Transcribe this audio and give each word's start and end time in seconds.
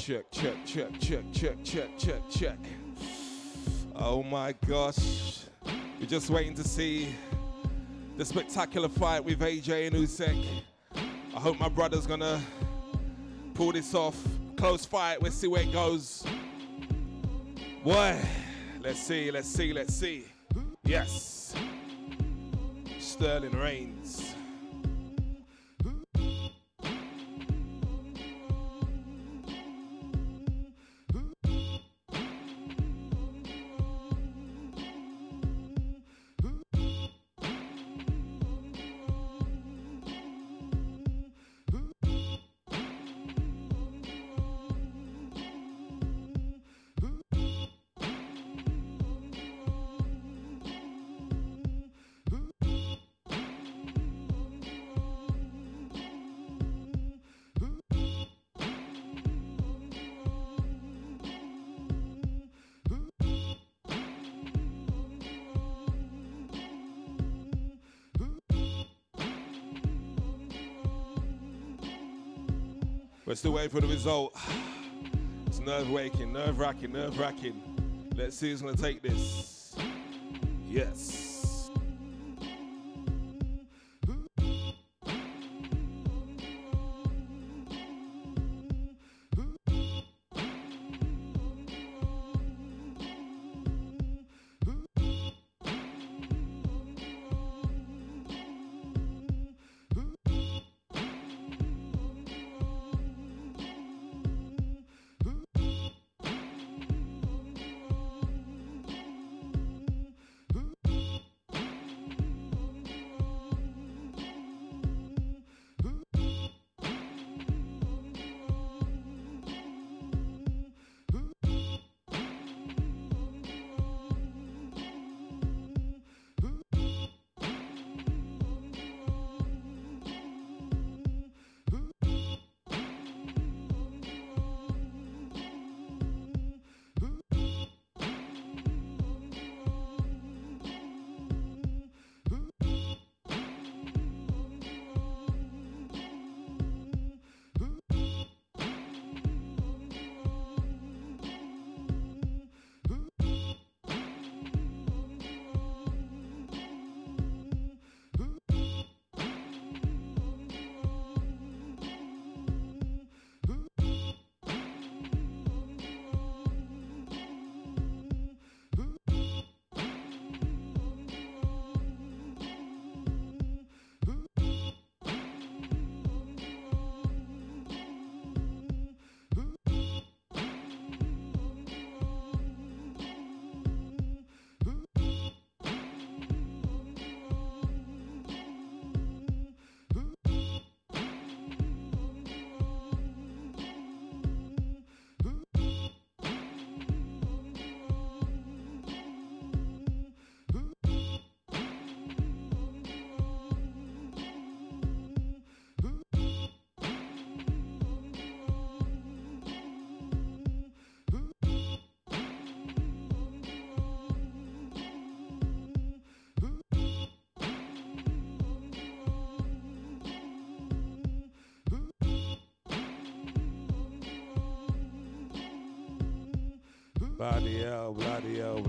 check, 0.00 0.30
check, 0.30 0.54
check, 0.64 0.98
check, 0.98 1.24
check, 1.30 1.62
check, 1.62 1.98
check, 1.98 2.22
check. 2.30 2.58
Oh 3.94 4.22
my 4.22 4.54
gosh. 4.66 5.44
We're 6.00 6.06
just 6.06 6.30
waiting 6.30 6.54
to 6.54 6.64
see 6.64 7.14
the 8.16 8.24
spectacular 8.24 8.88
fight 8.88 9.22
with 9.22 9.40
AJ 9.40 9.88
and 9.88 9.96
Usyk. 9.96 10.62
I 11.36 11.38
hope 11.38 11.60
my 11.60 11.68
brother's 11.68 12.06
gonna 12.06 12.40
pull 13.52 13.72
this 13.72 13.94
off. 13.94 14.16
Close 14.56 14.86
fight, 14.86 15.22
let's 15.22 15.36
see 15.36 15.48
where 15.48 15.62
it 15.62 15.72
goes. 15.72 16.24
Boy, 17.84 18.18
let's 18.80 19.00
see, 19.00 19.30
let's 19.30 19.48
see, 19.48 19.74
let's 19.74 19.94
see. 19.94 20.24
Yes. 20.82 21.54
Sterling 22.98 23.52
Reigns. 23.52 24.29
Still 73.40 73.52
waiting 73.52 73.70
for 73.70 73.80
the 73.80 73.86
result. 73.86 74.36
It's 75.46 75.60
nerve 75.60 75.88
waking, 75.90 76.30
nerve 76.30 76.58
wracking, 76.58 76.92
nerve 76.92 77.18
wracking. 77.18 77.58
Let's 78.14 78.36
see 78.36 78.50
who's 78.50 78.60
gonna 78.60 78.76
take 78.76 79.00
this. 79.00 79.74
Yes. 80.68 81.29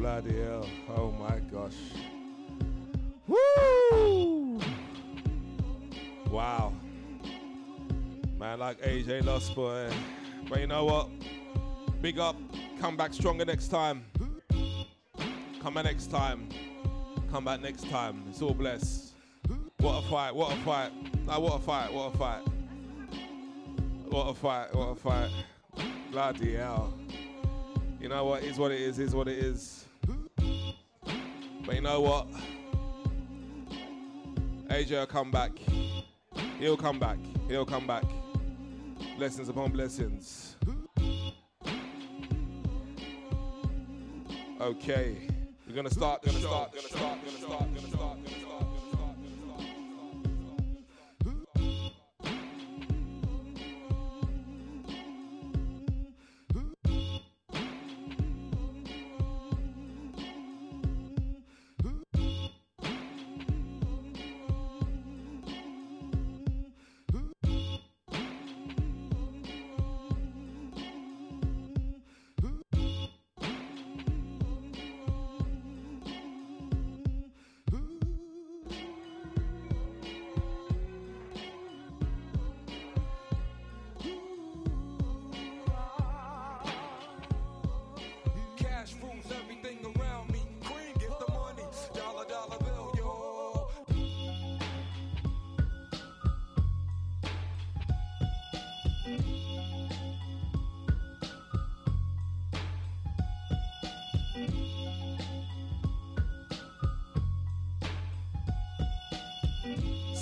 Bloody 0.01 0.41
hell. 0.41 0.65
Oh 0.97 1.11
my 1.11 1.37
gosh. 1.51 1.75
Woo! 3.27 4.59
Wow. 6.27 6.73
Man, 8.39 8.57
like 8.57 8.81
AJ 8.81 9.25
lost, 9.25 9.53
boy. 9.53 9.91
But 10.49 10.59
you 10.59 10.65
know 10.65 10.85
what? 10.85 11.09
Big 12.01 12.17
up. 12.17 12.35
Come 12.79 12.97
back 12.97 13.13
stronger 13.13 13.45
next 13.45 13.67
time. 13.67 14.03
Come 15.61 15.75
back 15.75 15.83
next 15.83 16.09
time. 16.09 16.49
Come 17.29 17.45
back 17.45 17.61
next 17.61 17.87
time. 17.87 18.23
It's 18.27 18.41
all 18.41 18.55
blessed. 18.55 19.13
What 19.77 20.03
a 20.03 20.07
fight, 20.07 20.33
what 20.33 20.51
a 20.51 20.55
fight. 20.61 20.91
Nah, 21.27 21.39
what 21.39 21.53
a 21.53 21.59
fight, 21.59 21.93
what 21.93 22.15
a 22.15 22.17
fight. 22.17 22.41
What 24.09 24.29
a 24.29 24.33
fight, 24.33 24.73
what 24.73 24.87
a 24.87 24.95
fight. 24.95 25.29
Bloody 26.11 26.55
hell. 26.55 26.91
You 27.99 28.09
know 28.09 28.25
what? 28.25 28.41
Is 28.41 28.57
what 28.57 28.71
it 28.71 28.81
is. 28.81 28.97
Is 28.97 29.13
what 29.13 29.27
it 29.27 29.37
is. 29.37 29.85
But 31.71 31.77
you 31.77 31.83
know 31.83 32.01
what? 32.01 32.27
AJ 34.67 34.89
will 34.91 35.05
come 35.05 35.31
back. 35.31 35.51
He'll 36.59 36.75
come 36.75 36.99
back. 36.99 37.17
He'll 37.47 37.65
come 37.65 37.87
back. 37.87 38.03
Blessings 39.17 39.47
upon 39.47 39.71
blessings. 39.71 40.57
Okay. 44.59 45.15
We're 45.65 45.73
gonna 45.73 45.89
start. 45.89 46.23
Gonna 46.23 46.39
start. 46.39 46.73
Gonna 46.73 46.87
start. 46.89 47.23
Gonna 47.23 47.37
start. 47.37 47.73
Gonna 47.73 47.87
start. 47.87 48.17
Gonna 48.17 48.27
start. 48.27 48.30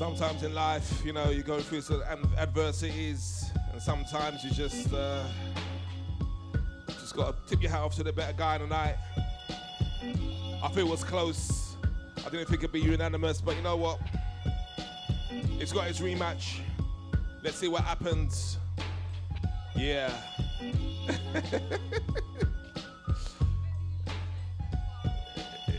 Sometimes 0.09 0.41
in 0.41 0.55
life, 0.55 1.05
you 1.05 1.13
know, 1.13 1.29
you 1.29 1.43
go 1.43 1.59
through 1.59 1.81
some 1.81 2.01
adversities, 2.35 3.51
and 3.71 3.79
sometimes 3.79 4.43
you 4.43 4.49
just 4.49 4.91
uh, 4.91 5.23
just 6.87 7.15
gotta 7.15 7.37
tip 7.45 7.61
your 7.61 7.69
hat 7.69 7.81
off 7.81 7.93
to 7.97 8.03
the 8.03 8.11
better 8.11 8.33
guy 8.33 8.57
tonight. 8.57 8.95
I 10.63 10.71
feel 10.73 10.87
it 10.87 10.89
was 10.89 11.03
close. 11.03 11.77
I 12.25 12.29
didn't 12.29 12.47
think 12.47 12.63
it'd 12.63 12.71
be 12.71 12.79
unanimous, 12.81 13.39
but 13.39 13.55
you 13.55 13.61
know 13.61 13.75
what? 13.77 13.99
It's 15.59 15.71
got 15.71 15.87
its 15.87 15.99
rematch. 15.99 16.61
Let's 17.43 17.57
see 17.57 17.67
what 17.67 17.83
happens. 17.83 18.57
Yeah. 19.75 20.11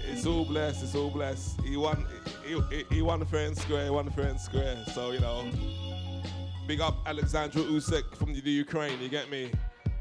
it's 0.09 0.25
all 0.25 0.45
blessed. 0.45 0.85
It's 0.85 0.95
all 0.95 1.11
blessed. 1.11 1.61
He 1.63 1.77
won. 1.77 2.00
He, 2.51 2.61
he, 2.77 2.95
he 2.97 3.03
won 3.03 3.25
fair 3.27 3.47
and 3.47 3.57
square. 3.57 3.85
He 3.85 3.91
won 3.91 4.11
fair 4.11 4.27
and 4.27 4.41
square. 4.41 4.77
So 4.93 5.13
you 5.13 5.21
know, 5.21 5.49
big 6.67 6.81
up 6.81 6.97
Alexandra 7.07 7.63
Usyk 7.63 8.17
from 8.17 8.33
the 8.33 8.41
Ukraine. 8.51 9.01
You 9.01 9.09
get 9.09 9.31
me? 9.31 9.53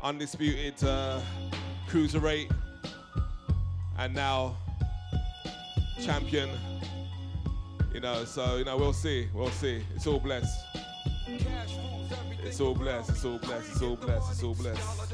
Undisputed 0.02 0.84
uh, 0.84 1.20
cruiserweight, 1.90 2.52
and 4.00 4.16
now 4.16 4.56
champion. 6.02 6.50
You 7.94 8.00
know, 8.00 8.26
so 8.26 8.58
you 8.58 8.66
know 8.66 8.78
we'll 8.78 8.94
see. 8.94 9.28
We'll 9.34 9.52
see. 9.52 9.84
It's 9.96 10.08
all 10.08 10.20
blessed. 10.20 10.66
It's 11.28 12.60
all 12.60 12.74
blessed. 12.74 13.10
It's 13.12 13.26
all 13.26 13.38
blessed. 13.38 13.72
It's 13.72 13.82
all 13.84 13.96
blessed. 13.96 14.32
It's 14.32 14.44
all 14.44 14.56
blessed. 14.56 15.09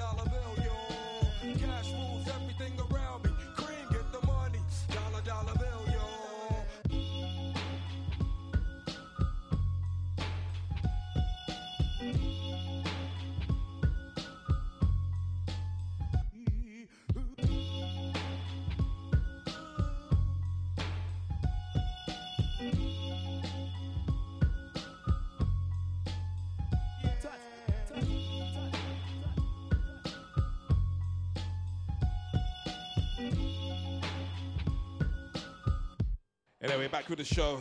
The 37.15 37.23
show. 37.23 37.59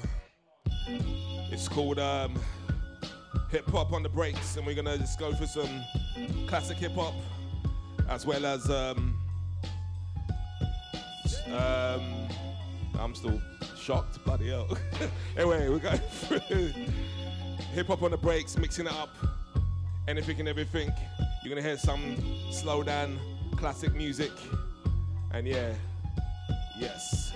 It's 1.53 1.69
called 1.69 1.99
um, 1.99 2.35
Hip 3.51 3.67
Hop 3.71 3.93
on 3.93 4.03
the 4.03 4.09
Breaks, 4.09 4.57
and 4.57 4.67
we're 4.67 4.75
gonna 4.75 4.99
just 4.99 5.19
go 5.19 5.33
for 5.33 5.47
some 5.47 5.85
classic 6.49 6.77
hip 6.79 6.95
hop 6.95 7.15
as 8.09 8.27
well 8.27 8.45
as 8.47 8.69
um, 8.69 9.17
um, 11.53 12.29
I'm 12.99 13.15
still 13.15 13.41
shocked, 13.79 14.25
bloody 14.25 14.49
hell. 14.49 14.77
anyway, 15.37 15.69
we're 15.69 15.79
going 15.79 15.99
through 15.99 16.73
hip 17.73 17.87
hop 17.87 18.03
on 18.03 18.11
the 18.11 18.17
breaks, 18.17 18.59
mixing 18.59 18.87
it 18.87 18.93
up, 18.93 19.11
anything 20.09 20.41
and 20.41 20.49
everything. 20.49 20.93
You're 21.45 21.55
gonna 21.55 21.67
hear 21.67 21.79
some 21.79 22.17
slow 22.51 22.83
down 22.83 23.21
classic 23.57 23.95
music, 23.95 24.33
and 25.33 25.47
yeah, 25.47 25.75
yes. 26.77 27.33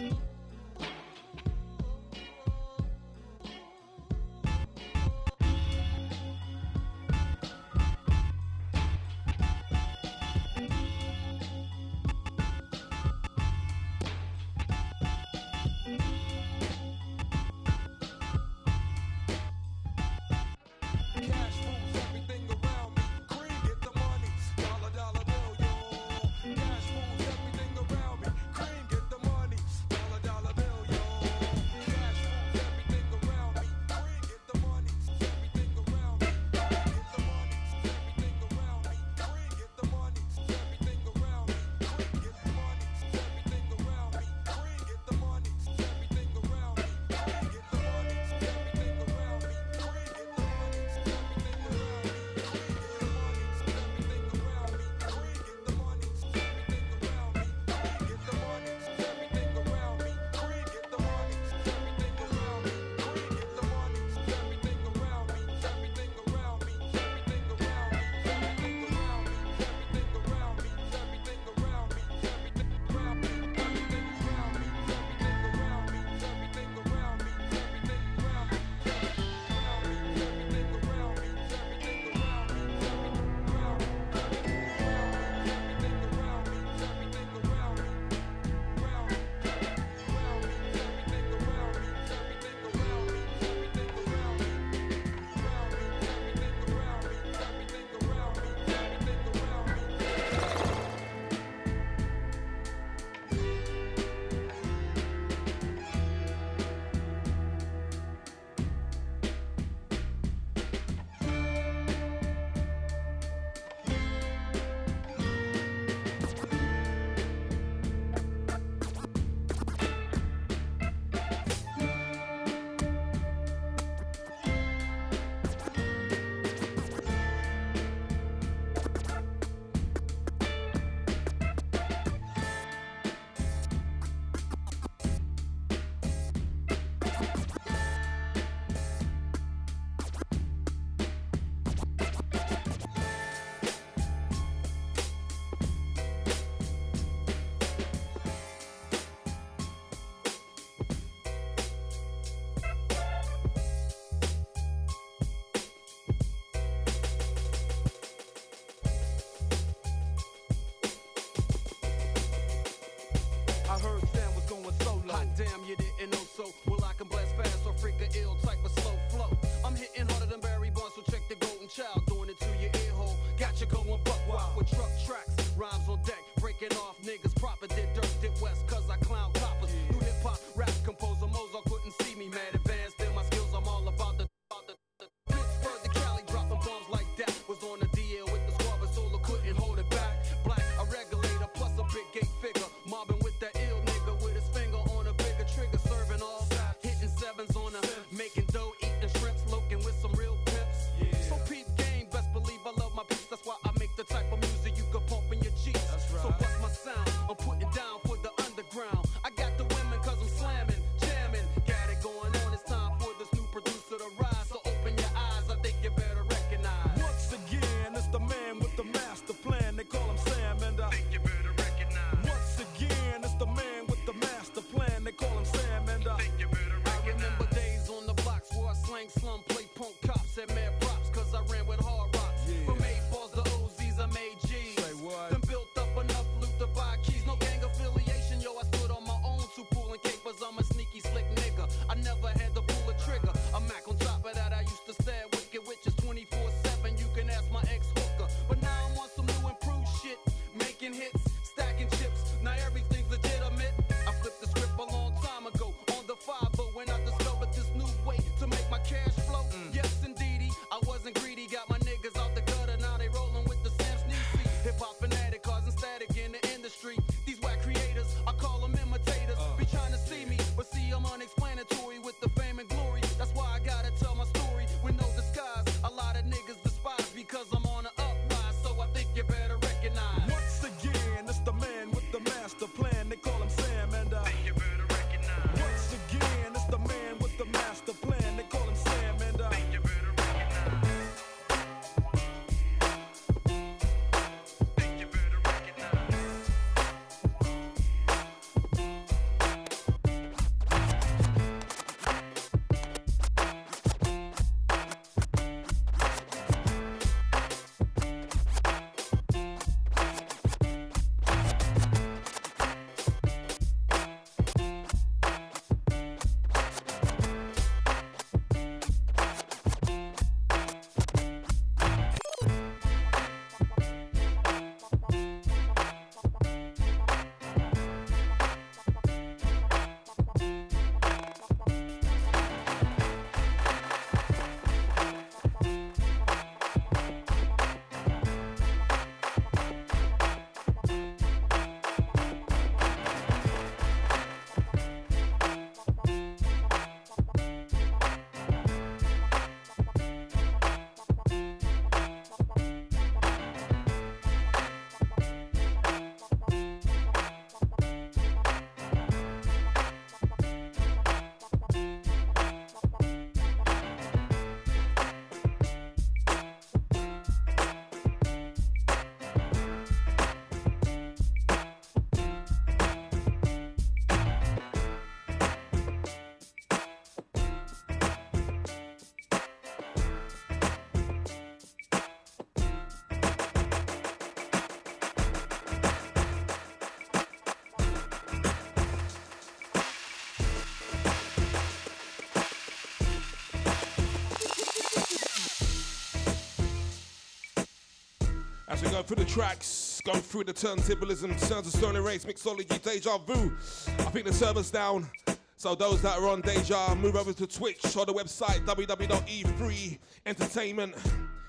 Through 399.07 399.17
the 399.17 399.25
tracks, 399.25 400.01
go 400.05 400.13
through 400.15 400.45
the 400.45 400.53
turntablism, 400.53 401.39
sounds 401.39 401.67
of 401.67 401.73
Sterling 401.73 402.03
Reigns, 402.03 402.27
mixology, 402.27 402.83
deja 402.83 403.17
vu. 403.19 403.57
I 404.01 404.11
think 404.11 404.27
the 404.27 404.33
server's 404.33 404.71
down. 404.71 405.09
So 405.57 405.75
those 405.75 406.03
that 406.03 406.19
are 406.19 406.29
on 406.29 406.41
Deja, 406.41 406.95
move 406.95 407.17
over 407.17 407.33
to 407.33 407.47
Twitch 407.47 407.97
or 407.97 408.05
the 408.05 408.13
website 408.13 408.65
www.e3 408.67 409.99
Entertainment. 410.27 410.95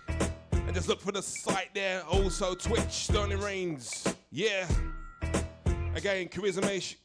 And 0.07 0.73
just 0.73 0.87
look 0.87 1.01
for 1.01 1.11
the 1.11 1.21
site 1.21 1.69
there. 1.73 2.03
Also 2.05 2.55
Twitch, 2.55 2.89
Sterling 2.89 3.39
Reigns. 3.39 4.05
Yeah. 4.31 4.67
Again, 5.95 6.27
commiseration, 6.27 6.97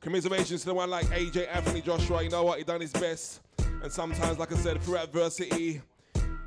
commiserations 0.00 0.60
to 0.60 0.66
the 0.66 0.74
one 0.74 0.88
like 0.88 1.06
AJ 1.06 1.48
Anthony 1.54 1.80
Joshua. 1.80 2.22
You 2.22 2.30
know 2.30 2.44
what? 2.44 2.58
He 2.58 2.64
done 2.64 2.80
his 2.80 2.92
best. 2.92 3.40
And 3.82 3.90
sometimes, 3.90 4.38
like 4.38 4.52
I 4.52 4.56
said, 4.56 4.80
through 4.82 4.98
adversity, 4.98 5.80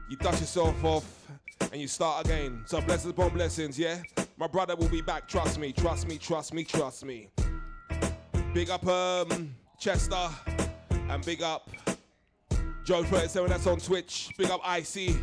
you 0.09 0.17
dust 0.17 0.39
yourself 0.41 0.83
off 0.83 1.20
and 1.71 1.81
you 1.81 1.87
start 1.87 2.25
again. 2.25 2.63
So 2.65 2.81
blessings 2.81 3.11
upon 3.11 3.29
blessings, 3.29 3.79
yeah? 3.79 4.01
My 4.37 4.47
brother 4.47 4.75
will 4.75 4.89
be 4.89 5.01
back, 5.01 5.27
trust 5.27 5.59
me, 5.59 5.71
trust 5.71 6.07
me, 6.07 6.17
trust 6.17 6.53
me, 6.53 6.63
trust 6.63 7.05
me. 7.05 7.29
Big 8.53 8.69
up 8.69 8.85
um, 8.85 9.55
Chester 9.79 10.29
and 11.09 11.25
big 11.25 11.41
up 11.41 11.69
Joe 12.83 13.03
37, 13.03 13.49
that's 13.49 13.67
on 13.67 13.79
Twitch. 13.79 14.29
Big 14.37 14.49
up 14.49 14.61
IC. 14.67 15.15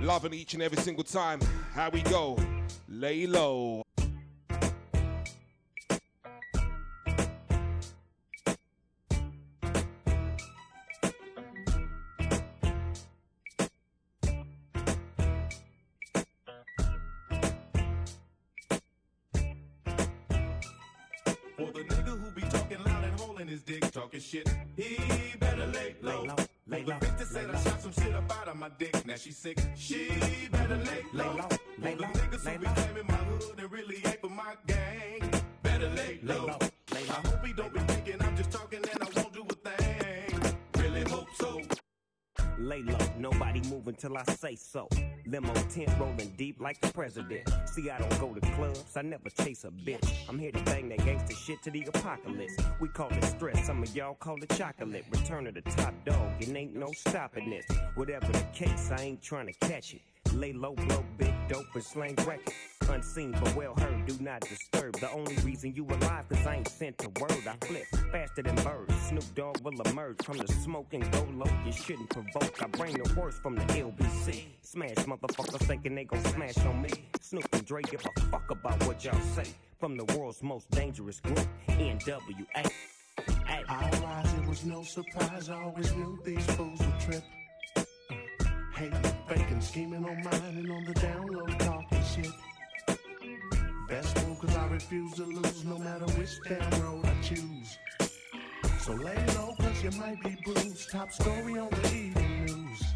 Loving 0.00 0.34
each 0.34 0.54
and 0.54 0.62
every 0.62 0.78
single 0.78 1.04
time. 1.04 1.40
How 1.72 1.88
we 1.88 2.02
go? 2.02 2.36
Lay 2.88 3.26
low. 3.26 3.87
Until 44.02 44.16
I 44.16 44.22
say 44.34 44.54
so. 44.54 44.88
Limo 45.26 45.52
tent 45.68 45.90
rolling 45.98 46.32
deep 46.36 46.60
like 46.60 46.80
the 46.80 46.92
president. 46.92 47.48
See, 47.66 47.90
I 47.90 47.98
don't 47.98 48.20
go 48.20 48.32
to 48.32 48.40
clubs, 48.52 48.96
I 48.96 49.02
never 49.02 49.28
chase 49.28 49.64
a 49.64 49.70
bitch. 49.70 50.08
I'm 50.28 50.38
here 50.38 50.52
to 50.52 50.60
bang 50.60 50.88
that 50.90 51.04
gangster 51.04 51.34
shit 51.34 51.62
to 51.64 51.70
the 51.72 51.82
apocalypse. 51.82 52.54
We 52.80 52.88
call 52.88 53.08
it 53.10 53.24
stress, 53.24 53.66
some 53.66 53.82
of 53.82 53.94
y'all 53.96 54.14
call 54.14 54.40
it 54.40 54.50
chocolate. 54.50 55.04
Return 55.10 55.48
of 55.48 55.54
the 55.54 55.62
top 55.62 55.94
dog, 56.04 56.30
it 56.38 56.54
ain't 56.54 56.76
no 56.76 56.92
stopping 56.92 57.50
this. 57.50 57.66
Whatever 57.96 58.30
the 58.30 58.44
case, 58.54 58.90
I 58.92 59.02
ain't 59.02 59.20
trying 59.22 59.46
to 59.46 59.52
catch 59.66 59.94
it. 59.94 60.02
Lay 60.34 60.52
low, 60.52 60.74
blow 60.74 61.04
big 61.16 61.34
dope 61.48 61.66
and 61.74 61.84
slang 61.84 62.14
record. 62.26 62.54
Unseen 62.88 63.32
but 63.32 63.54
well 63.54 63.74
heard, 63.78 64.06
do 64.06 64.16
not 64.22 64.40
disturb. 64.40 64.98
The 64.98 65.10
only 65.10 65.36
reason 65.36 65.74
you 65.74 65.84
alive, 65.84 66.28
cause 66.28 66.46
I 66.46 66.56
ain't 66.56 66.68
sent 66.68 67.04
a 67.04 67.08
word. 67.20 67.46
I 67.46 67.66
flip 67.66 67.84
faster 68.10 68.42
than 68.42 68.54
birds. 68.56 68.94
Snoop 69.08 69.24
Dogg 69.34 69.60
will 69.62 69.80
emerge 69.82 70.22
from 70.24 70.38
the 70.38 70.50
smoke 70.52 70.92
and 70.92 71.10
go 71.12 71.26
low. 71.34 71.50
You 71.66 71.72
shouldn't 71.72 72.10
provoke. 72.10 72.62
I 72.62 72.66
bring 72.68 72.94
the 73.02 73.14
worst 73.14 73.42
from 73.42 73.56
the 73.56 73.62
LBC. 73.62 74.44
Smash 74.62 74.94
motherfuckers 74.94 75.66
thinking 75.66 75.94
they 75.94 76.04
gon' 76.04 76.24
smash 76.24 76.56
on 76.58 76.80
me. 76.82 76.90
Snoop 77.20 77.48
and 77.52 77.64
Dre 77.64 77.82
give 77.82 78.04
a 78.06 78.20
fuck 78.30 78.50
about 78.50 78.82
what 78.86 79.04
y'all 79.04 79.20
say. 79.34 79.44
From 79.78 79.96
the 79.96 80.04
world's 80.16 80.42
most 80.42 80.70
dangerous 80.70 81.20
group, 81.20 81.46
NWA. 81.68 82.46
Hey. 82.54 83.64
I 83.68 83.90
rise, 84.02 84.32
it 84.34 84.48
was 84.48 84.64
no 84.64 84.82
surprise. 84.82 85.50
I 85.50 85.62
always 85.62 85.94
knew 85.94 86.18
these 86.24 86.44
fools 86.52 86.78
would 86.78 87.00
trip. 87.00 87.22
Uh, 87.76 87.84
hating, 88.74 89.17
faking, 89.28 89.60
scheming 89.60 90.04
on 90.04 90.22
mine 90.24 90.56
and 90.56 90.70
on 90.70 90.84
the 90.84 90.94
download 90.94 91.58
talking 91.58 92.02
shit. 92.02 92.32
Best 93.88 94.26
move 94.26 94.38
cause 94.38 94.56
I 94.56 94.66
refuse 94.68 95.14
to 95.14 95.24
lose 95.24 95.64
no 95.64 95.78
matter 95.78 96.06
which 96.18 96.30
damn 96.48 96.82
road 96.82 97.04
I 97.04 97.22
choose. 97.22 97.78
So 98.80 98.94
lay 98.94 99.16
low 99.36 99.54
cause 99.60 99.84
you 99.84 99.90
might 99.92 100.22
be 100.22 100.36
bruised. 100.44 100.90
Top 100.90 101.12
story 101.12 101.58
on 101.58 101.68
the 101.70 101.94
evening 101.94 102.46
news. 102.46 102.87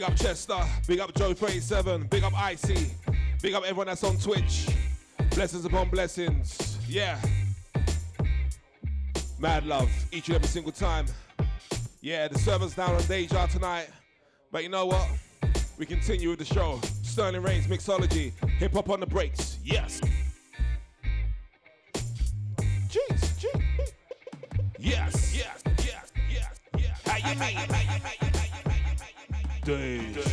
Big 0.00 0.08
up 0.08 0.16
Chester. 0.16 0.58
Big 0.88 0.98
up 0.98 1.14
Joe 1.14 1.34
37. 1.34 2.04
Big 2.04 2.24
up 2.24 2.32
Icy. 2.34 2.90
Big 3.42 3.52
up 3.52 3.64
everyone 3.64 3.86
that's 3.86 4.02
on 4.02 4.16
Twitch. 4.16 4.66
Blessings 5.34 5.66
upon 5.66 5.90
blessings. 5.90 6.78
Yeah. 6.88 7.20
Mad 9.38 9.66
love 9.66 9.90
each 10.10 10.28
and 10.28 10.36
every 10.36 10.48
single 10.48 10.72
time. 10.72 11.04
Yeah, 12.00 12.28
the 12.28 12.38
server's 12.38 12.74
down 12.74 12.94
on 12.94 13.02
Deja 13.02 13.44
tonight. 13.48 13.90
But 14.50 14.62
you 14.62 14.70
know 14.70 14.86
what? 14.86 15.06
We 15.76 15.84
continue 15.84 16.30
with 16.30 16.38
the 16.38 16.46
show. 16.46 16.80
Sterling 17.02 17.42
Reigns 17.42 17.66
Mixology. 17.66 18.32
Hip 18.52 18.72
hop 18.72 18.88
on 18.88 19.00
the 19.00 19.06
breaks. 19.06 19.58
Yes. 19.62 20.00
Days. 29.70 30.29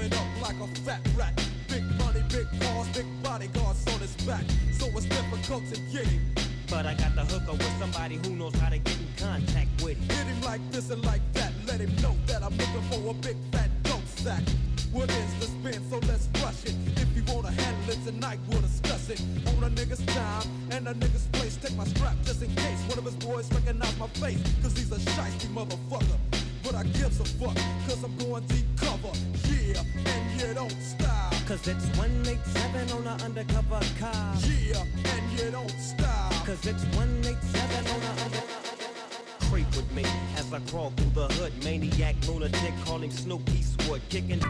Coming 0.00 0.18
up 0.18 0.48
like 0.48 0.56
a 0.60 0.66
fat 0.80 1.00
rat. 1.14 1.46
Big 1.68 1.84
money, 1.98 2.22
big 2.30 2.46
cars, 2.62 2.88
big 2.88 3.04
bodyguards 3.22 3.86
on 3.92 4.00
his 4.00 4.14
back. 4.24 4.44
So 4.72 4.86
it's 4.86 5.04
difficult 5.04 5.62
to 5.74 5.80
get 5.92 6.06
him. 6.06 6.22
But 6.70 6.86
I 6.86 6.94
got 6.94 7.14
the 7.14 7.24
hooker 7.26 7.52
with 7.52 7.78
somebody 7.78 8.16
who 8.16 8.34
knows 8.34 8.54
how 8.54 8.70
to 8.70 8.78
get 8.78 8.96
in 8.98 9.08
contact 9.18 9.68
with 9.82 9.98
him. 9.98 10.16
Hit 10.16 10.26
him 10.26 10.40
like 10.40 10.62
this 10.70 10.88
and 10.88 11.04
like 11.04 11.20
that. 11.34 11.52
Let 11.66 11.80
him 11.80 11.94
know 11.96 12.16
that 12.28 12.42
I'm 12.42 12.56
looking 12.56 12.82
for 12.88 13.10
a 13.10 13.12
big 13.12 13.36
fat 13.52 13.68
dope 13.82 14.06
sack. 14.16 14.42
What 14.90 15.10
is 15.10 15.34
the 15.38 15.46
spin? 15.46 15.90
So 15.90 15.98
let's 16.08 16.28
rush 16.42 16.64
it. 16.64 16.74
If 16.96 17.14
you 17.14 17.22
wanna 17.34 17.50
handle 17.50 17.90
it 17.90 18.02
tonight, 18.06 18.38
we'll 18.48 18.62
discuss 18.62 19.10
it. 19.10 19.20
On 19.48 19.64
a 19.64 19.68
nigga's 19.68 20.04
time 20.14 20.48
and 20.70 20.88
a 20.88 20.94
nigga's 20.94 21.26
place. 21.32 21.56
Take 21.56 21.76
my 21.76 21.84
strap 21.84 22.16
just 22.24 22.42
in 22.42 22.48
case 22.54 22.80
one 22.88 22.96
of 22.96 23.04
his 23.04 23.16
boys 23.16 23.52
recognize 23.52 23.98
my 23.98 24.08
face. 24.24 24.40
Cause 24.62 24.78
he's 24.78 24.92
a 24.92 24.98
shiesty 25.12 25.48
motherfucker. 25.52 26.18
But 26.62 26.74
I 26.74 26.84
gives 26.84 27.20
a 27.20 27.24
fuck, 27.24 27.56
cause 27.86 28.02
I'm 28.02 28.16
going 28.16 28.46
deep 28.46 28.64
cover. 28.76 29.12
Yeah, 29.70 29.82
and 30.06 30.40
you 30.40 30.54
don't 30.54 30.82
stop. 30.82 31.32
Cause 31.46 31.68
it's 31.68 31.86
187 31.96 32.90
on 32.90 33.06
an 33.06 33.20
undercover 33.22 33.80
car. 34.00 34.34
Yeah, 34.66 34.82
and 34.82 35.38
you 35.38 35.50
don't 35.50 35.70
stop. 35.70 36.32
Cause 36.44 36.66
it's 36.66 36.84
187 36.96 37.86
on 37.86 38.00
an 38.00 38.18
undercover 38.24 38.60
Creep 39.50 39.66
with 39.76 39.92
me 39.92 40.04
as 40.36 40.52
I 40.52 40.58
crawl 40.70 40.92
through 40.96 41.10
the 41.10 41.34
hood. 41.34 41.52
Maniac, 41.62 42.16
lunatic, 42.26 42.74
calling 42.84 43.12
Snoop 43.12 43.48
Eastwood, 43.50 44.00
kicking 44.08 44.40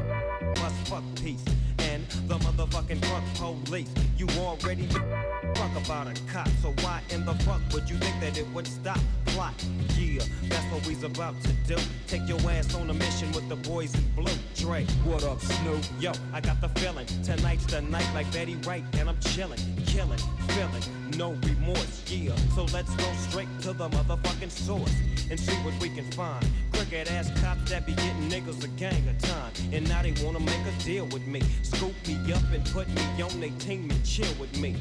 must 0.61 0.77
fuck 0.89 1.05
peace. 1.17 1.45
And 1.79 2.07
the 2.29 2.39
motherfucking 2.39 3.01
drug 3.03 3.65
police. 3.65 3.89
You 4.17 4.27
already 4.39 4.87
fuck 4.87 5.85
about 5.85 6.07
a 6.09 6.15
cop, 6.33 6.49
so 6.63 6.73
why 6.81 7.03
in 7.11 7.27
the 7.27 7.35
fuck 7.45 7.61
would 7.73 7.91
you 7.91 7.97
think 7.97 8.21
that 8.21 8.39
it 8.39 8.47
would 8.55 8.67
stop? 8.67 9.01
plot. 9.31 9.55
Yeah, 9.99 10.23
that's 10.49 10.65
what 10.73 10.87
we's 10.87 11.03
about 11.03 11.41
to 11.43 11.53
do. 11.67 11.77
Take 12.07 12.29
your 12.29 12.41
ass 12.51 12.75
on 12.75 12.91
a 12.91 12.95
mission 12.95 13.31
with 13.33 13.49
the 13.49 13.57
boys 13.57 13.95
in 13.95 14.05
blue. 14.15 14.33
Dre, 14.57 14.85
what 15.05 15.25
up, 15.25 15.41
Snoop? 15.41 15.85
Yo, 16.01 16.13
I 16.33 16.41
got 16.41 16.61
the 16.61 16.69
feeling. 16.81 17.07
Tonight's 17.23 17.67
the 17.67 17.83
night 17.83 18.09
like 18.15 18.31
Betty 18.33 18.57
Wright, 18.67 18.85
and 18.99 19.09
I'm 19.09 19.19
chilling, 19.21 19.59
killing, 19.87 20.19
feeling, 20.49 20.83
no 21.17 21.33
remorse. 21.47 22.03
Yeah, 22.11 22.35
so 22.55 22.65
let's 22.73 22.95
go 22.97 23.13
straight 23.29 23.49
to 23.61 23.73
the 23.73 23.89
motherfucking 23.89 24.51
source 24.51 24.95
and 25.31 25.39
see 25.39 25.55
what 25.57 25.75
we 25.81 25.89
can 25.91 26.11
find. 26.13 26.45
Crooked 26.73 27.09
ass 27.09 27.31
cops 27.41 27.71
that 27.71 27.87
be 27.87 27.95
getting 27.95 28.29
niggas 28.29 28.65
a 28.65 28.69
gang 28.69 29.07
of 29.09 29.19
time, 29.19 29.53
and 29.73 29.89
now 29.89 30.03
they 30.03 30.15
wanna 30.25 30.41
make 30.41 30.65
a 30.67 30.85
deal 30.85 31.07
with 31.07 31.27
me. 31.27 31.41
Scoop 31.63 31.95
me 32.07 32.33
up 32.33 32.43
and 32.53 32.65
put 32.67 32.89
me 32.89 33.23
on 33.23 33.41
they 33.41 33.51
team 33.61 33.91
and 33.91 34.05
chill 34.05 34.33
with 34.41 34.59
me 34.59 34.77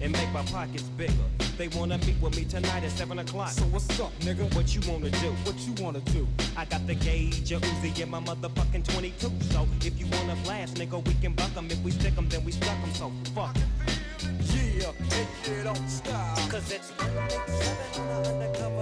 and 0.00 0.12
make 0.12 0.30
my 0.32 0.42
pockets 0.42 0.84
bigger. 0.96 1.12
They 1.56 1.68
wanna 1.68 1.98
meet 1.98 2.20
with 2.20 2.36
me 2.36 2.44
tonight 2.44 2.84
at 2.84 2.92
7 2.92 3.18
o'clock. 3.18 3.50
So 3.50 3.64
what's 3.64 3.87
What's 3.88 4.00
up, 4.00 4.12
nigga? 4.20 4.54
What 4.54 4.74
you 4.74 4.80
wanna 4.92 5.10
do? 5.10 5.30
What 5.44 5.58
you 5.60 5.72
wanna 5.82 6.00
do? 6.00 6.28
I 6.56 6.66
got 6.66 6.86
the 6.86 6.94
gauge, 6.94 7.50
a 7.52 7.58
Uzi, 7.58 8.02
and 8.02 8.10
my 8.10 8.20
motherfucking 8.20 8.86
22. 8.86 9.32
So 9.50 9.66
if 9.80 9.98
you 9.98 10.06
wanna 10.12 10.36
flash, 10.44 10.68
nigga, 10.72 11.04
we 11.04 11.14
can 11.14 11.32
buck 11.32 11.56
'em. 11.56 11.70
If 11.70 11.82
we 11.82 11.90
stick 11.90 12.12
'em, 12.18 12.28
then 12.28 12.44
we 12.44 12.52
stuck 12.52 12.78
'em. 12.84 12.94
So 12.94 13.10
fuck. 13.34 13.56
Yeah, 14.52 14.92
take 15.08 15.28
it 15.52 15.66
on 15.66 15.88
style. 15.88 16.36
Cause 16.50 16.70
it's 16.70 16.90
187 16.98 18.10
on 18.10 18.22
the 18.22 18.30
undercover. 18.30 18.77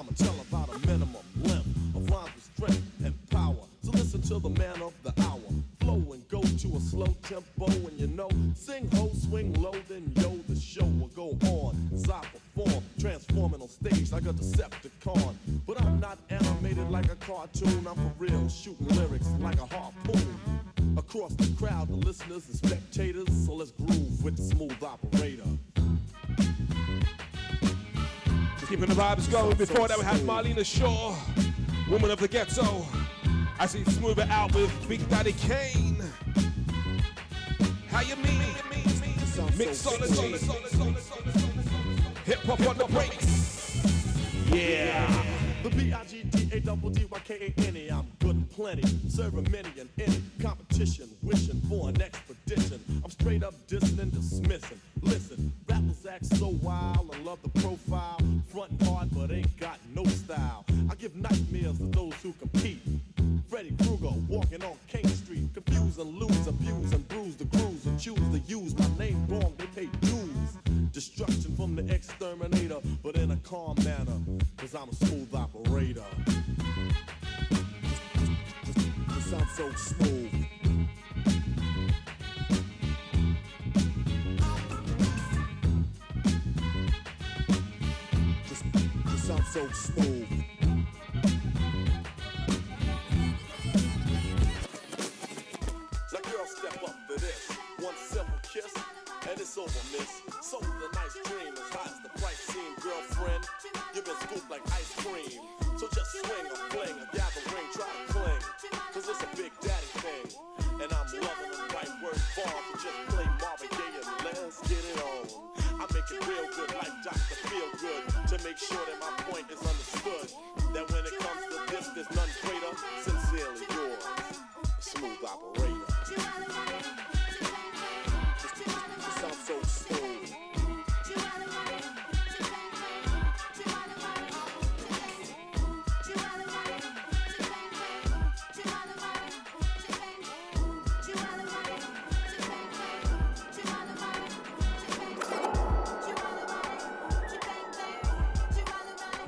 I'ma 0.00 0.12
tell 0.16 0.39
go. 29.30 29.54
Before 29.54 29.86
that, 29.88 29.98
we 29.98 30.04
had 30.04 30.20
Marlena 30.20 30.64
Shaw, 30.64 31.14
Woman 31.88 32.10
of 32.10 32.18
the 32.18 32.28
Ghetto, 32.28 32.84
as 33.58 33.72
he 33.72 33.84
smooth 33.84 34.18
it 34.18 34.28
out 34.28 34.54
with 34.54 34.72
Big 34.88 35.08
Daddy 35.08 35.32
Kane. 35.34 36.02
How 37.88 38.00
you 38.00 38.16
mean? 38.16 38.40
Mixology. 39.56 40.38
Hip 42.24 42.38
hop 42.40 42.60
on 42.66 42.78
the 42.78 42.86
breaks. 42.86 43.82
Yeah. 44.46 45.24
The 45.62 45.70
B 45.70 45.92
I 45.92 46.04
G 46.04 46.22
D 46.22 46.48
A 46.52 46.60
double 46.60 46.90
D 46.90 47.06
Y 47.10 47.18
K 47.24 47.54
A 47.56 47.60
N 47.68 47.76
E. 47.76 47.88
I'm 47.88 48.06
good 48.18 48.36
and 48.36 48.50
plenty, 48.50 48.82
serving 49.08 49.50
many 49.50 49.68
and 49.78 49.88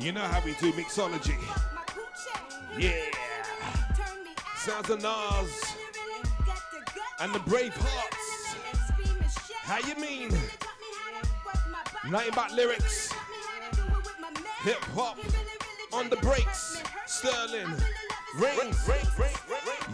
You 0.03 0.11
know 0.11 0.21
how 0.21 0.45
we 0.45 0.55
do 0.55 0.73
mixology. 0.73 1.39
Yeah. 2.77 2.91
Sounds 4.57 4.91
of 4.91 5.01
Nas 5.01 5.77
and 7.21 7.33
the 7.33 7.39
Bravehearts. 7.39 8.57
How 9.63 9.79
you 9.89 9.95
mean? 9.95 10.31
Nothing 12.11 12.33
but 12.35 12.51
lyrics. 12.51 13.13
Hip 14.65 14.83
hop 14.93 15.19
on 15.93 16.11
the 16.11 16.17
breaks. 16.17 16.83
Sterling. 17.07 17.73
Ring. 18.35 18.75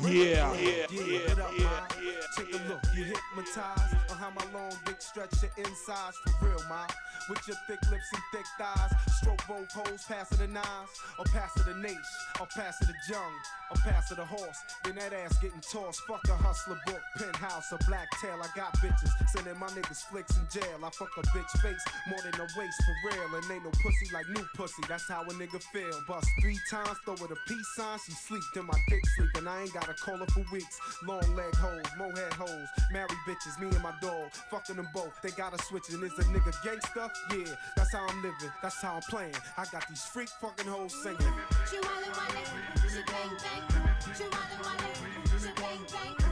Yeah. 0.01 0.55
Yeah. 0.55 0.87
Yeah. 0.90 1.51
Yeah. 1.59 1.87
Take 2.35 2.55
a 2.55 2.68
look, 2.68 2.81
you 2.97 3.05
hypnotized 3.05 4.08
how 4.19 4.31
my 4.31 4.45
long 4.53 4.75
dick 4.85 5.01
stretch 5.01 5.31
your 5.43 5.53
insides 5.57 6.19
for 6.19 6.47
real, 6.47 6.63
ma. 6.69 6.87
With 7.29 7.47
your 7.47 7.57
thick 7.69 7.79
lips 7.91 8.09
and 8.15 8.23
thick 8.33 8.47
thighs, 8.59 8.93
stroke 9.21 9.43
both 9.47 9.71
hoes, 9.71 10.03
pass 10.09 10.33
it 10.33 10.39
the 10.39 10.49
nines, 10.49 10.91
or 11.19 11.25
pass 11.27 11.53
it 11.61 11.67
the 11.67 11.75
nation, 11.75 12.01
or 12.41 12.47
pass 12.57 12.81
it 12.81 12.89
the 12.89 12.95
jung, 13.13 13.35
or 13.71 13.77
pass 13.85 14.11
it 14.11 14.17
the 14.17 14.25
horse. 14.25 14.59
Then 14.85 14.97
that 14.97 15.13
ass 15.13 15.37
getting 15.39 15.61
tossed. 15.61 16.01
Fuck 16.09 16.25
a 16.29 16.37
hustler 16.41 16.81
book, 16.87 17.03
penthouse, 17.19 17.71
a 17.73 17.79
black 17.87 18.09
tail. 18.23 18.39
I 18.41 18.49
got 18.57 18.73
bitches 18.81 19.13
sending 19.35 19.59
my 19.59 19.69
niggas 19.69 20.09
flicks 20.09 20.37
in 20.39 20.47
jail. 20.51 20.81
I 20.83 20.91
fuck 20.91 21.13
a 21.19 21.23
bitch 21.37 21.53
face 21.61 21.85
more 22.09 22.23
than 22.25 22.35
a 22.41 22.49
waist 22.57 22.79
for 22.83 22.97
real, 23.13 23.29
and 23.37 23.45
ain't 23.53 23.65
no 23.65 23.71
pussy 23.71 24.09
like 24.13 24.27
new 24.31 24.47
pussy. 24.57 24.83
That's 24.89 25.07
how 25.09 25.23
a 25.23 25.33
nigga 25.37 25.63
feel. 25.71 26.01
Bust 26.09 26.29
three 26.41 26.59
times, 26.71 26.97
throw 27.05 27.15
it 27.15 27.31
a 27.31 27.37
peace 27.47 27.69
sign. 27.77 27.99
She 28.07 28.13
sleep, 28.13 28.43
then 28.55 28.67
my 28.67 28.79
dick 28.89 29.05
sleep, 29.17 29.31
and 29.37 29.49
I 29.49 29.63
ain't 29.63 29.75
got 29.75 29.89
a 29.89 29.95
call 29.95 30.17
her 30.17 30.27
for 30.33 30.45
weeks. 30.51 30.81
Long 31.05 31.37
leg 31.37 31.55
hoes, 31.57 31.85
mohead 32.01 32.33
hoes, 32.33 32.69
married 32.91 33.21
bitches, 33.29 33.61
me 33.61 33.69
and 33.69 33.83
my 33.83 33.93
dog, 34.09 34.31
fucking 34.51 34.77
them 34.77 34.88
both. 34.94 35.21
They 35.23 35.31
got 35.31 35.55
a 35.55 35.62
switch, 35.64 35.88
and 35.90 36.03
is 36.03 36.18
a 36.18 36.23
nigga 36.25 36.53
gangster? 36.64 37.11
Yeah, 37.31 37.55
that's 37.77 37.92
how 37.92 38.07
I'm 38.09 38.16
living, 38.23 38.53
that's 38.62 38.81
how 38.81 38.94
I'm 38.94 39.03
playing. 39.03 39.35
I 39.57 39.64
got 39.71 39.87
these 39.88 40.05
freak 40.05 40.29
fucking 40.29 40.66
hoes 40.66 40.94
singing. 41.03 41.18
She 41.71 41.77
wanna 41.77 42.11
wanna, 42.16 42.88
she 42.88 43.03
bang 43.11 43.33
bang. 43.44 43.64
She 44.16 44.25
wanna 44.25 44.57
wanna, 44.64 45.40
she 45.40 45.49
bang 45.61 46.18
bang. 46.18 46.28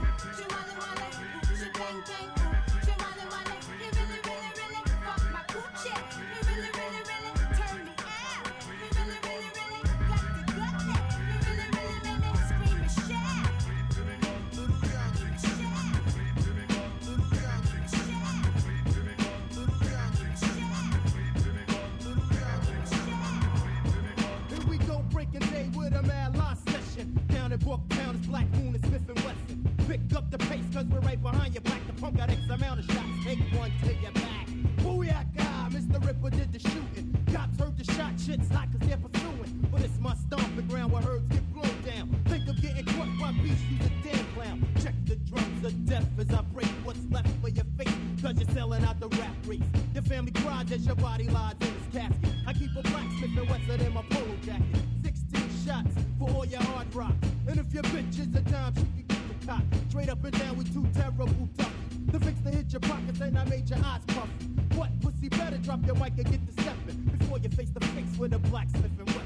Black 28.27 28.51
Moon 28.55 28.75
and 28.75 28.85
Smith 28.87 29.09
and 29.09 29.19
Wesson. 29.21 29.77
Pick 29.87 30.17
up 30.17 30.31
the 30.31 30.39
pace, 30.39 30.65
cause 30.73 30.85
we're 30.87 31.01
right 31.01 31.23
behind 31.23 31.55
you. 31.55 31.61
Black 31.61 31.87
the 31.87 31.93
punk 31.93 32.17
got 32.17 32.29
X 32.29 32.41
amount 32.51 32.81
of 32.81 32.87
shots. 32.87 33.09
Take 33.25 33.39
one 33.57 33.71
to 33.83 33.95
your 33.95 34.11
back. 34.13 34.47
Booyaka, 34.79 35.71
Mr. 35.71 36.05
Ripper 36.05 36.31
did 36.31 36.53
the 36.53 36.59
shooting. 36.59 37.15
Cops 37.33 37.59
heard 37.59 37.79
the 37.79 37.85
shot, 37.93 38.19
shit's 38.19 38.49
hot 38.51 38.69
cause 38.73 38.89
they're 38.89 38.97
pursuing. 38.97 39.69
But 39.71 39.83
it's 39.83 39.99
my 40.01 40.15
stomping 40.15 40.67
ground 40.67 40.93
where 40.93 41.03
herds 41.03 41.29
get 41.29 41.55
blown 41.55 41.83
down. 41.85 42.21
Think 42.27 42.49
of 42.49 42.61
getting 42.61 42.85
caught 42.85 43.09
by 43.21 43.33
beast, 43.43 43.63
use 43.71 43.87
a 43.87 44.09
damn 44.09 44.25
clown. 44.35 44.69
Check 44.83 44.95
the 45.05 45.17
drums 45.17 45.65
of 45.65 45.87
death 45.87 46.07
as 46.19 46.31
I 46.33 46.43
break 46.53 46.69
what's 46.83 47.01
left 47.11 47.29
for 47.41 47.49
your 47.49 47.67
face. 47.79 47.95
Cause 48.21 48.35
you're 48.41 48.55
selling 48.55 48.85
out 48.85 48.99
the 48.99 49.09
rap 49.09 49.37
race. 49.47 49.61
Your 49.95 50.03
family 50.03 50.33
cries 50.33 50.73
as 50.73 50.85
your 50.85 50.97
body 50.97 51.29
lies 51.29 51.55
in 51.61 51.69
its 51.69 51.87
casket. 51.93 52.35
I 52.47 52.53
keep 52.53 52.71
a 52.71 52.83
black 52.83 53.07
blacksmith 53.07 53.39
and 53.39 53.49
Western 53.49 53.81
in 53.87 53.95
my 53.95 54.03
polo 54.11 54.35
jacket. 54.45 54.65
16 55.05 55.43
shots 55.65 55.95
for 56.19 56.29
all 56.31 56.45
your 56.45 56.63
hard 56.63 56.93
rock. 56.93 57.15
And 57.49 57.61
if 57.61 57.73
your 57.73 57.85
bitch 57.85 58.19
is 58.19 58.35
a 58.35 58.41
dime, 58.41 58.75
she 58.75 58.83
can 58.83 59.05
get 59.09 59.41
the 59.41 59.47
cock. 59.47 59.63
Straight 59.89 60.09
up 60.09 60.25
and 60.25 60.39
down 60.39 60.57
with 60.57 60.73
two 60.75 60.85
terrible 61.01 61.49
tough. 61.57 61.73
The 62.07 62.21
fix 62.21 62.41
to 62.41 62.51
hit 62.51 62.73
your 62.73 62.81
pockets 62.81 63.21
and 63.21 63.39
I 63.39 63.45
made 63.45 63.71
your 63.71 63.79
eyes 63.85 64.01
puffy. 64.09 64.47
What 64.75 64.91
pussy 65.01 65.29
better 65.29 65.59
drop 65.59 65.87
your 65.87 65.95
mic 65.95 66.15
and 66.19 66.31
get 66.31 66.45
the 66.47 66.63
stepping 66.63 66.97
before 67.19 67.39
you 67.39 67.49
face 67.51 67.71
the 67.71 67.81
fix 67.87 68.19
with 68.19 68.33
a 68.33 68.39
blacksmith 68.39 68.99
and 68.99 69.09
West. 69.11 69.21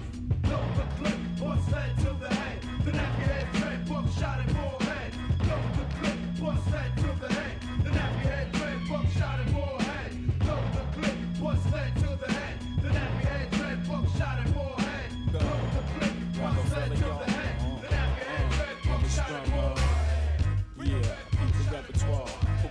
Load 0.45 0.77
the 0.77 0.85
clip, 0.99 1.19
bust 1.41 1.69
head 1.71 1.97
to 1.99 2.13
the 2.21 2.35
head. 2.35 2.59
The 2.85 2.91
nappy 2.93 3.23
head 3.23 3.47
dread, 3.55 3.89
buck 3.89 4.05
shot 4.19 4.41
at 4.41 4.51
forehead. 4.51 5.13
Load 5.49 5.73
the 5.79 5.95
clip, 5.99 6.19
bust 6.41 6.69
head 6.69 6.97
to 6.97 7.27
the 7.27 7.35
head. 7.35 7.85
The 7.85 7.91
nappy 7.91 8.23
head 8.29 8.53
dread, 8.53 8.79
buck 8.89 9.07
shot 9.17 9.41
at 9.41 9.51
forehead. 9.51 9.80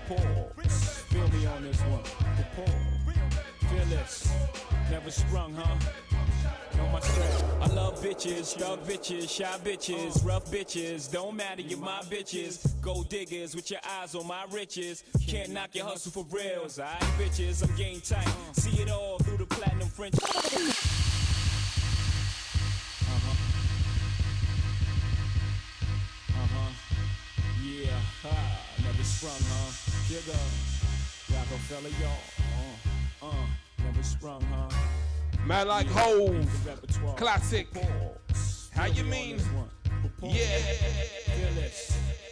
Purpose. 0.09 1.03
Feel 1.09 1.27
me 1.29 1.45
on 1.45 1.61
this 1.61 1.79
one. 1.81 2.01
Purpose. 2.55 2.73
Feel 3.69 3.85
this. 3.85 4.33
Never 4.89 5.11
sprung, 5.11 5.53
huh? 5.53 5.75
Know 6.75 6.87
my 6.87 6.99
step. 6.99 7.45
I 7.61 7.67
love 7.67 8.01
bitches, 8.01 8.55
thug 8.57 8.83
bitches, 8.85 9.29
shy 9.29 9.55
bitches, 9.63 10.25
rough 10.25 10.45
bitches. 10.45 11.11
Don't 11.11 11.35
matter, 11.35 11.61
you're 11.61 11.77
my 11.77 12.01
bitches. 12.09 12.81
Gold 12.81 13.09
diggers 13.09 13.55
with 13.55 13.69
your 13.69 13.81
eyes 14.01 14.15
on 14.15 14.25
my 14.25 14.45
riches. 14.49 15.03
Can't 15.27 15.49
knock 15.49 15.75
your 15.75 15.85
hustle 15.85 16.11
for 16.11 16.25
reals. 16.35 16.79
Alright, 16.79 16.99
bitches, 17.19 17.61
I'm 17.61 17.75
game 17.75 18.01
tight. 18.01 18.27
See 18.53 18.81
it 18.81 18.89
all 18.89 19.19
through 19.19 19.37
the 19.37 19.45
platinum 19.45 19.89
French. 19.89 20.15
Yeah, 27.69 27.91
ha, 28.23 28.35
never 28.81 29.03
sprung, 29.03 29.31
huh? 29.37 29.71
Digger, 30.07 30.31
Roc-A-Fella, 31.31 31.89
y'all. 32.01 32.17
Uh, 33.21 33.27
uh, 33.27 33.83
never 33.85 34.01
sprung, 34.01 34.41
huh? 34.41 34.69
Man 35.45 35.67
like 35.67 35.85
Hov, 35.87 37.15
classic. 37.15 37.67
How 38.73 38.85
you 38.85 39.03
mean? 39.03 39.39
Yeah. 40.23 40.39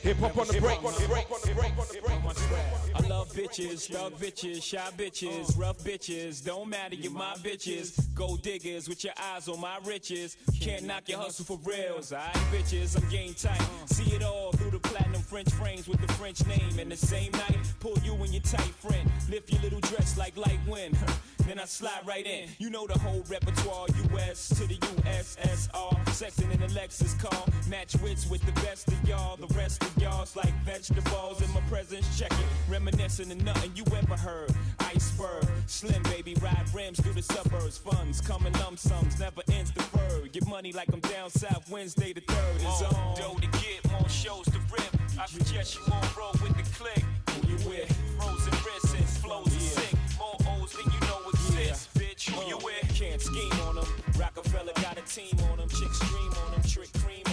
Hip 0.01 0.17
hop 0.17 0.37
on 0.37 0.47
the 0.47 0.61
break, 0.61 0.83
on 0.83 0.93
the 0.93 1.07
break, 1.07 1.29
on 1.29 1.39
the 1.43 1.53
break, 1.53 1.77
on 1.77 1.85
the 1.91 1.99
break, 2.01 2.23
on 2.23 2.33
the 2.33 2.47
break. 2.47 2.95
I 2.95 3.07
love 3.09 3.29
bitches, 3.33 3.91
thug 3.91 4.13
bitches, 4.13 4.63
shy 4.63 4.89
bitches, 4.95 5.59
rough 5.59 5.79
bitches. 5.79 6.45
Don't 6.45 6.69
matter, 6.69 6.95
you're 6.95 7.11
my 7.11 7.33
bitches. 7.43 7.99
Gold 8.15 8.41
diggers 8.41 8.87
with 8.87 9.03
your 9.03 9.13
eyes 9.33 9.49
on 9.49 9.59
my 9.59 9.79
riches. 9.83 10.37
Can't 10.61 10.85
knock 10.85 11.09
your 11.09 11.19
hustle 11.19 11.43
for 11.43 11.59
reals. 11.69 12.13
Alright, 12.13 12.33
bitches, 12.53 12.95
I'm 12.95 13.09
game 13.09 13.33
tight. 13.33 13.61
See 13.87 14.15
it 14.15 14.23
all 14.23 14.53
through 14.53 14.71
the 14.71 14.76
platinum 14.97 15.21
French 15.21 15.49
frames 15.51 15.87
with 15.87 16.01
the 16.05 16.11
French 16.13 16.45
name. 16.47 16.79
And 16.79 16.91
the 16.91 16.97
same 16.97 17.31
night, 17.33 17.57
pull 17.79 17.97
you 18.03 18.13
and 18.15 18.33
your 18.33 18.41
tight 18.41 18.73
friend. 18.75 19.09
Lift 19.29 19.51
your 19.51 19.61
little 19.61 19.79
dress 19.81 20.17
like 20.17 20.35
light 20.37 20.59
wind. 20.67 20.97
Then 21.47 21.59
I 21.59 21.65
slide 21.65 22.01
right 22.05 22.25
in. 22.25 22.49
You 22.57 22.69
know 22.69 22.87
the 22.87 22.99
whole 22.99 23.23
repertoire. 23.29 23.87
US 24.11 24.49
to 24.49 24.67
the 24.67 24.75
USSR. 24.75 25.56
Sexing 26.17 26.51
in 26.51 26.63
a 26.63 26.67
Lexus 26.69 27.13
car. 27.19 27.45
Match 27.69 27.95
wits 28.01 28.27
with 28.27 28.43
the 28.43 28.51
best 28.61 28.87
of 28.87 29.07
y'all. 29.07 29.37
The 29.37 29.53
rest 29.53 29.83
of 29.83 29.95
y'all's 30.01 30.35
like 30.35 30.51
vegetables 30.65 31.43
in 31.43 31.53
my 31.53 31.61
presence. 31.69 32.07
Check 32.17 32.31
it. 32.31 32.45
Reminiscing 32.67 33.31
of 33.31 33.43
nothing 33.43 33.71
you 33.75 33.83
ever 33.95 34.17
heard. 34.17 34.49
Iceberg. 34.79 35.45
Slim 35.67 36.01
baby 36.03 36.33
ride 36.41 36.65
rims 36.73 36.99
through 36.99 37.13
the 37.13 37.21
suburbs. 37.21 37.77
Funds 37.77 38.19
coming 38.19 38.51
lump 38.53 38.79
sums. 38.79 39.19
Never 39.19 39.43
ends 39.51 39.71
the 39.73 39.83
bird. 39.95 40.31
Get 40.31 40.47
money 40.47 40.71
like 40.71 40.91
I'm 40.91 41.01
down 41.01 41.29
south. 41.29 41.69
Wednesday 41.69 42.13
the 42.13 42.21
third 42.21 42.61
is 42.61 42.81
on. 42.81 43.15
Dough 43.15 43.37
to 43.39 43.47
get 43.59 43.87
more 43.91 44.09
shows 44.09 44.45
to 44.45 44.59
rip. 44.73 45.21
I 45.21 45.27
suggest 45.27 45.75
you 45.75 45.81
won't 45.87 46.17
roll 46.17 46.33
with 46.41 46.57
the 46.57 46.63
click. 46.75 47.05
Who 47.29 47.47
you 47.47 47.69
with? 47.69 47.95
Frozen 48.17 48.53
wrists, 48.65 49.17
flows 49.19 49.53
are 49.53 49.86
you 52.45 52.57
with? 52.57 52.95
Can't 52.95 53.21
scheme 53.21 53.51
on 53.67 53.75
them. 53.75 53.87
Roc-A-Fella 54.19 54.73
got 54.81 54.97
a 54.97 55.01
team 55.03 55.37
on 55.51 55.57
them. 55.57 55.69
Chicks 55.69 55.99
dream 56.09 56.31
on 56.45 56.51
them. 56.51 56.61
Trick 56.63 56.91
cream 57.01 57.26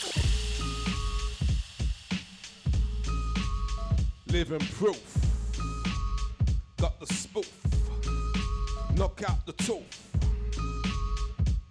Living 4.34 4.66
proof. 4.80 5.04
Got 6.82 7.00
the 7.00 7.06
spoof. 7.14 7.52
Knock 8.96 9.22
out 9.30 9.46
the 9.46 9.54
tooth. 9.54 10.10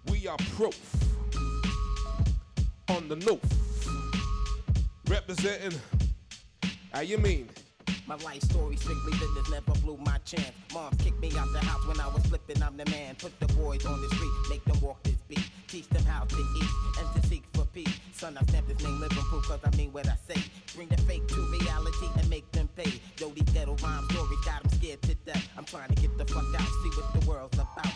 We 0.09 0.27
are 0.27 0.37
proof. 0.55 0.92
On 2.89 3.07
the 3.07 3.15
noof. 3.15 3.39
Representing. 5.07 5.79
How 6.91 7.01
you 7.01 7.17
mean? 7.17 7.49
My 8.05 8.15
life 8.15 8.41
story 8.43 8.75
strictly 8.75 9.13
business 9.13 9.49
never 9.49 9.71
blew 9.79 9.97
my 10.05 10.17
chance. 10.25 10.51
Mom 10.73 10.91
kicked 10.97 11.19
me 11.21 11.31
out 11.37 11.47
the 11.53 11.59
house 11.59 11.87
when 11.87 11.99
I 12.01 12.07
was 12.07 12.25
flipping, 12.25 12.61
I'm 12.61 12.75
the 12.75 12.85
man. 12.87 13.15
Put 13.15 13.39
the 13.39 13.47
boys 13.53 13.85
on 13.85 14.01
the 14.01 14.09
street, 14.09 14.31
make 14.49 14.65
them 14.65 14.81
walk 14.81 15.01
this 15.03 15.15
beat. 15.29 15.49
Teach 15.67 15.87
them 15.89 16.03
how 16.03 16.25
to 16.25 16.35
eat 16.35 16.69
and 16.99 17.21
to 17.21 17.27
seek 17.29 17.43
for 17.53 17.65
peace. 17.65 17.99
Son, 18.13 18.37
I 18.37 18.43
stamp 18.47 18.67
this 18.67 18.83
name 18.83 18.99
living 18.99 19.17
proof 19.17 19.47
cause 19.47 19.59
I 19.63 19.75
mean 19.77 19.93
what 19.93 20.07
I 20.07 20.17
say. 20.27 20.43
Bring 20.75 20.89
the 20.89 20.97
fake 21.03 21.25
to 21.29 21.35
reality 21.35 22.07
and 22.17 22.29
make 22.29 22.51
them 22.51 22.67
pay. 22.75 22.99
Yo, 23.17 23.29
these 23.29 23.49
ghetto 23.53 23.77
rhyme 23.81 24.03
stories 24.11 24.39
got 24.45 24.63
them 24.63 24.71
scared 24.73 25.01
to 25.03 25.15
death. 25.15 25.47
I'm 25.57 25.65
trying 25.65 25.89
to 25.89 25.95
get 25.95 26.17
the 26.17 26.25
fuck 26.25 26.43
out, 26.59 26.67
see 26.67 27.01
what 27.01 27.21
the 27.21 27.29
world's 27.29 27.57
about. 27.57 27.92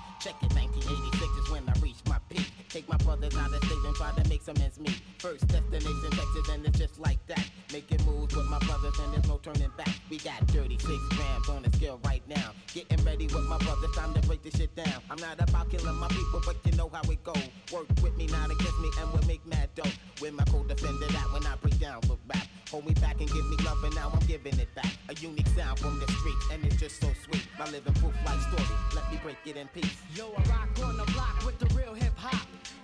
Take 2.78 2.90
my 2.90 2.98
brothers 2.98 3.36
out 3.36 3.52
of 3.52 3.64
state 3.66 3.86
and 3.88 3.96
try 3.96 4.12
to 4.12 4.30
make 4.30 4.44
some 4.44 4.56
ends 4.62 4.80
meet. 4.80 5.02
First 5.18 5.48
destination 5.48 6.12
Texas 6.12 6.48
and 6.52 6.64
it's 6.64 6.78
just 6.78 7.00
like 7.00 7.18
that. 7.26 7.44
Making 7.74 8.06
moves 8.06 8.36
with 8.36 8.46
my 8.46 8.60
brothers 8.60 8.94
and 9.00 9.16
there's 9.16 9.28
no 9.28 9.38
turning 9.38 9.72
back. 9.76 9.90
We 10.12 10.20
got 10.20 10.48
36 10.50 10.86
grams 10.86 11.50
on 11.50 11.64
the 11.64 11.76
scale 11.76 12.00
right 12.06 12.22
now. 12.28 12.52
Getting 12.76 13.04
ready 13.04 13.26
with 13.26 13.46
my 13.46 13.58
brothers, 13.58 13.96
time 13.96 14.14
to 14.14 14.22
break 14.28 14.44
this 14.44 14.54
shit 14.54 14.76
down. 14.76 15.02
I'm 15.10 15.18
not 15.18 15.42
about 15.42 15.72
killing 15.72 15.96
my 15.96 16.08
people, 16.10 16.40
but 16.46 16.58
you 16.66 16.78
know 16.78 16.88
how 16.94 17.02
it 17.10 17.24
go. 17.24 17.34
Work 17.74 17.88
with 18.04 18.16
me, 18.16 18.28
not 18.28 18.52
against 18.52 18.80
me, 18.80 18.92
and 19.02 19.12
we'll 19.12 19.26
make 19.26 19.44
mad 19.48 19.74
dough. 19.74 19.90
With 20.22 20.34
my 20.34 20.44
co-defender 20.44 21.08
that 21.08 21.34
when 21.34 21.48
I 21.48 21.56
break 21.56 21.80
down 21.80 22.02
with 22.02 22.20
rap. 22.28 22.46
Hold 22.70 22.86
me 22.86 22.94
back 22.96 23.20
and 23.20 23.28
give 23.28 23.46
me 23.50 23.58
love, 23.66 23.84
and 23.86 23.96
now 23.96 24.12
I'm 24.14 24.28
giving 24.28 24.60
it 24.60 24.70
back. 24.76 24.94
A 25.10 25.16
unique 25.16 25.48
sound 25.58 25.80
from 25.80 26.00
the 26.00 26.06
street, 26.12 26.38
and 26.52 26.64
it's 26.64 26.76
just 26.76 27.02
so 27.02 27.08
sweet. 27.26 27.48
My 27.58 27.66
living 27.72 27.94
proof 27.96 28.14
life 28.24 28.42
story, 28.54 28.78
let 28.94 29.12
me 29.12 29.20
break 29.24 29.38
it 29.48 29.58
in 29.58 29.68
peace. 29.70 29.98
Yo, 30.14 30.32
I 30.38 30.44
rock 30.44 30.70
on 30.84 30.98
the 30.98 31.06
block 31.14 31.44
with 31.44 31.58
the 31.58 31.74
real 31.74 31.96
hip. 31.96 32.07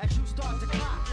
As 0.04 0.18
you 0.18 0.26
start 0.26 0.60
to 0.60 0.68
clock 0.68 1.13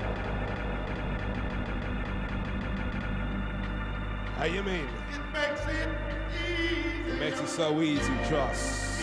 How 4.41 4.47
you 4.47 4.63
mean? 4.63 4.87
It 5.13 5.33
makes 5.33 5.61
it 5.67 5.89
easy. 6.49 7.11
It 7.11 7.19
makes 7.19 7.39
it 7.41 7.47
so 7.47 7.79
easy, 7.79 8.11
trust. 8.27 8.99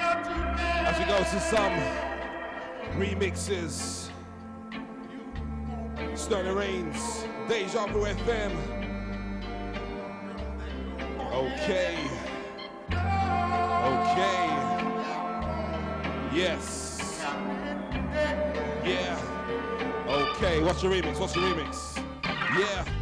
As 0.00 0.98
we 0.98 1.04
go 1.04 1.18
to 1.18 1.38
some 1.38 1.74
remixes. 2.98 4.08
Sterling 6.14 6.56
Reigns, 6.56 7.26
Deja 7.46 7.86
Vu 7.88 8.06
FM. 8.06 8.52
Okay. 11.34 11.98
Okay. 13.84 14.48
Yes. 16.34 17.22
Yeah. 18.82 19.18
Okay. 20.08 20.62
What's 20.62 20.82
your 20.82 20.92
remix? 20.92 21.20
What's 21.20 21.36
your 21.36 21.44
remix? 21.44 22.02
Yeah. 22.58 23.01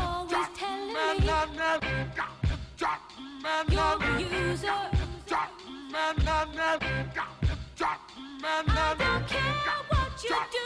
You're 3.41 3.81
a 3.81 4.21
user 4.21 4.67
Man, 5.91 6.15
I 6.27 6.45
never. 6.55 6.85
Man, 8.39 8.65
I 8.69 8.95
don't 8.99 9.27
care 9.27 9.81
what 9.89 10.23
you 10.23 10.37
do 10.51 10.65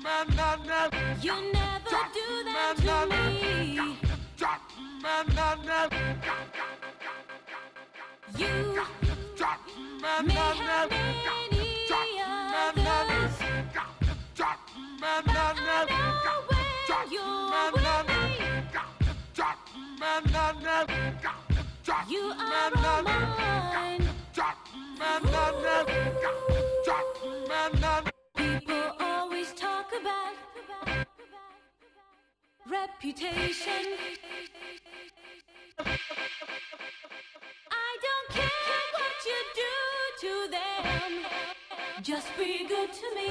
You 0.07 1.35
never 1.51 1.99
do 2.13 2.27
that 2.45 2.75
to 2.77 2.97
me. 3.11 3.19
You 8.37 8.53
may 11.67 12.17
have 12.17 12.45
many 12.47 12.87
others, 12.87 13.35
but 14.99 15.23
I 15.27 15.51
know 15.63 15.77
when 16.47 16.65
you're 17.11 17.33
with 17.67 17.99
me, 18.07 18.29
you 22.09 22.23
are 22.31 22.71
all 22.85 23.03
mine. 23.03 23.27
People 28.67 28.91
always 28.99 29.53
talk 29.53 29.93
about 29.97 30.33
reputation. 32.69 33.85
I 37.71 37.97
don't 38.05 38.29
care 38.29 38.83
what 38.91 39.15
you 39.25 39.39
do 39.55 39.73
to 40.23 40.33
them. 40.51 41.11
Just 42.01 42.27
be 42.37 42.67
good 42.67 42.91
to 42.91 43.07
me. 43.15 43.29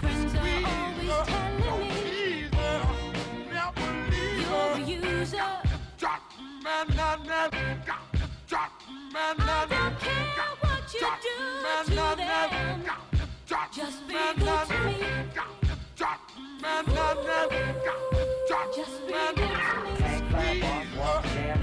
Friends 0.00 0.34
are 0.34 0.42
always 0.68 1.16
telling 1.26 1.64
me 1.64 2.46
you're 4.40 4.72
a 4.72 4.78
user. 4.86 5.58
I 9.20 9.34
don't 9.68 9.98
care 9.98 10.26
what 10.60 10.94
you 10.94 11.00
do 11.00 11.32
to 11.94 12.16
them. 12.16 12.84
Just 13.72 13.98
be 14.06 14.14
good 14.38 14.68
to 14.68 14.78
me. 14.84 14.96
Just 18.76 18.98
be 19.06 19.12
good 19.12 19.36
to 19.36 19.42
me. 19.42 19.92
Tank 19.98 20.24
fly, 20.30 20.60
boss, 20.60 20.86
walk, 20.96 21.24
jam, 21.24 21.62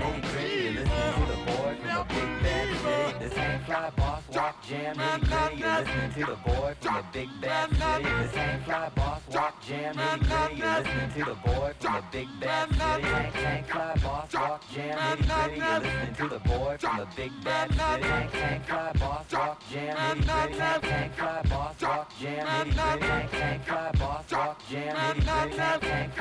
city. 2.86 3.36
Tank 3.36 3.66
fly, 3.66 3.90
boss, 3.98 4.24
walk, 4.34 4.56
jam, 4.68 4.96
nitty. 4.96 5.60
You're 5.60 5.80
listening 5.80 6.14
to 6.14 6.26
the 6.32 6.38
boy 6.46 6.76
from 6.82 6.96
the 6.96 7.04
big 7.14 7.30
bad 7.42 7.70
city. 7.70 8.04
The 8.04 8.28
tank 8.34 8.64
fly, 8.66 8.90
boss, 8.96 9.22
walk, 9.34 9.56
jam, 9.66 9.96
nitty. 9.96 10.58
You're 10.58 10.80
listening 10.80 11.12
to 11.16 11.26
the 11.26 11.36
boy 11.46 11.74
from 11.80 11.94
the 11.94 12.04
big 12.12 12.30
bad 12.40 12.70
city. 12.70 13.02
Tank, 13.02 13.34
tank 13.34 13.68
fly, 13.68 13.94
boss, 14.04 14.34
walk, 14.34 14.64
jam, 14.74 15.18
nitty 15.18 15.86
the 16.30 16.40
boy 16.50 16.78
fly, 21.18 21.42
boss, 21.50 21.82
walk, 21.82 22.12
jam, 22.20 22.48
nitty 22.72 23.00
gritty. 23.00 23.38
Tank, 23.38 23.66
fly, 23.66 23.92
boss, 24.00 24.32
walk, 24.32 24.62
jam, 24.70 25.16
nitty 25.18 25.60
gritty. 25.60 25.88
Tank, 25.88 26.14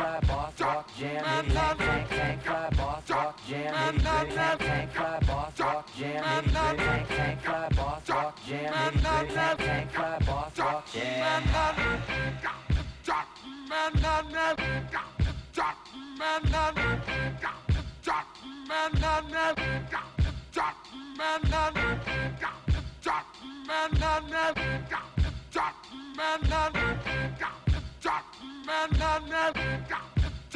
fly, 2.45 2.71
boss, 2.77 3.11
walk, 3.11 3.37
jam, 3.49 3.97
nitty 3.97 4.29
gritty. 4.35 4.65
Tank, 4.65 4.93
fly, 4.93 5.21
boss, 5.27 5.59
walk, 5.61 5.89
jam, 5.97 6.45
nitty. 6.45 6.53
Tank, 6.55 7.09
tank 7.09 7.40
fly, 7.40 7.68
boss, 7.74 8.09
walk, 8.09 8.38
jam, 8.46 8.72
nitty 8.72 9.02
gritty. 9.02 9.34
Tank, 9.34 9.59
tank 9.59 9.90
fly, 9.90 10.18
boss, 10.24 10.59
walk, 10.59 10.92
jam. 10.92 11.24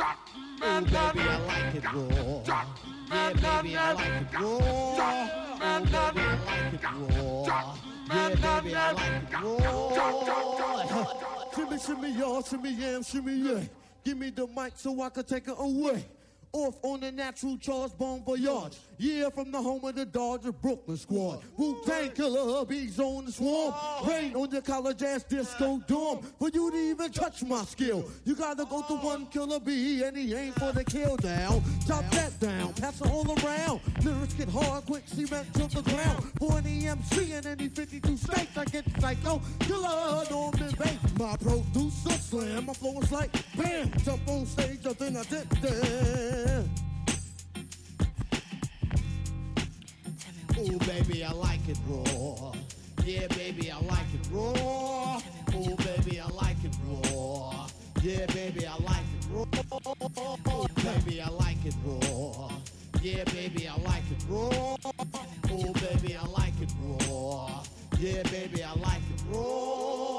Oh, 0.00 0.80
baby, 0.80 0.94
I 0.94 1.38
like 1.46 1.74
it 1.74 1.84
raw. 1.92 2.42
Yeah, 3.10 3.32
baby, 3.32 3.76
I 3.76 3.92
like 3.92 4.06
it 4.06 4.34
raw. 4.34 4.48
Oh, 4.50 5.56
baby, 5.58 5.94
I 5.94 6.30
like 6.46 6.72
it 6.74 6.84
raw. 6.84 7.76
Yeah, 8.08 8.28
baby, 8.34 8.74
I 8.76 8.92
like 8.92 9.22
it 9.22 9.32
raw. 9.42 9.58
Shimmy, 11.54 11.78
shimmy, 11.78 12.10
y'all, 12.12 12.42
shimmy, 12.42 12.70
yam, 12.70 13.02
shimmy, 13.02 13.34
yeah. 13.34 13.60
Give 14.04 14.16
me 14.16 14.30
the 14.30 14.46
mic 14.46 14.72
so 14.76 15.02
I 15.02 15.08
can 15.08 15.24
take 15.24 15.48
it 15.48 15.56
away. 15.58 16.04
Off 16.52 16.76
on 16.82 17.00
the 17.00 17.12
natural 17.12 17.56
charge, 17.58 17.78
Charles 17.78 17.92
Bon 17.92 18.24
Voyage. 18.24 18.78
Yeah, 18.96 19.28
from 19.30 19.52
the 19.52 19.62
home 19.62 19.84
of 19.84 19.94
the 19.94 20.04
Dodger 20.04 20.50
Brooklyn 20.50 20.96
squad. 20.96 21.40
Wu-Tang 21.56 22.10
Killer, 22.10 22.64
bees 22.64 22.98
on 22.98 23.26
the 23.26 23.32
swarm. 23.32 23.72
Rain 24.04 24.34
on 24.34 24.50
your 24.50 24.62
college 24.62 25.02
ass 25.02 25.22
disco 25.22 25.80
dorm. 25.86 26.20
For 26.38 26.48
you 26.48 26.70
to 26.70 26.76
even 26.76 27.12
touch 27.12 27.44
my 27.44 27.62
skill, 27.64 28.10
you 28.24 28.34
gotta 28.34 28.64
go 28.64 28.82
to 28.82 28.94
one 28.94 29.26
killer 29.26 29.60
bee, 29.60 30.02
and 30.02 30.16
he 30.16 30.34
ain't 30.34 30.58
for 30.58 30.72
the 30.72 30.82
kill 30.82 31.16
down. 31.16 31.62
Chop 31.86 32.10
that 32.10 32.40
down, 32.40 32.72
pass 32.72 33.00
it 33.00 33.06
all 33.06 33.26
around. 33.44 33.80
Lyrics 34.02 34.34
get 34.34 34.48
hard, 34.48 34.84
quick 34.86 35.04
cement 35.06 35.54
to 35.54 35.68
the 35.68 35.82
ground. 35.82 36.24
For 36.38 36.58
any 36.58 36.88
MC 36.88 37.32
in 37.32 37.46
any 37.46 37.68
52 37.68 38.16
states, 38.16 38.56
I 38.56 38.64
get 38.64 38.84
psycho. 39.00 39.40
Killer, 39.60 40.24
Norman 40.30 40.74
Bates, 40.78 41.18
my 41.18 41.36
producer 41.36 42.10
slam. 42.10 42.66
My 42.66 42.72
flow 42.72 42.98
is 43.00 43.12
like 43.12 43.30
bam, 43.56 43.92
jump 44.04 44.26
on 44.28 44.46
stage, 44.46 44.82
then 44.98 45.16
I 45.16 45.22
did 45.24 45.48
that. 46.44 46.64
Oh, 50.58 50.78
baby, 50.78 51.24
I 51.24 51.32
like 51.32 51.68
it 51.68 51.78
raw. 51.86 52.52
Yeah, 53.04 53.26
baby, 53.28 53.70
I 53.70 53.80
like 53.80 54.12
it 54.14 54.28
raw. 54.32 55.20
Oh, 55.54 55.76
baby, 55.76 56.20
I 56.20 56.28
like 56.28 56.62
it 56.64 56.76
raw. 56.84 57.66
Yeah, 58.02 58.26
baby, 58.26 58.66
I 58.66 58.76
like 58.78 59.08
it 59.16 59.26
raw. 59.30 59.44
Oh, 60.46 60.66
baby, 60.82 61.20
I 61.20 61.28
like 61.28 61.64
it 61.64 61.74
raw. 61.84 62.50
Yeah, 63.02 63.24
baby, 63.24 63.68
I 63.68 63.76
like 63.82 64.10
it 64.10 64.24
raw. 64.28 64.76
Oh, 65.50 65.72
baby, 65.72 66.16
I 66.16 66.26
like 66.26 66.60
it 66.60 66.72
raw. 67.08 67.62
Yeah, 67.98 68.22
baby, 68.24 68.62
I 68.64 68.74
like 68.74 69.02
it 69.14 69.22
raw. 69.32 70.18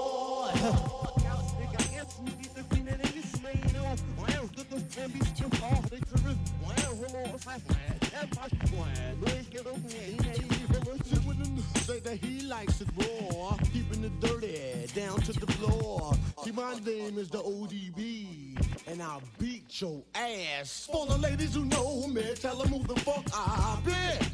Say 11.84 12.00
that 12.02 12.18
he 12.22 12.42
likes 12.42 12.82
it 12.82 12.88
raw, 12.98 13.58
keeping 13.74 14.04
it 14.04 14.20
dirty 14.20 14.88
down 14.94 15.20
to 15.22 15.34
the 15.34 15.48
floor. 15.54 16.14
Keep 16.44 16.56
my 16.56 16.74
name 16.86 17.18
is 17.18 17.30
the 17.30 17.40
ODB, 17.40 18.58
and 18.88 19.02
I'll 19.02 19.24
beat 19.38 19.82
your 19.82 20.04
ass. 20.14 20.88
For 20.92 21.06
the 21.06 21.18
ladies 21.18 21.56
who 21.56 21.66
know 21.66 22.02
who 22.02 22.14
me, 22.14 22.34
tell 22.36 22.58
them 22.58 22.70
who 22.70 22.84
the 22.94 23.00
fuck 23.00 23.26
I 23.34 23.80
be. 23.86 24.26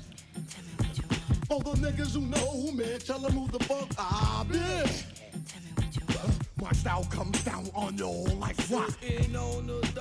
For 1.47 1.61
the 1.61 1.71
niggas 1.79 2.13
who 2.13 2.21
know 2.21 2.37
who 2.37 2.71
me, 2.71 2.97
tell 2.97 3.19
them 3.19 3.33
who 3.33 3.47
the 3.47 3.63
fuck 3.65 3.89
I 3.97 4.45
be. 4.51 4.59
My 6.61 6.71
style 6.71 7.05
comes 7.11 7.43
down 7.43 7.69
on 7.75 7.97
you 7.97 8.09
like 8.39 8.57
rock. 8.69 8.97
on 9.35 9.67
the 9.67 9.91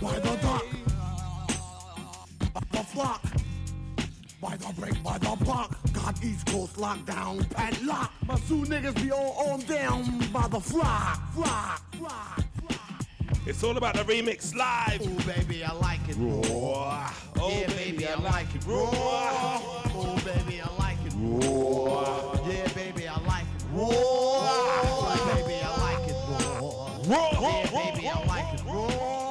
By 0.00 0.81
the. 2.54 2.60
The 2.72 2.84
flock. 2.84 3.22
By 4.40 4.56
the 4.56 4.72
break, 4.78 5.02
by 5.02 5.18
the 5.18 5.36
block. 5.44 5.76
Got 5.92 6.22
East 6.24 6.46
Coast 6.46 6.76
lockdown, 6.76 7.48
padlock. 7.50 8.10
My 8.26 8.36
Sioux 8.40 8.64
niggas 8.64 9.00
be 9.02 9.12
all 9.12 9.52
on 9.52 9.60
down 9.60 10.18
by 10.32 10.48
the 10.48 10.60
flock. 10.60 11.20
Flock, 11.34 11.82
flock. 11.94 12.42
It's 13.46 13.62
all 13.64 13.76
about 13.76 13.94
the 13.94 14.04
remix 14.04 14.54
live. 14.54 15.00
Oh, 15.02 15.26
baby, 15.26 15.64
I 15.64 15.72
like 15.72 16.00
it 16.08 16.16
raw. 16.18 17.10
Oh, 17.40 17.50
yeah, 17.50 17.66
baby, 17.68 18.06
I 18.06 18.14
like 18.14 18.54
it 18.54 18.64
raw. 18.66 18.88
Oh, 18.92 20.16
baby, 20.24 20.60
I 20.60 20.68
like 20.78 20.98
it 21.04 21.12
raw. 21.16 22.48
Yeah, 22.48 22.68
baby, 22.72 23.08
I 23.08 23.18
like 23.26 23.44
it 23.44 23.64
raw. 23.72 23.88
Oh, 23.88 25.34
baby, 25.34 25.60
I 25.62 25.66
like 25.80 26.08
it. 26.08 26.16
Raw. 27.08 27.40
Yeah, 27.42 27.66
baby, 27.70 28.08
I 28.08 28.24
like 28.26 28.54
it 28.54 28.64
raw. 28.64 29.21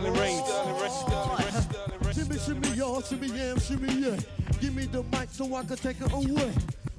Sterling 0.00 0.18
Reigns. 0.18 0.48
Shimmy, 2.14 2.38
shimmy, 2.38 2.68
y'all, 2.76 3.02
shimmy, 3.02 3.28
yam, 3.28 3.60
shimmy, 3.60 3.92
yeah. 3.94 4.16
Give 4.60 4.74
me 4.74 4.86
the 4.86 5.02
mic 5.12 5.28
so 5.30 5.54
I 5.54 5.62
can 5.62 5.76
take 5.76 6.00
it 6.00 6.10
away. 6.12 6.52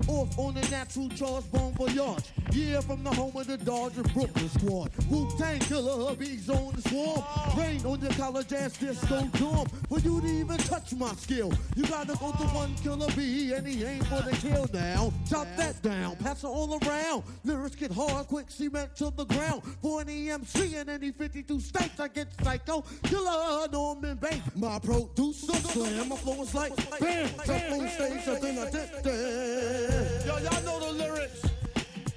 Off 0.07 0.37
on 0.39 0.53
the 0.53 0.61
natural 0.69 1.09
charge, 1.09 1.43
bon 1.51 1.73
voyage. 1.73 2.23
Yeah, 2.51 2.81
from 2.81 3.03
the 3.03 3.11
home 3.11 3.35
of 3.35 3.47
the 3.47 3.57
Dodger 3.57 4.03
Brooklyn 4.03 4.49
squad. 4.49 4.91
Wu 5.09 5.29
Tang 5.37 5.59
killer, 5.59 6.07
hubby's 6.07 6.49
on 6.49 6.73
the 6.73 6.81
swarm. 6.81 7.23
Rain 7.57 7.85
on 7.85 8.01
your 8.01 8.11
college 8.13 8.51
ass 8.51 8.77
disco 8.77 9.21
dorm. 9.37 9.67
For 9.87 9.99
you 9.99 10.19
to 10.19 10.27
even 10.27 10.57
touch 10.57 10.93
my 10.93 11.13
skill, 11.13 11.53
you 11.75 11.83
gotta 11.83 12.17
go 12.17 12.31
to 12.31 12.43
one 12.53 12.75
killer 12.75 13.07
B 13.15 13.53
and 13.53 13.65
he 13.65 13.83
ain't 13.83 14.05
for 14.07 14.21
the 14.21 14.35
kill 14.37 14.67
now. 14.73 15.13
Chop 15.29 15.47
that 15.55 15.81
down, 15.81 16.15
pass 16.17 16.43
it 16.43 16.47
all 16.47 16.77
around. 16.85 17.23
Lyrics 17.45 17.75
get 17.75 17.91
hard, 17.91 18.27
quick 18.27 18.49
cement 18.49 18.95
to 18.97 19.11
the 19.15 19.25
ground. 19.25 19.61
For 19.81 20.01
an 20.01 20.07
EMC 20.07 20.81
in 20.81 20.89
any 20.89 21.11
52 21.11 21.59
states, 21.59 21.99
I 21.99 22.07
get 22.09 22.27
psycho. 22.43 22.83
Killer 23.03 23.67
Norman 23.71 24.17
Bates, 24.17 24.41
my 24.55 24.79
producer 24.79 25.53
slam. 25.53 26.09
My 26.09 26.15
flow 26.17 26.41
is 26.41 26.53
like 26.53 26.75
bam, 26.99 27.29
jump 27.45 27.71
on 27.71 27.87
stage, 27.89 28.27
I 28.27 28.35
think 28.35 28.59
I 28.59 28.69
did 28.71 29.03
that. 29.03 29.90
Yo, 30.25 30.37
y'all 30.37 30.63
know 30.63 30.79
the 30.79 30.91
lyrics. 30.93 31.41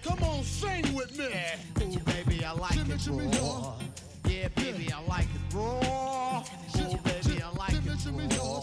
Come 0.02 0.22
on, 0.22 0.42
sing 0.44 0.94
with 0.94 1.18
me. 1.18 1.26
Ooh, 1.82 1.98
baby, 2.00 2.44
I 2.44 2.52
like 2.52 2.76
it 2.76 3.06
raw. 3.08 3.74
Yeah, 4.26 4.48
baby, 4.48 4.92
I 4.92 5.00
like 5.08 5.26
it 5.26 5.54
raw. 5.54 6.42
Ooh, 6.78 6.96
baby, 6.98 7.42
I 7.42 7.50
like 7.50 7.72
it 7.72 8.38
raw. 8.38 8.60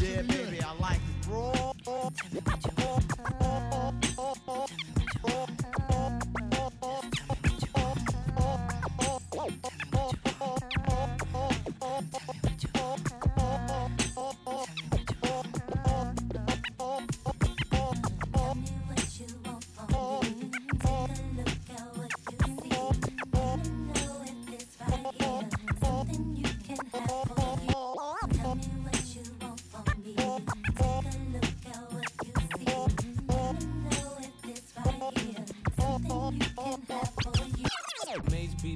Yeah, 0.00 0.22
baby, 0.22 0.60
I 0.62 0.72
like 0.80 0.96
it 0.96 1.28
raw. 1.28 1.72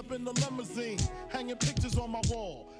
Up 0.00 0.12
in 0.12 0.24
the 0.24 0.32
limousine. 0.32 0.98
Hanging 1.28 1.56
pictures 1.56 1.98
on 1.98 2.10
my 2.10 2.22
wall. 2.30 2.79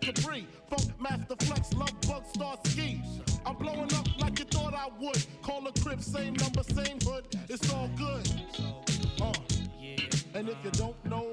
G, 0.00 0.06
Brucey 0.06 0.12
B, 0.12 0.12
Kid 0.12 0.14
Capri. 0.14 0.46
Funkmaster 0.70 1.42
Flex, 1.42 1.72
Love 1.74 2.00
Bug, 2.02 2.24
Starski. 2.32 3.00
I'm 3.46 3.56
blowing 3.56 3.92
up 3.94 4.06
like 4.20 4.38
you 4.38 4.44
thought 4.46 4.74
I 4.74 4.88
would. 5.00 5.26
Call 5.42 5.66
a 5.66 5.72
crib, 5.80 6.02
same 6.02 6.34
number, 6.34 6.62
same 6.62 6.98
hood. 7.00 7.26
It's 7.48 7.72
all 7.72 7.88
good. 7.96 8.30
Uh. 9.20 9.32
And 10.34 10.48
if 10.48 10.56
you 10.64 10.70
don't 10.72 11.04
know, 11.04 11.32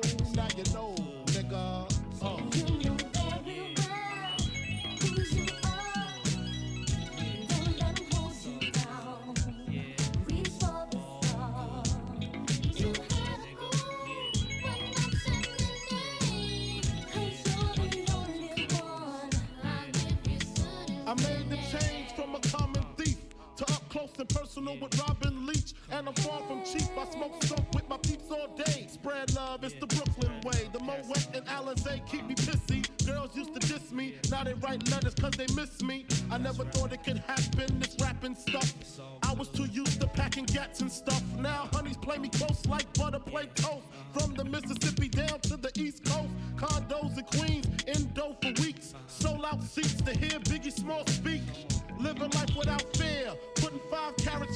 personal 24.26 24.78
with 24.80 25.00
Robin 25.00 25.46
Leach. 25.46 25.74
And 25.92 26.08
I'm 26.08 26.14
far 26.16 26.42
from 26.48 26.64
cheap. 26.64 26.90
I 26.98 27.10
smoke 27.12 27.44
stuff 27.44 27.66
with 27.74 27.88
my 27.90 27.98
peeps 27.98 28.30
all 28.32 28.56
day. 28.56 28.88
Spread 28.90 29.34
love, 29.36 29.64
it's 29.64 29.76
the 29.76 29.88
Brooklyn 29.88 30.42
way. 30.44 30.70
The 30.72 30.80
Moet 30.80 31.28
and 31.34 31.46
Alizé 31.48 32.06
keep 32.08 32.26
me 32.26 32.36
pissy. 32.36 32.86
Girls 33.06 33.36
used 33.36 33.54
to 33.54 33.60
diss 33.60 33.92
me, 33.92 34.16
now 34.30 34.44
they 34.44 34.54
write 34.56 34.90
letters 34.90 35.16
cause 35.16 35.32
they 35.32 35.48
miss 35.56 35.82
me. 35.82 36.06
I 36.30 36.38
never 36.38 36.64
thought 36.66 36.94
it 36.94 37.04
could 37.04 37.18
happen, 37.20 37.80
this 37.80 37.96
rapping 38.02 38.36
stuff. 38.36 38.74
I 39.24 39.34
was 39.34 39.48
too 39.50 39.66
used 39.66 40.00
to 40.02 40.08
packing 40.08 40.46
gats 40.46 40.82
and 40.82 40.92
stuff. 40.92 41.24
Now 41.40 41.70
honeys 41.74 41.98
play 41.98 42.18
me 42.18 42.30
close 42.30 42.66
like 42.68 42.92
butter 42.94 43.20
play 43.20 43.48
toast. 43.56 43.86
From 44.14 44.34
the 44.36 44.46
Mississippi 44.46 45.10
down 45.10 45.40
to 45.42 45.58
the 45.58 45.72
East 45.76 46.06
Coast. 46.06 46.30
Condos 46.56 47.18
in 47.18 47.26
Queens, 47.40 47.68
in 47.88 48.14
dough 48.14 48.38
for 48.42 48.52
weeks. 48.62 48.94
Sold 49.08 49.46
out 49.46 49.64
seats 49.64 50.02
to 50.02 50.12
hear 50.12 50.40
Biggie 50.40 50.72
Small 50.72 51.06
speak. 51.08 51.42
living 52.00 52.30
life 52.32 52.56
without 52.58 52.84
fear. 52.98 53.34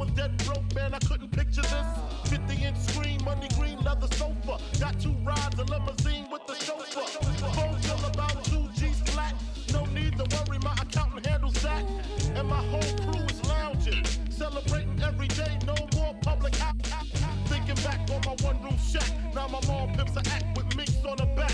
Was 0.00 0.10
dead 0.12 0.34
broke, 0.46 0.74
man, 0.74 0.94
I 0.94 0.98
couldn't 1.00 1.30
picture 1.30 1.60
this. 1.60 1.86
50 2.24 2.64
inch 2.64 2.78
screen, 2.78 3.22
money 3.22 3.48
green, 3.58 3.78
leather 3.80 4.08
sofa. 4.16 4.56
Got 4.80 4.98
two 4.98 5.14
rides, 5.22 5.58
a 5.58 5.64
limousine 5.64 6.26
with 6.32 6.46
the 6.46 6.54
chauffeur. 6.54 7.04
Phone 7.52 7.78
bill 7.82 8.04
about 8.08 8.42
two 8.44 8.66
G's 8.74 8.98
flat. 9.10 9.34
No 9.74 9.84
need 9.92 10.16
to 10.16 10.24
worry, 10.34 10.58
my 10.64 10.72
accountant 10.80 11.26
handles 11.26 11.60
that. 11.62 11.84
And 12.34 12.48
my 12.48 12.62
whole 12.72 12.96
crew 13.04 13.24
is 13.26 13.44
lounging, 13.46 14.02
celebrating 14.30 14.98
every 15.02 15.28
day. 15.28 15.58
No 15.66 15.76
more 15.94 16.14
public 16.22 16.56
ha- 16.56 16.72
Thinking 17.46 17.82
back 17.84 18.00
on 18.10 18.22
my 18.24 18.36
one 18.42 18.62
room 18.62 18.78
shack. 18.78 19.10
Now 19.34 19.48
my 19.48 19.60
mom 19.66 19.92
pimps 19.94 20.16
a 20.16 20.22
act 20.30 20.56
with 20.56 20.74
minks 20.76 21.04
on 21.04 21.18
her 21.18 21.36
back. 21.36 21.52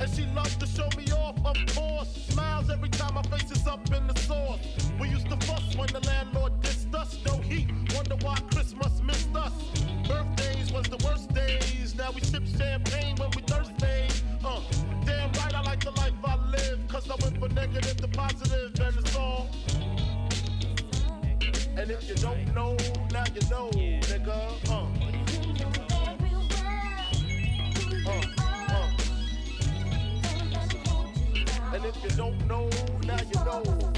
And 0.00 0.10
she 0.10 0.26
loves 0.34 0.56
to 0.56 0.66
show 0.66 0.88
me 0.96 1.04
off, 1.12 1.36
of 1.44 1.56
course. 1.76 2.08
Smiles 2.30 2.68
every 2.68 2.88
time 2.88 3.14
my 3.14 3.22
face 3.22 3.50
is 3.52 3.64
up 3.68 3.86
in 3.92 4.08
the 4.08 4.18
sauce. 4.20 4.58
We 4.98 5.08
used 5.08 5.28
to 5.28 5.36
fuss 5.46 5.76
when 5.76 5.88
the 5.88 6.00
landlord 6.00 6.59
us. 7.10 7.24
No 7.26 7.36
heat, 7.38 7.68
wonder 7.94 8.16
why 8.22 8.36
Christmas 8.52 9.02
missed 9.02 9.34
us. 9.34 9.52
Birthdays 10.06 10.72
was 10.72 10.86
the 10.86 10.96
worst 11.04 11.32
days. 11.34 11.94
Now 11.96 12.10
we 12.12 12.20
sip 12.20 12.46
champagne 12.46 13.16
when 13.16 13.30
we 13.36 13.42
thirsty. 13.42 14.08
Uh, 14.44 14.60
damn 15.04 15.32
right, 15.32 15.54
I 15.54 15.62
like 15.62 15.82
the 15.84 15.90
life 15.92 16.12
I 16.24 16.36
live. 16.50 16.80
Cause 16.88 17.10
I 17.10 17.16
went 17.22 17.38
from 17.38 17.54
negative 17.54 17.96
to 17.96 18.08
positive, 18.08 18.80
and 18.80 18.96
it's 18.96 19.16
all. 19.16 19.48
And 21.76 21.90
if 21.90 22.08
you 22.08 22.14
don't 22.16 22.54
know, 22.54 22.76
now 23.12 23.24
you 23.34 23.40
know, 23.50 23.70
nigga. 23.70 24.38
Uh. 24.70 24.86
Uh, 28.06 28.22
uh. 28.68 28.88
And 31.74 31.84
if 31.84 32.02
you 32.02 32.10
don't 32.10 32.46
know, 32.46 32.68
now 33.04 33.18
you 33.22 33.44
know. 33.44 33.89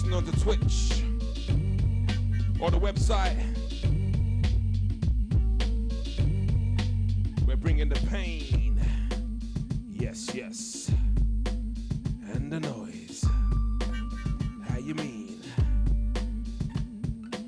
Switching 0.00 0.16
onto 0.16 0.32
Twitch 0.40 1.02
or 2.58 2.70
the 2.70 2.78
website, 2.78 3.36
we're 7.46 7.56
bringing 7.56 7.90
the 7.90 8.00
pain. 8.06 8.80
Yes, 9.90 10.34
yes 10.34 10.90
and 12.32 12.50
the 12.50 12.60
noise. 12.60 13.26
How 14.70 14.78
you 14.78 14.94
mean? 14.94 15.42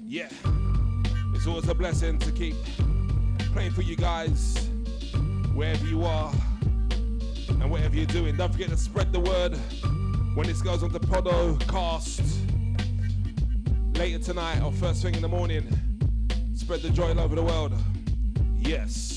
Yeah, 0.07 0.28
it's 1.34 1.46
always 1.46 1.68
a 1.68 1.74
blessing 1.74 2.18
to 2.18 2.32
keep 2.32 2.57
playing 3.55 3.70
for 3.70 3.82
you 3.82 3.96
guys 3.96 4.68
wherever 5.55 5.86
you 5.86 6.05
are 6.05 6.30
and 7.48 7.70
whatever 7.70 7.96
you're 7.96 8.05
doing. 8.05 8.36
Don't 8.36 8.53
forget 8.53 8.68
to 8.68 8.76
spread 8.76 9.11
the 9.11 9.20
word 9.20 9.57
when 10.34 10.46
this 10.46 10.61
goes 10.61 10.82
on 10.82 10.92
the 10.92 11.00
Podocast 11.00 12.32
later 14.03 14.18
tonight 14.18 14.61
or 14.62 14.72
first 14.72 15.00
thing 15.00 15.14
in 15.14 15.22
the 15.22 15.28
morning. 15.28 15.64
Spread 16.57 16.82
the 16.82 16.90
joy 16.90 17.11
all 17.11 17.20
over 17.20 17.36
the 17.36 17.42
world. 17.42 17.72
Yes, 18.59 19.11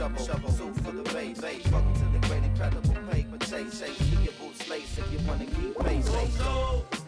shovel. 0.00 0.24
Shovel 0.24 0.52
two 0.52 0.74
for 0.82 0.92
the 0.92 1.02
base. 1.12 1.40
Welcome 1.70 1.94
to 1.94 2.18
the 2.18 2.26
great 2.26 2.44
incredible 2.44 2.94
pay. 3.10 3.26
But 3.30 3.40
chase, 3.40 3.80
shake, 3.80 3.98
keep 3.98 4.24
your 4.24 4.32
boots 4.40 4.68
laced 4.68 4.98
if 4.98 5.12
you 5.12 5.18
wanna 5.28 5.44
keep 5.44 5.78
pace. 5.78 6.08
Oh, 6.08 6.28
no. 6.38 6.98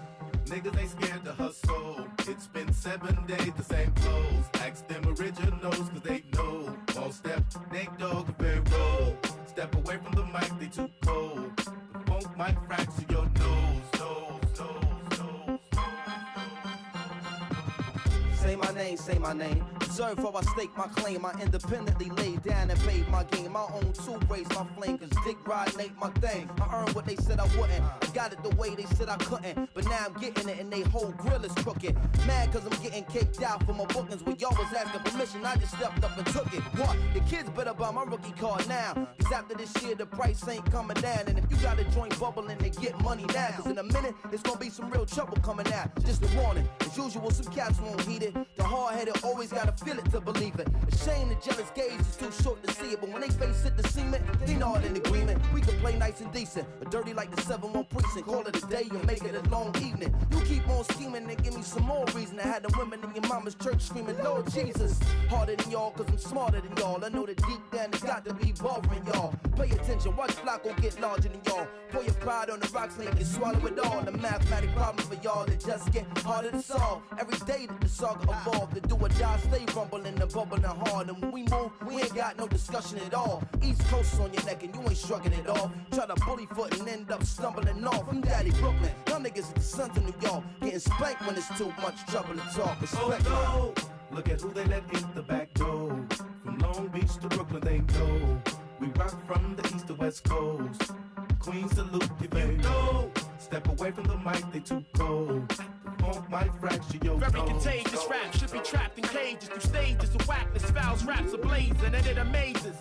Niggas 0.44 0.78
ain't 0.78 0.90
scared 0.90 1.24
to 1.24 1.32
hustle. 1.32 2.06
It's 2.28 2.46
been 2.48 2.72
seven 2.72 3.16
days, 3.26 3.52
the 3.56 3.64
same 3.64 3.90
clothes. 3.92 4.44
Ask 4.54 4.86
them 4.88 5.06
originals, 5.08 5.88
cause 5.88 6.02
they 6.02 6.22
know. 6.34 6.76
Won't 6.94 7.14
step, 7.14 7.42
Nate 7.72 7.96
Dogg, 7.98 8.26
very 8.38 8.60
roll. 8.60 9.16
Step 9.46 9.74
away 9.74 9.96
from 9.96 10.12
the 10.14 10.26
mic, 10.26 10.50
they 10.60 10.66
too 10.66 10.90
cold. 11.02 11.56
The 11.56 11.98
funk 12.06 12.36
might 12.36 12.56
fracture 12.66 13.06
your 13.08 13.24
nose, 13.38 13.82
nose, 13.98 14.58
nose, 14.58 15.18
nose. 15.18 15.58
Say 18.40 18.56
my 18.56 18.70
name, 18.72 18.96
say 18.98 19.18
my 19.18 19.32
name. 19.32 19.71
Deserve 19.92 20.20
for 20.20 20.34
I 20.34 20.40
stake 20.40 20.74
my 20.74 20.86
claim. 20.86 21.26
I 21.26 21.32
independently 21.38 22.08
laid 22.08 22.42
down 22.42 22.70
and 22.70 22.80
paid 22.80 23.06
my 23.08 23.24
game. 23.24 23.52
My 23.52 23.66
own 23.74 23.92
two 23.92 24.18
raise 24.26 24.48
my 24.48 24.66
flame, 24.74 24.96
cause 24.96 25.10
dick 25.22 25.36
riding 25.46 25.78
ain't 25.78 25.98
my 25.98 26.08
thing. 26.12 26.48
I 26.62 26.78
earned 26.80 26.94
what 26.94 27.04
they 27.04 27.16
said 27.16 27.38
I 27.38 27.44
wouldn't. 27.58 27.84
I 28.00 28.06
got 28.14 28.32
it 28.32 28.42
the 28.42 28.56
way 28.56 28.74
they 28.74 28.84
said 28.84 29.10
I 29.10 29.18
couldn't. 29.18 29.68
But 29.74 29.84
now 29.84 30.06
I'm 30.06 30.14
getting 30.14 30.48
it 30.48 30.58
and 30.58 30.72
they 30.72 30.80
whole 30.80 31.12
grill 31.18 31.44
is 31.44 31.52
crooked. 31.52 31.94
Mad 32.26 32.50
cause 32.54 32.64
I'm 32.64 32.82
getting 32.82 33.04
kicked 33.04 33.42
out 33.42 33.66
for 33.66 33.74
my 33.74 33.84
bookings. 33.84 34.22
When 34.22 34.36
y'all 34.36 34.56
was 34.56 34.72
asking 34.72 35.00
permission, 35.02 35.44
I 35.44 35.56
just 35.56 35.76
stepped 35.76 36.02
up 36.02 36.16
and 36.16 36.26
took 36.28 36.46
it. 36.54 36.62
What? 36.80 36.96
The 37.12 37.20
kids 37.28 37.50
better 37.50 37.74
buy 37.74 37.90
my 37.90 38.04
rookie 38.04 38.32
card 38.40 38.66
now. 38.68 38.94
Cause 39.18 39.30
after 39.30 39.54
this 39.54 39.70
year, 39.82 39.94
the 39.94 40.06
price 40.06 40.48
ain't 40.48 40.64
coming 40.72 40.96
down. 41.02 41.24
And 41.26 41.38
if 41.38 41.44
you 41.50 41.58
got 41.58 41.78
a 41.78 41.84
joint 41.90 42.18
bubbling, 42.18 42.56
then 42.56 42.70
get 42.80 42.98
money 43.02 43.26
now. 43.34 43.48
Cause 43.58 43.66
in 43.66 43.76
a 43.76 43.82
minute, 43.82 44.14
it's 44.32 44.42
gonna 44.42 44.58
be 44.58 44.70
some 44.70 44.88
real 44.88 45.04
trouble 45.04 45.36
coming 45.42 45.70
out. 45.74 45.90
Just 46.02 46.24
a 46.24 46.40
warning. 46.40 46.66
As 46.80 46.96
usual, 46.96 47.30
some 47.30 47.52
cats 47.52 47.78
won't 47.78 48.00
heed 48.00 48.22
it. 48.22 48.34
The 48.56 48.64
hard 48.64 48.94
headed 48.94 49.22
always 49.22 49.52
gotta 49.52 49.72
feel 49.84 49.98
it 49.98 50.10
to 50.10 50.20
believe 50.20 50.58
it. 50.58 50.68
Shame 51.04 51.28
the 51.28 51.34
jealous 51.36 51.70
gaze 51.74 52.00
is 52.00 52.16
too 52.16 52.30
short 52.42 52.62
to 52.62 52.72
see 52.74 52.92
it. 52.92 53.00
But 53.00 53.10
when 53.10 53.22
they 53.22 53.28
face 53.28 53.64
it, 53.64 53.76
the 53.76 53.86
cement, 53.88 54.22
they 54.46 54.54
know 54.54 54.74
it 54.76 54.84
in 54.84 54.96
agreement. 54.96 55.40
We 55.52 55.60
can 55.60 55.78
play 55.80 55.96
nice 55.98 56.20
and 56.20 56.32
decent, 56.32 56.66
but 56.78 56.90
dirty 56.90 57.12
like 57.14 57.34
the 57.34 57.42
7 57.42 57.72
1 57.72 57.84
precinct. 57.86 58.26
Call 58.26 58.46
it 58.46 58.56
a 58.56 58.66
day 58.66 58.86
and 58.90 59.04
make 59.06 59.22
it 59.24 59.34
a 59.34 59.48
long 59.50 59.74
evening. 59.82 60.14
You 60.30 60.40
keep 60.42 60.68
on 60.68 60.84
scheming 60.84 61.28
and 61.28 61.42
give 61.42 61.56
me 61.56 61.62
some 61.62 61.84
more 61.84 62.04
reason. 62.14 62.38
I 62.40 62.44
had 62.44 62.62
the 62.62 62.74
women 62.78 63.00
in 63.04 63.14
your 63.14 63.28
mama's 63.28 63.54
church 63.54 63.82
screaming, 63.82 64.16
Lord 64.22 64.50
Jesus. 64.52 64.98
Harder 65.28 65.56
than 65.56 65.70
y'all, 65.70 65.90
cause 65.90 66.06
I'm 66.08 66.18
smarter 66.18 66.60
than 66.60 66.76
y'all. 66.76 67.04
I 67.04 67.08
know 67.08 67.26
that 67.26 67.36
deep 67.36 67.70
down 67.70 67.88
it's 67.92 68.02
got 68.02 68.24
to 68.24 68.34
be 68.34 68.52
bothering 68.52 69.04
y'all. 69.06 69.34
Pay 69.56 69.70
attention, 69.70 70.16
watch 70.16 70.32
Flacco 70.32 70.74
get 70.80 71.00
larger 71.00 71.28
than 71.28 71.40
y'all. 71.46 71.66
Pour 71.90 72.02
your 72.02 72.14
pride 72.14 72.50
on 72.50 72.60
the 72.60 72.68
rocks, 72.68 72.96
make 72.98 73.08
it 73.08 73.26
swallow 73.26 73.66
it 73.66 73.78
all. 73.78 74.02
The 74.02 74.12
mathematic 74.12 74.72
problem 74.74 75.06
for 75.06 75.22
y'all 75.22 75.44
that 75.46 75.60
just 75.64 75.92
get 75.92 76.06
harder 76.18 76.50
to 76.50 76.62
solve. 76.62 77.02
Every 77.18 77.38
day 77.46 77.66
that 77.66 77.80
the 77.80 77.88
saga 77.88 78.22
evolved, 78.22 78.74
the 78.74 78.80
do 78.80 78.96
or 78.96 79.08
die 79.08 79.38
stay 79.38 79.64
rumbling 79.74 80.06
and 80.06 80.32
bubbling 80.32 80.62
hard. 80.62 81.08
And 81.08 81.20
when 81.20 81.32
we 81.32 81.42
move, 81.44 81.70
we 81.86 81.94
ain't 81.94 82.14
got 82.14 82.38
no 82.38 82.46
discussion 82.46 82.98
at 82.98 83.14
all. 83.14 83.42
East 83.62 83.84
Coast 83.88 84.20
on 84.20 84.32
your 84.32 84.44
neck 84.44 84.62
and 84.62 84.74
you 84.74 84.80
ain't 84.82 84.96
shrugging 84.96 85.32
it 85.32 85.48
off. 85.48 85.70
Try 85.92 86.06
to 86.06 86.14
bully 86.24 86.46
foot 86.46 86.78
and 86.78 86.88
end 86.88 87.10
up 87.10 87.22
stumbling 87.24 87.84
off. 87.86 88.04
I'm 88.08 88.20
Daddy 88.20 88.50
Brooklyn, 88.50 88.90
y'all 89.08 89.20
niggas 89.20 89.50
are 89.50 89.54
the 89.54 89.60
sons 89.60 89.96
of 89.96 90.04
New 90.04 90.14
York. 90.28 90.44
Getting 90.60 90.78
spanked 90.78 91.26
when 91.26 91.36
it's 91.36 91.58
too 91.58 91.72
much 91.80 92.04
trouble 92.06 92.34
to 92.34 92.56
talk. 92.56 92.80
Respect 92.80 93.26
Oh 93.28 93.72
no! 93.74 93.74
Look 94.16 94.28
at 94.28 94.40
who 94.40 94.52
they 94.52 94.64
let 94.66 94.82
in 94.94 95.14
the 95.14 95.22
back 95.22 95.54
door. 95.54 95.98
From 96.44 96.58
Long 96.58 96.88
Beach 96.88 97.16
to 97.16 97.28
Brooklyn, 97.28 97.60
they 97.62 97.78
know. 97.98 98.42
We 98.78 98.88
rock 98.88 99.26
from 99.26 99.56
the 99.56 99.66
east 99.74 99.86
to 99.88 99.94
west 99.94 100.24
coast. 100.24 100.92
Queen 101.38 101.68
salute 101.68 102.08
if 102.20 102.34
you 102.34 102.56
know. 102.58 103.10
Step 103.38 103.68
away 103.68 103.90
from 103.90 104.04
the 104.04 104.16
mic, 104.18 104.44
they 104.52 104.60
too 104.60 104.84
cold. 104.94 105.50
The 106.02 106.12
funk 106.12 106.30
might 106.30 106.52
fracture 106.58 106.98
your 107.04 107.16
Very 107.16 107.46
contagious 107.46 108.06
rap 108.10 108.34
should 108.36 108.50
be 108.50 108.58
trapped 108.58 108.98
in 108.98 109.04
cages 109.04 109.48
through 109.48 109.60
stages 109.60 110.12
of 110.14 110.26
whackness, 110.26 110.68
fouls, 110.72 111.04
raps 111.04 111.32
ablazing, 111.32 111.94
and 111.94 112.06
it 112.06 112.18
amazes 112.18 112.74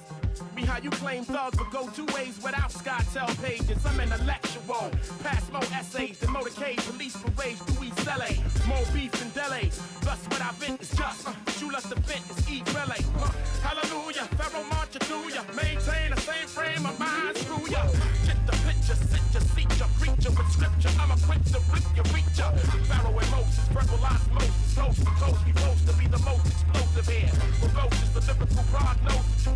me 0.55 0.63
how 0.63 0.77
you 0.79 0.89
claim 0.91 1.23
thugs 1.23 1.57
but 1.57 1.69
go 1.71 1.89
two 1.89 2.05
ways 2.13 2.39
without 2.43 2.71
SkyTel 2.71 3.29
pages. 3.43 3.85
I'm 3.85 3.99
intellectual, 3.99 4.91
pass 5.23 5.51
more 5.51 5.63
essays 5.73 6.19
than 6.19 6.29
motorcade, 6.29 6.77
police 6.89 7.15
parades 7.17 7.61
through 7.61 7.85
East 7.87 8.05
LA, 8.05 8.31
more 8.67 8.85
beef 8.93 9.11
than 9.11 9.29
Delay. 9.31 9.69
Thus, 10.01 10.21
what 10.27 10.41
I 10.41 10.51
vent 10.59 10.81
is 10.81 10.91
just, 10.91 11.27
uh, 11.27 11.33
shoot 11.57 11.73
us 11.75 11.85
the 11.85 11.99
fit 12.01 12.21
is 12.29 12.49
eat 12.49 12.65
relay. 12.73 13.01
Uh, 13.19 13.31
hallelujah, 13.63 14.27
Pharoahe 14.37 14.69
march 14.69 14.93
you 14.93 14.99
through 15.07 15.29
ya, 15.33 15.41
maintain 15.55 16.11
the 16.11 16.21
same 16.21 16.47
frame 16.47 16.85
of 16.85 16.97
mind, 16.99 17.37
screw 17.37 17.65
ya. 17.69 17.83
Get 18.25 18.39
the 18.47 18.55
picture, 18.65 18.95
sit 18.95 19.25
ya, 19.33 19.39
seat 19.53 19.71
ya, 19.79 19.87
preacher 19.99 20.31
with 20.31 20.49
scripture. 20.51 20.91
I'm 20.99 21.11
a 21.11 21.17
quick 21.27 21.43
to 21.53 21.59
rip 21.71 21.85
ya, 21.95 22.03
reach 22.13 22.37
ya. 22.37 22.51
Pharoahe 22.89 23.21
and 23.21 23.31
Moses, 23.31 23.67
verbal 23.73 24.05
osmosis, 24.05 24.75
coast 24.75 24.99
to 24.99 25.11
coast, 25.21 25.41
we 25.45 25.53
supposed 25.53 25.87
to 25.87 25.93
be 25.97 26.07
the 26.07 26.19
most 26.19 26.45
explosive 26.47 27.07
here. 27.07 27.31
Ferocious, 27.61 28.09
the 28.15 28.21
lyrical 28.21 28.63
prognosis, 28.71 29.45
you 29.45 29.55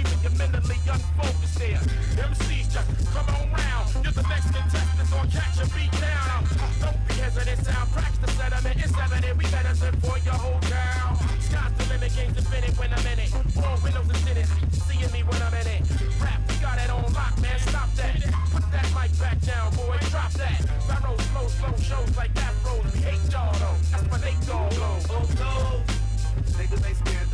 leaving 0.00 0.22
you 0.24 0.32
mentally 0.38 0.78
unfocused 0.88 1.58
there. 1.58 1.80
MCs 2.16 2.72
just 2.72 2.88
come 3.12 3.28
on 3.36 3.52
round, 3.52 3.86
you're 4.02 4.16
the 4.16 4.24
next 4.28 4.48
contestant 4.48 5.12
on 5.12 5.28
catch 5.28 5.58
a 5.60 5.66
beat 5.76 5.92
down. 6.00 6.44
Don't 6.80 6.96
be 7.08 7.14
hesitant, 7.20 7.60
sound 7.64 7.90
cracks 7.92 8.18
the 8.18 8.28
sediment, 8.32 8.76
it's 8.80 8.96
evident, 8.96 9.36
we 9.36 9.44
better 9.50 9.74
send 9.74 9.96
for 10.00 10.16
your 10.24 10.38
whole 10.40 10.60
town. 10.72 11.16
Sky's 11.40 11.72
the 11.76 11.84
limit, 11.92 12.12
game's 12.16 12.36
infinite 12.38 12.78
when 12.78 12.92
I'm 12.92 13.06
in 13.12 13.18
it. 13.18 13.30
All 13.60 13.76
windows 13.84 14.08
are 14.08 14.20
tinted, 14.24 14.48
seeing 14.88 15.12
me 15.12 15.20
when 15.22 15.40
I'm 15.42 15.54
in 15.60 15.66
it. 15.68 15.82
Rap, 16.20 16.40
we 16.48 16.54
got 16.64 16.78
it 16.80 16.90
on 16.90 17.04
lock, 17.12 17.34
man, 17.42 17.58
stop 17.60 17.92
that. 18.00 18.16
Put 18.52 18.64
that 18.72 18.88
mic 18.96 19.12
back 19.20 19.38
down, 19.44 19.68
boy, 19.76 19.98
drop 20.08 20.32
that. 20.40 20.60
Pharoahe 20.88 21.20
slow, 21.28 21.46
slow 21.48 21.74
shows 21.76 22.16
like 22.16 22.32
that 22.34 22.54
froze. 22.64 22.88
We 22.94 23.00
hate 23.04 23.24
y'all 23.32 23.52
though, 23.60 23.76
that's 23.92 24.06
why 24.08 24.18
they 24.24 24.36
low. 24.48 24.68
Oh 25.12 25.26
no! 25.36 25.82
Niggas 26.56 26.88
ain't 26.88 26.96
scared 26.96 27.29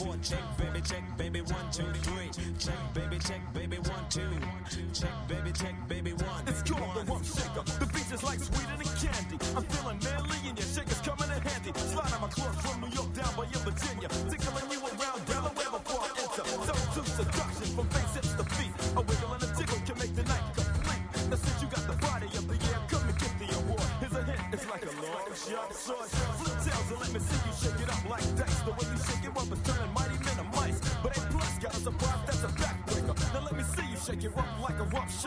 four, 0.00 0.16
check, 0.22 0.44
baby, 0.56 0.80
check, 0.80 1.04
baby, 1.18 1.40
one, 1.40 1.68
two, 1.72 1.92
three, 2.04 2.30
check, 2.58 2.80
baby, 2.94 3.18
check, 3.18 3.40
baby, 3.52 3.76
one, 3.76 4.04
two, 4.08 4.30
check, 4.94 5.12
baby, 5.28 5.52
check, 5.52 5.74
baby, 5.88 6.12
one. 6.12 6.42
It's 6.46 6.62
called 6.62 6.94
the 6.96 7.04
Rump 7.04 7.24
Shaker. 7.24 7.64
The 7.78 7.86
beat 7.92 8.08
is 8.12 8.22
like 8.22 8.40
sweeter 8.40 8.76
than 8.80 8.90
candy. 8.96 9.36
I'm 9.56 9.64
feeling 9.64 10.00
manly 10.00 10.38
and 10.48 10.56
your 10.58 10.68
shaker's 10.68 11.00
coming 11.04 11.28
in 11.28 11.42
handy. 11.42 11.72
Slide 11.92 12.12
on 12.14 12.20
my 12.22 12.28
clothes 12.28 12.60
from 12.64 12.80
New 12.80 12.88
York 12.88 13.12
down 13.12 13.32
by 13.36 13.44
your 13.52 13.62
Virginia. 13.68 14.08
Tickling 14.30 14.68
you 14.72 14.80
around 14.80 15.20
Delaware 15.26 15.70
before 15.76 16.00
I 16.00 16.10
enter. 16.16 16.44
So 16.64 17.00
to 17.20 17.24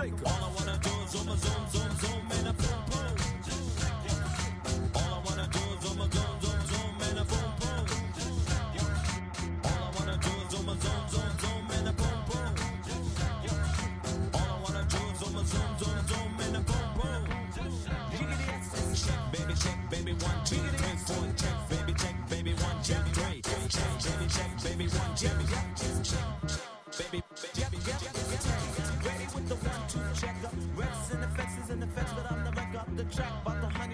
shaker. 0.03 0.42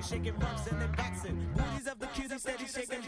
Shaking 0.10 0.40
rumps 0.40 0.66
and 0.68 0.82
then 0.82 0.92
bouncing. 0.98 1.48
Booties 1.56 1.88
of 1.88 2.00
the 2.00 2.08
cuties 2.08 2.40
steady 2.40 2.66
shaking 2.66 2.99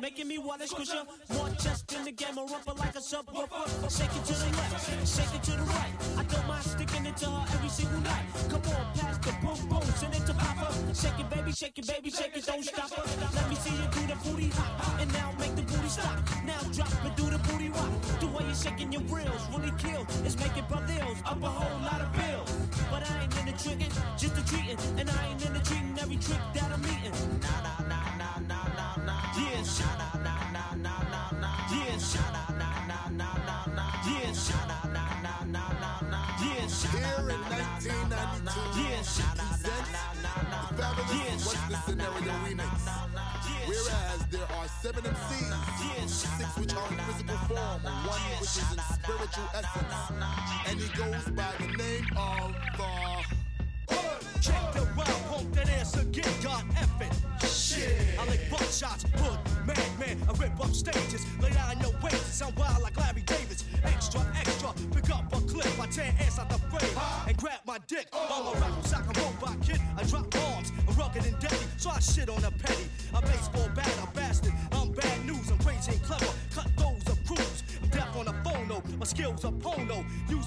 Making 0.00 0.28
me 0.28 0.38
wanna 0.38 0.66
squish 0.66 0.90
her. 0.90 1.04
More 1.34 1.50
chest 1.62 1.92
in 1.92 2.04
the 2.04 2.12
game, 2.12 2.36
a 2.38 2.42
rumper 2.42 2.74
like 2.78 2.94
a 2.94 2.98
subwoofer. 2.98 3.66
Shake 3.90 4.14
it 4.14 4.24
to 4.26 4.34
the 4.34 4.56
left, 4.56 5.06
shake 5.06 5.34
it 5.34 5.42
to 5.44 5.50
the 5.52 5.62
right. 5.62 5.92
I 6.18 6.22
don't 6.24 6.46
mind 6.46 6.64
sticking 6.64 7.06
it 7.06 7.16
to 7.18 7.26
her 7.26 7.46
every 7.54 7.68
single 7.68 8.00
night. 8.00 8.26
Come 8.48 8.62
on, 8.74 8.84
pass 8.94 9.18
the 9.18 9.32
boom 9.42 9.68
boom, 9.68 9.82
send 9.96 10.14
it 10.14 10.26
to 10.26 10.34
Papa. 10.34 10.94
Shake 10.94 11.18
it, 11.18 11.30
baby, 11.30 11.52
shake 11.52 11.78
it, 11.78 11.86
baby, 11.86 12.10
shake 12.10 12.36
it, 12.36 12.46
don't 12.46 12.64
stop 12.64 12.90
her. 12.90 13.04
Let 13.34 13.48
me 13.48 13.54
see 13.54 13.70
you 13.70 13.86
do 13.94 14.02
the 14.06 14.18
booty 14.24 14.50
hop, 14.50 15.00
and 15.00 15.12
now 15.12 15.32
make 15.38 15.54
the 15.54 15.62
booty 15.62 15.88
stop. 15.88 16.18
Now 16.44 16.60
drop 16.74 16.92
and 17.04 17.14
do 17.16 17.30
the 17.30 17.38
booty 17.38 17.68
rock. 17.70 17.90
The 18.20 18.26
way 18.26 18.44
you're 18.46 18.54
shaking 18.54 18.92
your 18.92 19.02
reels 19.02 19.42
really 19.54 19.72
kill. 19.78 20.06
It's 20.26 20.36
making 20.38 20.66
brothers 20.68 21.18
up 21.24 21.42
a 21.42 21.46
whole 21.46 21.80
lot 21.86 22.00
of 22.00 22.12
bills. 22.18 22.50
But 22.90 23.08
I 23.08 23.22
ain't 23.22 23.38
in 23.38 23.46
the 23.46 23.54
tricking, 23.62 23.92
just 24.18 24.34
the 24.34 24.42
treating, 24.42 24.67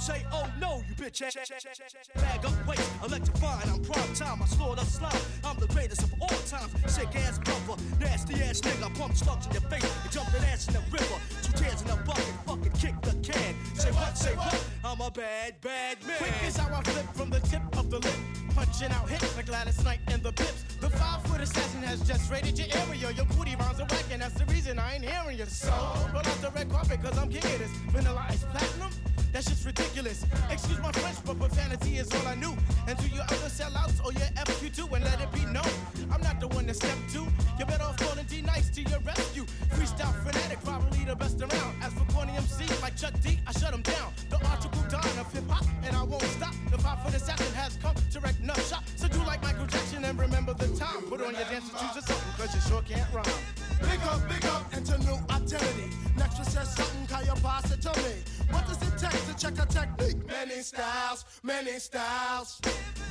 say, 0.01 0.25
oh 0.31 0.49
no, 0.59 0.83
you 0.89 0.95
bitch. 0.95 1.21
Bag 2.15 2.45
up 2.45 2.67
weight, 2.67 2.81
electrifying, 3.05 3.69
I'm 3.69 3.81
prime 3.83 4.13
time, 4.15 4.41
I 4.41 4.45
slaughter 4.45 4.81
up 4.81 4.87
slime. 4.87 5.21
I'm 5.43 5.57
the 5.57 5.67
greatest 5.67 6.03
of 6.03 6.13
all 6.19 6.41
times, 6.47 6.71
sick 6.87 7.15
ass 7.15 7.37
brother, 7.37 7.81
nasty 7.99 8.33
ass 8.41 8.61
nigga, 8.61 8.93
pump 8.97 9.15
slugs 9.15 9.45
in 9.45 9.53
your 9.53 9.61
face, 9.69 9.83
and 9.83 10.11
jumping 10.11 10.43
ass 10.45 10.67
in 10.67 10.73
the 10.73 10.81
river. 10.91 11.17
Two 11.43 11.51
tears 11.53 11.81
in 11.81 11.87
the 11.87 11.97
bucket, 11.97 12.33
fucking 12.47 12.71
kick 12.71 12.99
the 13.01 13.13
can. 13.21 13.53
Say 13.75 13.91
what, 13.91 14.17
say 14.17 14.35
what? 14.35 14.57
I'm 14.83 14.99
a 15.01 15.11
bad, 15.11 15.61
bad 15.61 15.97
man. 16.05 16.17
Quick 16.17 16.33
is 16.47 16.57
how 16.57 16.75
I 16.75 16.81
flip 16.81 17.05
from 17.13 17.29
the 17.29 17.39
tip 17.41 17.61
of 17.77 17.91
the 17.91 17.99
lip. 17.99 18.15
Punching 18.55 18.91
out 18.91 19.07
hits 19.07 19.35
like 19.37 19.45
Gladys 19.45 19.83
Knight 19.85 19.99
and 20.07 20.23
the 20.23 20.31
Pips. 20.31 20.63
The 20.81 20.89
five 20.89 21.21
foot 21.27 21.41
assassin 21.41 21.83
has 21.83 22.01
just 22.01 22.29
raided 22.31 22.57
your 22.57 22.67
area. 22.87 23.11
Your 23.11 23.25
booty 23.37 23.55
rounds 23.55 23.79
are 23.79 23.85
whack, 23.85 24.05
and 24.11 24.21
that's 24.21 24.33
the 24.33 24.45
reason 24.45 24.79
I 24.79 24.95
ain't 24.95 25.05
hearing 25.05 25.37
you. 25.37 25.45
So, 25.45 25.71
roll 26.11 26.17
out 26.17 26.41
the 26.41 26.51
red 26.55 26.69
carpet, 26.69 27.01
cause 27.03 27.17
I'm 27.17 27.29
king 27.29 27.41
this. 27.59 27.71
Vanilla 27.93 28.25
ice 28.27 28.43
platinum? 28.43 28.89
That 29.31 29.45
shit's 29.45 29.65
ridiculous. 29.65 30.25
Excuse 30.49 30.79
my 30.79 30.91
French, 30.91 31.17
but 31.25 31.39
profanity 31.39 31.97
is 31.97 32.11
all 32.13 32.27
I 32.27 32.35
knew. 32.35 32.53
And 32.87 32.97
to 32.99 33.07
your 33.09 33.23
other 33.23 33.47
sellouts 33.47 34.03
or 34.03 34.11
your 34.11 34.27
FQ2, 34.35 34.91
and 34.91 35.05
let 35.05 35.21
it 35.21 35.31
be 35.31 35.45
known. 35.45 35.71
I'm 36.11 36.21
not 36.21 36.39
the 36.41 36.49
one 36.49 36.67
to 36.67 36.73
step 36.73 36.97
to. 37.13 37.19
You 37.57 37.65
better 37.65 37.83
off 37.83 37.97
calling 37.97 38.25
D-Nice 38.25 38.69
to 38.71 38.81
your 38.81 38.99
rescue. 38.99 39.45
Freestyle 39.71 40.13
fanatic, 40.23 40.61
probably 40.63 41.05
the 41.05 41.15
best 41.15 41.39
around. 41.39 41.75
As 41.81 41.93
for 41.93 42.05
corny 42.13 42.33
MC, 42.35 42.65
like 42.81 42.97
Chuck 42.97 43.13
D, 43.23 43.39
I 43.47 43.51
shut 43.53 43.73
him 43.73 43.83
down. 43.83 44.11
The 44.29 44.37
article 44.47 44.83
Don 44.89 45.19
of 45.19 45.31
hip 45.31 45.47
hop, 45.49 45.65
and 45.83 45.95
I 45.95 46.03
won't 46.03 46.23
stop. 46.23 46.53
The 46.69 46.77
five 46.77 47.01
foot 47.03 47.15
assassin 47.15 47.53
has 47.55 47.77
come 47.81 47.95
to 48.11 48.19
wreck 48.19 48.35
nut 48.41 48.59
shop. 48.69 48.83
So 48.97 49.07
do 49.07 49.19
like 49.23 49.41
Michael 49.43 49.65
Jackson 49.65 50.03
and 50.03 50.19
remember 50.19 50.53
the 50.53 50.67
time. 50.75 51.03
Put 51.03 51.21
on 51.21 51.33
your 51.33 51.45
dancing 51.45 51.77
shoes 51.79 51.95
or 51.95 52.01
something, 52.01 52.33
cause 52.37 52.53
you 52.53 52.61
sure 52.69 52.81
can't 52.81 53.07
rhyme. 53.13 53.40
Check 59.41 59.57
a 59.57 59.65
technique? 59.65 60.27
Many 60.27 60.61
styles, 60.61 61.25
many 61.41 61.79
styles. 61.79 62.61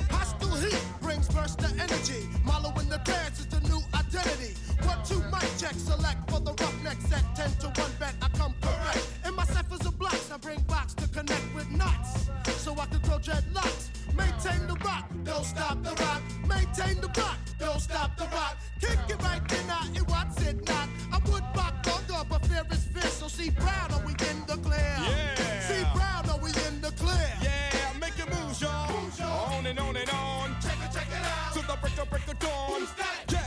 Hostile 0.09 0.55
heat 0.55 0.81
brings 1.01 1.27
burst 1.27 1.59
of 1.59 1.77
energy. 1.77 2.29
Marlow 2.45 2.73
in 2.79 2.87
the 2.87 2.99
dance 2.99 3.39
is 3.39 3.47
the 3.47 3.59
new 3.67 3.81
identity. 3.93 4.55
One, 4.87 5.03
two, 5.03 5.19
mic 5.29 5.49
check, 5.59 5.75
select 5.75 6.31
for 6.31 6.39
the 6.39 6.53
roughneck 6.53 7.01
set. 7.01 7.25
Ten 7.35 7.51
to 7.59 7.67
one 7.81 7.91
bet, 7.99 8.15
I 8.21 8.29
come 8.37 8.53
correct. 8.61 9.05
In 9.25 9.35
my 9.35 9.43
ciphers 9.43 9.85
of 9.85 9.99
blocks, 9.99 10.31
I 10.31 10.37
bring 10.37 10.61
box 10.61 10.93
to 10.95 11.07
connect 11.09 11.53
with 11.53 11.69
knots. 11.69 12.29
So 12.63 12.79
I 12.79 12.85
can 12.85 13.01
grow 13.01 13.19
dreadlocks. 13.19 13.89
Maintain 14.15 14.67
the 14.67 14.77
rock, 14.85 15.11
don't 15.23 15.43
stop 15.43 15.83
the 15.83 15.91
rock. 16.01 16.21
Maintain 16.47 17.01
the 17.01 17.11
rock, 17.19 17.37
don't 17.59 17.81
stop 17.81 18.15
the 18.17 18.25
rock. 18.25 18.55
Kick 18.79 18.99
it 19.09 19.21
right 19.21 19.45
then, 19.49 19.69
I 19.69 19.89
it 19.95 20.07
what's 20.07 20.41
it 20.47 20.65
not. 20.67 20.87
I 21.11 21.17
would 21.29 21.43
rock 21.55 21.75
longer, 21.85 22.23
but 22.29 22.45
fear 22.45 22.63
is 22.71 22.85
fierce. 22.85 23.17
So 23.19 23.27
see 23.27 23.49
Brown, 23.49 23.91
are 23.91 24.05
we 24.05 24.13
in 24.13 24.40
break 32.11 32.27
of 32.27 32.39
dawn. 32.39 32.81
Who's 32.81 32.93
that? 32.93 33.40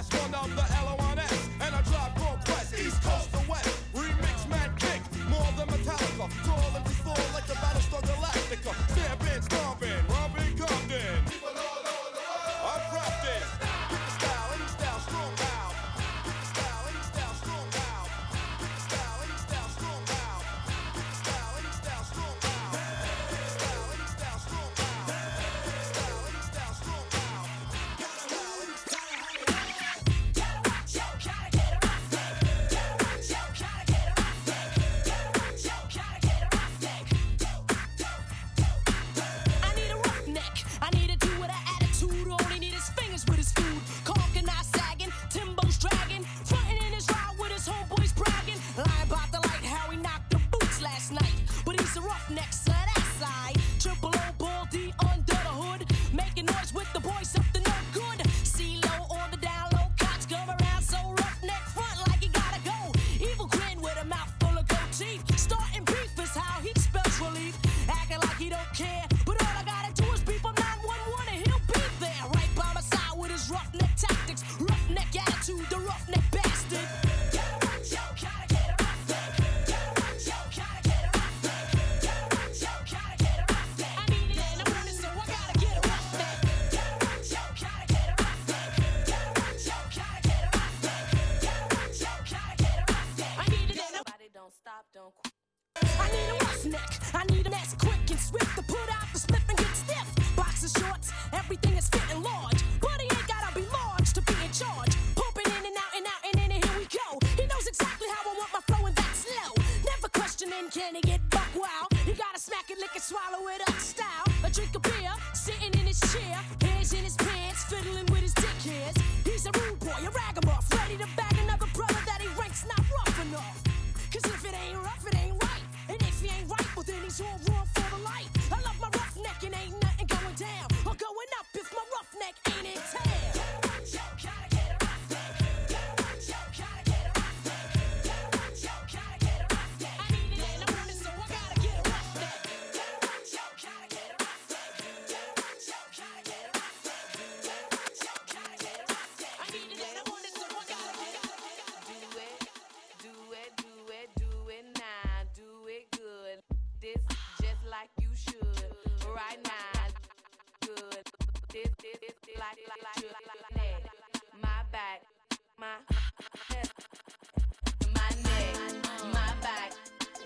my 167.94 168.08
neck, 168.22 168.74
my 169.12 169.32
back, 169.40 169.72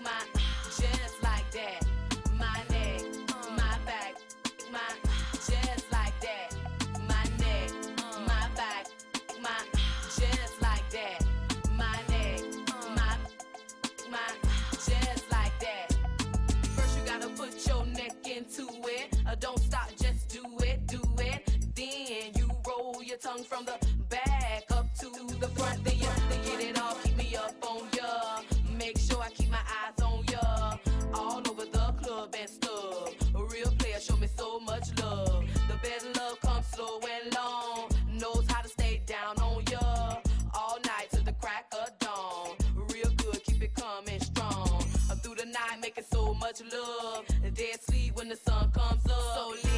my 0.03 0.21
just 0.65 1.23
like 1.23 1.49
that. 1.51 1.85
My 2.37 2.61
neck, 2.69 3.01
my 3.55 3.77
back, 3.85 4.15
my 4.71 4.91
just 5.33 5.91
like 5.91 6.19
that. 6.19 6.53
My 7.07 7.23
neck, 7.39 7.71
my 8.27 8.49
back, 8.55 8.87
my 9.41 9.59
just 10.03 10.61
like 10.61 10.89
that. 10.89 11.23
My 11.77 11.95
neck, 12.09 12.41
my 12.97 13.17
my 14.11 14.29
just 14.73 15.31
like 15.31 15.57
that. 15.61 15.95
First 16.75 16.97
you 16.97 17.05
gotta 17.05 17.29
put 17.29 17.65
your 17.65 17.85
neck 17.85 18.27
into 18.27 18.67
it. 18.83 19.17
Uh, 19.25 19.35
don't 19.39 19.59
stop, 19.59 19.89
just 20.01 20.27
do 20.27 20.43
it, 20.65 20.85
do 20.87 21.01
it. 21.19 21.49
Then 21.75 22.33
you 22.35 22.49
roll 22.67 23.01
your 23.01 23.17
tongue 23.17 23.43
from 23.43 23.63
the 23.65 23.77
back 24.09 24.78
the 25.39 25.47
front 25.49 25.83
the 25.83 25.95
ya. 25.95 26.09
To 26.29 26.37
get 26.49 26.59
it 26.61 26.81
all, 26.81 26.95
keep 27.03 27.17
me 27.17 27.35
up 27.35 27.53
on 27.63 27.87
ya. 27.93 28.41
Make 28.77 28.97
sure 28.97 29.21
I 29.21 29.29
keep 29.29 29.49
my 29.49 29.63
eyes 29.79 30.03
on 30.03 30.23
ya. 30.31 30.77
All 31.13 31.39
over 31.49 31.65
the 31.65 31.93
club 32.01 32.35
and 32.39 32.49
stuff. 32.49 33.13
A 33.35 33.43
real 33.43 33.71
player 33.79 33.99
show 33.99 34.17
me 34.17 34.27
so 34.27 34.59
much 34.59 34.87
love. 35.01 35.45
The 35.67 35.77
best 35.81 36.05
love 36.17 36.39
comes 36.41 36.67
slow 36.67 36.99
and 36.99 37.33
long. 37.33 37.89
Knows 38.11 38.45
how 38.49 38.61
to 38.61 38.69
stay 38.69 39.01
down 39.05 39.37
on 39.39 39.63
ya. 39.71 40.17
All 40.53 40.77
night 40.85 41.07
till 41.11 41.23
the 41.23 41.33
crack 41.33 41.65
of 41.71 41.97
dawn. 41.99 42.55
Real 42.93 43.11
good, 43.17 43.43
keep 43.43 43.63
it 43.63 43.73
coming 43.75 44.19
strong. 44.19 44.83
I'm 45.09 45.17
through 45.17 45.35
the 45.35 45.45
night 45.45 45.79
making 45.81 46.05
so 46.11 46.33
much 46.33 46.61
love. 46.71 47.25
Dead 47.53 47.81
sleep 47.81 48.15
when 48.15 48.29
the 48.29 48.35
sun 48.35 48.71
comes 48.71 49.05
up. 49.05 49.35
So 49.35 49.68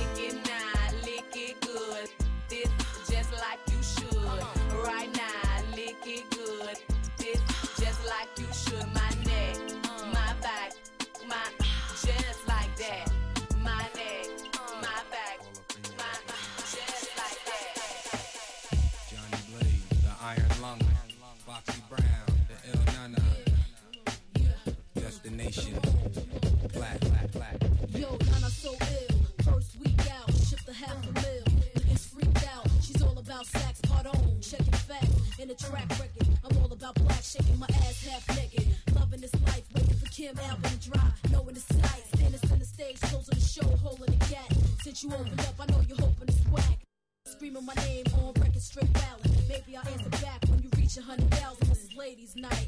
the 35.52 35.66
track 35.66 35.90
record. 36.00 36.28
I'm 36.46 36.58
all 36.58 36.72
about 36.72 36.96
black, 36.96 37.22
shaking 37.22 37.60
my 37.60 37.68
ass 37.84 38.08
half 38.08 38.38
naked. 38.38 38.68
Loving 38.96 39.20
this 39.20 39.34
life, 39.48 39.64
waiting 39.76 39.96
for 39.96 40.06
Kim 40.08 40.38
album 40.40 40.64
to 40.64 40.90
drop. 40.90 41.12
Knowing 41.30 41.56
it's 41.56 41.68
tight, 41.68 42.04
standing 42.16 42.52
on 42.52 42.60
the 42.60 42.66
stage, 42.66 43.02
closing 43.02 43.36
the 43.36 43.46
show, 43.46 43.68
holding 43.84 44.16
the 44.16 44.26
gap. 44.32 44.48
Since 44.84 45.04
you 45.04 45.12
opened 45.12 45.40
up, 45.42 45.56
I 45.60 45.66
know 45.66 45.82
you're 45.88 45.98
hoping 45.98 46.30
it's 46.30 46.48
whack. 46.48 46.80
Screaming 47.26 47.66
my 47.66 47.74
name 47.84 48.06
on 48.24 48.34
record 48.40 48.62
straight 48.62 48.94
ballad. 48.94 49.32
Maybe 49.50 49.76
I'll 49.76 49.88
answer 49.88 50.10
back 50.24 50.40
when 50.48 50.64
you 50.64 50.70
reach 50.78 50.96
a 50.98 51.02
hundred 51.02 51.30
thousand. 51.32 51.68
This 51.68 51.84
is 51.84 51.96
ladies' 51.98 52.36
night. 52.38 52.68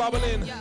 bubbling. 0.00 0.59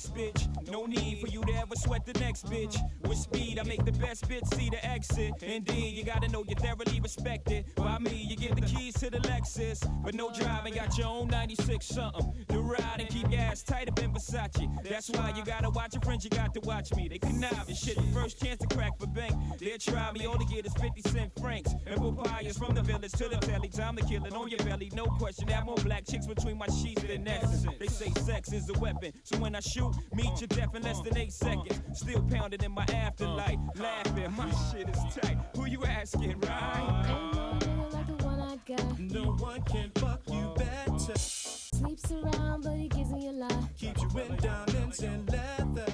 Next 0.00 0.14
bitch. 0.14 0.70
No 0.70 0.86
need 0.86 1.20
for 1.20 1.26
you 1.26 1.42
to 1.42 1.52
ever 1.54 1.74
sweat 1.76 2.06
the 2.06 2.18
next 2.20 2.46
bitch. 2.46 2.76
With 3.06 3.18
speed, 3.18 3.58
I 3.58 3.64
make 3.64 3.84
the 3.84 3.92
best 3.92 4.28
bitch 4.28 4.46
see 4.54 4.70
the 4.70 4.84
exit. 4.84 5.32
Indeed, 5.42 5.96
you 5.96 6.04
gotta 6.04 6.28
know 6.28 6.44
you're 6.46 6.58
thoroughly 6.58 7.00
respected. 7.00 7.66
By 7.74 7.98
me, 7.98 8.26
you 8.28 8.36
get 8.36 8.54
the 8.54 8.62
keys 8.62 8.94
to 8.94 9.10
the 9.10 9.18
Lexus. 9.18 9.80
But 10.02 10.14
no 10.14 10.30
driving, 10.32 10.74
got 10.74 10.96
your 10.96 11.08
own 11.08 11.28
96 11.28 11.84
something. 11.84 12.32
The 12.48 12.58
ride 12.58 12.96
and 12.98 13.08
keep 13.08 13.30
your 13.30 13.40
ass 13.40 13.62
tight 13.62 13.88
up 13.88 13.98
in 14.02 14.12
Versace. 14.12 14.68
That's 14.88 15.10
why 15.10 15.32
you 15.36 15.44
gotta 15.44 15.70
watch 15.70 15.94
your 15.94 16.02
friends, 16.02 16.24
you 16.24 16.30
got 16.30 16.54
to 16.54 16.60
watch 16.60 16.94
me. 16.94 17.08
They 17.08 17.18
connive 17.18 17.68
and 17.68 17.76
shit. 17.76 17.96
The 17.96 18.02
first 18.14 18.42
chance 18.42 18.58
to 18.60 18.74
crack 18.74 18.98
for 18.98 19.06
bank. 19.06 19.34
They'll 19.58 19.78
try 19.78 20.12
me, 20.12 20.26
all 20.26 20.38
they 20.38 20.44
get 20.46 20.66
is 20.66 20.72
50 20.74 21.02
cent 21.10 21.32
francs. 21.40 21.74
And 21.86 22.00
papayas 22.00 22.56
from 22.56 22.74
the 22.74 22.82
village 22.82 23.12
to 23.12 23.28
the 23.28 23.36
telly. 23.36 23.68
Time 23.68 23.96
to 23.96 24.04
kill 24.04 24.24
it 24.24 24.32
on 24.32 24.48
your 24.48 24.58
belly, 24.60 24.90
no 24.94 25.04
question. 25.04 25.48
I 25.50 25.52
have 25.52 25.66
more 25.66 25.76
black 25.76 26.06
chicks 26.06 26.26
between 26.26 26.56
my 26.56 26.68
sheets 26.68 27.02
than 27.02 27.26
essence. 27.28 27.66
They 27.78 27.86
say 27.86 28.10
sex 28.20 28.52
is 28.52 28.68
a 28.70 28.78
weapon. 28.78 29.12
So 29.24 29.36
when 29.38 29.54
I 29.54 29.60
shoot, 29.60 29.89
meet 30.14 30.40
your 30.40 30.48
death 30.48 30.74
in 30.74 30.82
less 30.82 31.00
than 31.00 31.16
eight 31.16 31.32
seconds. 31.32 31.80
Still 31.92 32.22
pounding 32.22 32.62
in 32.62 32.72
my 32.72 32.84
afterlife. 32.92 33.58
Laughing, 33.76 34.32
my 34.36 34.50
shit 34.70 34.88
is 34.88 35.14
tight. 35.14 35.38
Who 35.56 35.66
you 35.66 35.84
asking, 35.84 36.38
right? 36.40 37.60
Like 37.92 38.06
the 38.06 38.24
one 38.24 38.40
I 38.40 38.56
got. 38.66 38.98
No 38.98 39.32
one 39.32 39.62
can 39.62 39.90
fuck 39.96 40.20
you 40.30 40.54
better. 40.56 41.18
Sleeps 41.18 42.12
around, 42.12 42.62
but 42.62 42.74
he 42.74 42.88
gives 42.88 43.10
me 43.10 43.28
a 43.28 43.32
lot. 43.32 43.52
Keeps 43.78 44.02
you 44.02 44.20
in 44.20 44.36
diamonds 44.36 45.00
and 45.02 45.30
leather. 45.30 45.86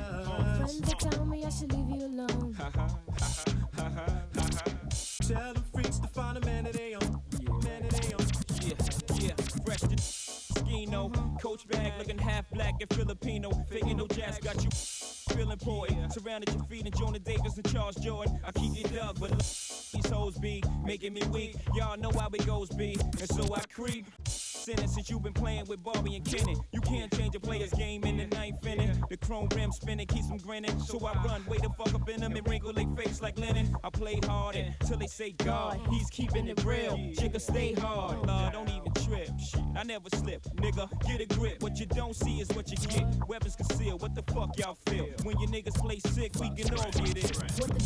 Friends 0.57 0.81
that 0.81 0.99
tell 0.99 1.25
me 1.25 1.45
I 1.45 1.49
should 1.49 1.73
leave 1.73 2.01
you 2.01 2.07
alone. 2.07 2.57
Tell 5.27 5.55
the 5.55 5.63
freaks 5.73 5.99
to 5.99 6.09
find 6.09 6.37
a 6.37 6.41
man 6.47 6.65
that 6.65 6.73
they 6.75 6.95
on. 6.95 7.23
Man 7.65 7.83
that 7.83 8.03
they 8.03 8.13
own. 8.15 8.27
Yeah, 8.61 8.75
yeah, 9.19 9.35
fresh 9.65 9.81
to 9.81 9.97
Skino. 9.97 11.26
Coach 11.41 11.69
bag 11.69 11.93
looking 11.99 12.19
half 12.19 12.49
black 12.51 12.75
and 12.81 12.91
Filipino. 12.91 13.51
Faking 13.71 13.97
no 13.99 14.07
jazz 14.07 14.39
got 14.39 14.63
you 14.63 14.71
feeling 14.71 15.59
boy. 15.59 15.89
Surrounded 16.11 16.53
your 16.55 16.65
feet 16.65 16.85
and 16.85 16.97
Jonah 16.97 17.19
Davis 17.19 17.57
and 17.57 17.73
Charles 17.73 17.97
Jourdan. 17.97 18.39
I 18.45 18.53
keep 18.53 18.77
it 18.79 18.95
dug, 18.95 19.21
but 19.21 19.31
look, 19.31 19.39
these 19.39 20.07
hoes 20.11 20.39
be 20.39 20.63
making 20.85 21.13
me 21.13 21.23
weak. 21.33 21.57
Y'all 21.75 21.97
know 21.99 22.11
how 22.11 22.29
it 22.33 22.47
goes, 22.47 22.71
be. 22.71 22.97
And 23.21 23.29
so 23.29 23.55
I 23.55 23.61
creep. 23.73 24.07
Sinning 24.67 24.89
since 24.89 25.09
you've 25.09 25.23
been 25.23 25.33
playing 25.33 25.67
with 25.67 25.81
Barbie 25.85 26.17
and 26.17 26.25
Kenny. 26.25 26.57
You 26.73 26.81
can't 26.81 27.17
change 27.17 27.37
a 27.37 27.39
player's 27.39 27.71
game 27.71 28.03
in 28.03 28.17
the 28.17 28.27
ninth 28.27 28.67
inning. 28.67 29.01
The 29.09 29.17
chrome 29.17 29.49
rim 29.55 29.71
spinning 29.71 30.09
keeps 30.09 30.27
them 30.27 30.39
grinning. 30.39 30.77
So 30.81 30.99
I 31.07 31.13
run, 31.23 31.47
way 31.47 31.59
the 31.59 31.71
fuck 31.79 31.95
up 31.95 32.09
in 32.09 32.21
them 32.21 32.35
and 32.35 32.49
wrinkle 32.49 32.73
they 32.73 32.85
face 32.97 33.23
like 33.23 33.39
linen. 33.39 33.77
I 33.85 33.91
play 33.91 34.19
hard 34.27 34.57
until 34.57 34.99
they 34.99 35.07
say 35.07 35.31
God, 35.31 35.81
he's 35.89 36.11
keeping 36.11 36.49
it 36.49 36.65
real. 36.65 36.97
Jigga 36.97 37.41
stay 37.41 37.75
hard, 37.75 38.27
Lord, 38.27 38.53
don't 38.55 38.69
even 38.69 38.93
trip. 39.07 39.29
Shit, 39.39 39.63
I 39.77 39.85
never 39.85 40.09
slip, 40.17 40.43
nigga. 40.57 40.91
Get 41.07 41.21
a 41.21 41.36
grip. 41.37 41.63
What 41.63 41.79
you 41.79 41.87
don't 41.87 42.15
see 42.15 42.41
is 42.41 42.49
what 42.51 42.71
you 42.71 42.77
get. 42.89 43.07
Weapons 43.29 43.57
concealed. 43.57 44.03
What 44.03 44.15
the 44.15 44.23
fuck 44.33 44.59
y'all 44.59 44.79
feel? 44.87 45.07
When 45.23 45.39
your 45.39 45.51
niggas 45.51 45.75
play 45.75 45.99
sick, 45.99 46.33
we 46.41 46.51
can 46.51 46.75
all 46.79 46.91
get 46.91 47.17
it. 47.17 47.37
What 47.61 47.69
the 47.69 47.81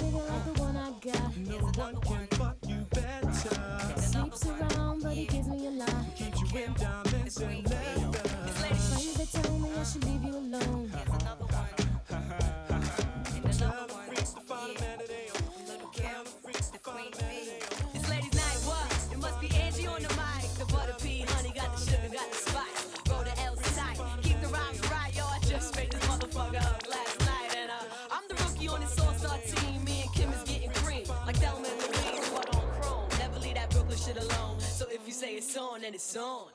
Nigga 0.00 0.28
like 0.28 0.44
the 0.44 0.62
one 0.62 0.76
I 0.76 0.90
got. 1.00 1.36
No 1.36 1.56
one 1.82 2.00
can 2.00 2.26
fuck 2.38 2.56
you 2.66 2.86
better. 2.90 4.00
Sleeps 4.00 4.46
around, 4.46 5.02
but 5.02 5.12
he 5.12 5.26
gives 5.26 5.48
me 5.48 5.66
a 5.66 5.70
lot. 5.70 6.04
Keeps 6.16 6.40
you 6.40 6.58
in 6.58 6.72
diamonds 6.74 7.36
and 7.40 7.70
leather. 7.70 8.28
Friends 8.58 9.14
that 9.14 9.42
tell 9.42 9.58
me 9.58 9.70
I 9.78 9.84
should 9.84 10.04
leave 10.04 10.24
you 10.24 10.36
alone. 10.36 10.89
On, 35.80 35.82
then 35.82 35.94
it's 35.94 36.16
on. 36.16 36.46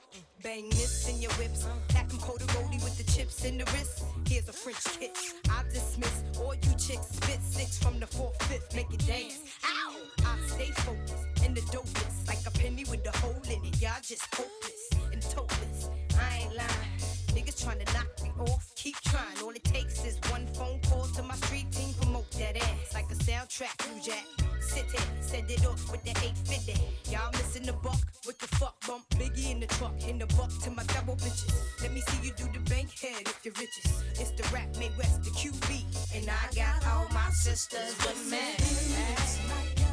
Bang 0.43 0.69
this 0.69 1.09
in 1.09 1.21
your 1.21 1.31
whips. 1.33 1.65
Pack 1.89 2.11
'em 2.11 2.19
cold 2.19 2.41
roly 2.55 2.77
with 2.77 2.97
the 2.97 3.03
chips 3.11 3.43
in 3.43 3.57
the 3.57 3.65
wrist. 3.65 4.03
Here's 4.27 4.47
a 4.49 4.53
French 4.53 4.83
kiss. 4.99 5.33
I 5.49 5.63
dismiss 5.73 6.23
all 6.39 6.53
you 6.53 6.73
chicks. 6.77 7.07
Spit 7.17 7.39
six 7.41 7.77
from 7.77 7.99
the 7.99 8.07
fourth, 8.07 8.41
fifth. 8.43 8.73
Make 8.75 8.91
it 8.93 9.05
dance. 9.05 9.39
Ow! 9.63 9.95
I 10.25 10.47
stay 10.47 10.71
focused 10.85 11.43
and 11.43 11.55
the 11.55 11.61
dopest. 11.73 12.27
Like 12.27 12.45
a 12.45 12.51
penny 12.51 12.85
with 12.85 13.05
a 13.07 13.17
hole 13.19 13.41
in 13.45 13.65
it. 13.65 13.81
Y'all 13.81 14.01
just 14.01 14.25
hopeless 14.35 14.83
and 15.11 15.21
topless. 15.21 15.89
I 16.19 16.37
ain't 16.41 16.55
lying. 16.55 16.99
Niggas 17.35 17.63
trying 17.63 17.83
to 17.83 17.93
knock 17.93 18.09
me 18.23 18.31
off. 18.39 18.73
Keep 18.75 18.97
trying. 19.01 19.37
All 19.43 19.51
it 19.51 19.63
takes 19.63 20.03
is 20.05 20.17
one 20.29 20.47
phone 20.53 20.79
call 20.89 21.05
to 21.15 21.23
my 21.23 21.35
street 21.35 21.71
team. 21.71 21.93
Promote 22.01 22.29
that 22.31 22.57
ass 22.57 22.93
like 22.93 23.09
a 23.11 23.15
soundtrack. 23.15 23.75
You 23.87 24.01
jack. 24.01 24.54
Sit 24.75 24.91
here, 24.91 25.55
it 25.55 25.65
off 25.65 25.89
with 25.89 26.03
the 26.03 26.09
850. 26.09 26.73
Y'all 27.09 27.31
missing 27.31 27.63
the 27.63 27.71
buck. 27.71 27.95
What 28.25 28.37
the 28.39 28.47
fuck? 28.57 28.75
Bump 28.85 29.07
Biggie 29.11 29.49
in 29.49 29.61
the 29.61 29.67
truck. 29.67 29.93
In 30.05 30.17
the 30.19 30.25
buck 30.35 30.51
to 30.63 30.69
my 30.69 30.83
double 30.83 31.15
bitches. 31.15 31.55
Let 31.81 31.93
me 31.93 32.01
see 32.01 32.27
you 32.27 32.33
do 32.35 32.43
the 32.51 32.59
bank 32.69 32.89
head 32.99 33.21
if 33.21 33.39
you're 33.45 33.53
riches. 33.53 34.03
It's 34.19 34.31
the 34.31 34.43
rap 34.53 34.75
made 34.77 34.91
West, 34.97 35.23
the 35.23 35.29
QB. 35.29 36.17
And 36.17 36.29
I 36.29 36.53
got 36.53 36.85
all 36.91 37.07
my 37.13 37.29
sisters 37.29 37.95
with 38.05 38.29
me. 38.29 39.84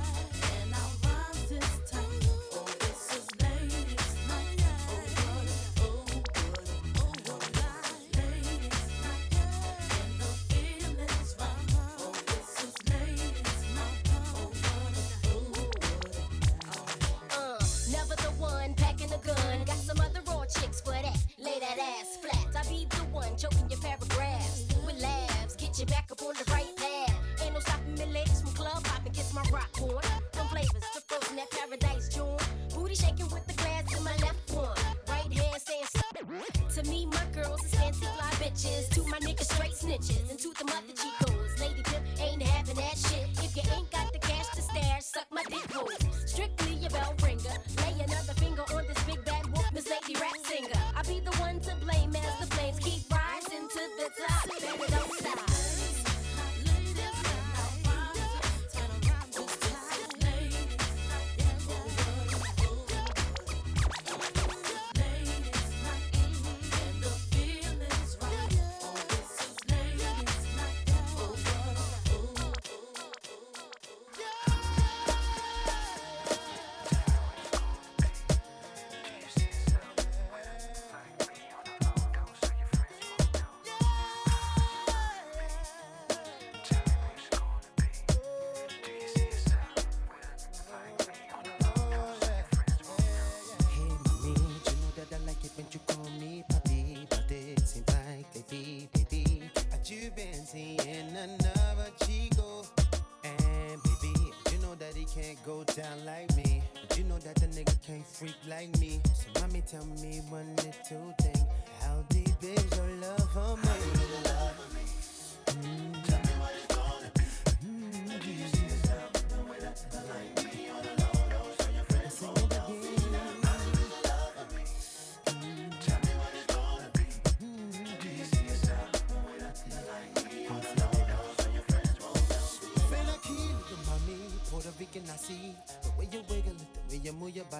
The 23.37 23.49
one 23.49 23.53
choking 23.53 23.71
your 23.71 23.81
paragraphs 23.81 24.67
with 24.85 25.01
laughs. 25.01 25.57
Get 25.57 25.79
you 25.79 25.87
back 25.87 26.11
up 26.11 26.23
on 26.23 26.35
the 26.35 26.51
right 26.51 26.77
path. 26.77 27.15
Ain't 27.43 27.55
no 27.55 27.61
stopping 27.61 27.95
me 27.95 28.07
legs 28.13 28.41
from 28.41 28.53
club 28.53 28.87
hopping. 28.87 29.13
Kiss 29.13 29.33
my 29.35 29.43
rock 29.53 29.75
horn. 29.77 30.05
Them 30.33 30.47
flavors 30.49 30.85
to 30.95 31.01
frozen 31.07 31.37
that 31.37 31.51
paradise 31.51 32.09
joint. 32.09 32.43
Booty 32.75 32.95
shaking 32.95 33.29
with 33.31 33.47
the 33.47 33.55
glass 33.55 33.97
in 33.97 34.05
my 34.05 34.17
left 34.17 34.51
one. 34.53 34.77
Right 35.09 35.33
hand 35.33 35.63
saying 35.63 35.89
something. 35.97 36.27
To 36.75 36.91
me, 36.91 37.07
my 37.07 37.25
girls 37.33 37.65
is 37.65 37.75
fancy 37.75 38.07
fly 38.17 38.31
bitches. 38.41 38.89
To 38.91 39.07
my 39.09 39.19
niggas, 39.19 39.53
straight 39.53 39.73
snitches. 39.73 40.31
And 40.31 40.39
to 40.39 40.53
the 40.59 40.65
mother 40.65 40.95
chicos. 40.95 41.61
Lady 41.61 41.83
pimp 41.83 42.05
ain't 42.21 42.43
having 42.43 42.77
that 42.77 42.97
shit. 42.99 43.29
If 43.45 43.57
you 43.57 43.63
ain't 43.73 43.91
got 43.91 44.13
the 44.13 44.19
cash 44.19 44.49
to 44.57 44.63
stare, 44.63 45.01
suck 45.01 45.27
my 45.31 45.45
dick 45.49 45.71
hole. 45.73 45.89
Strictly 46.27 46.72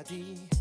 paradis 0.03 0.52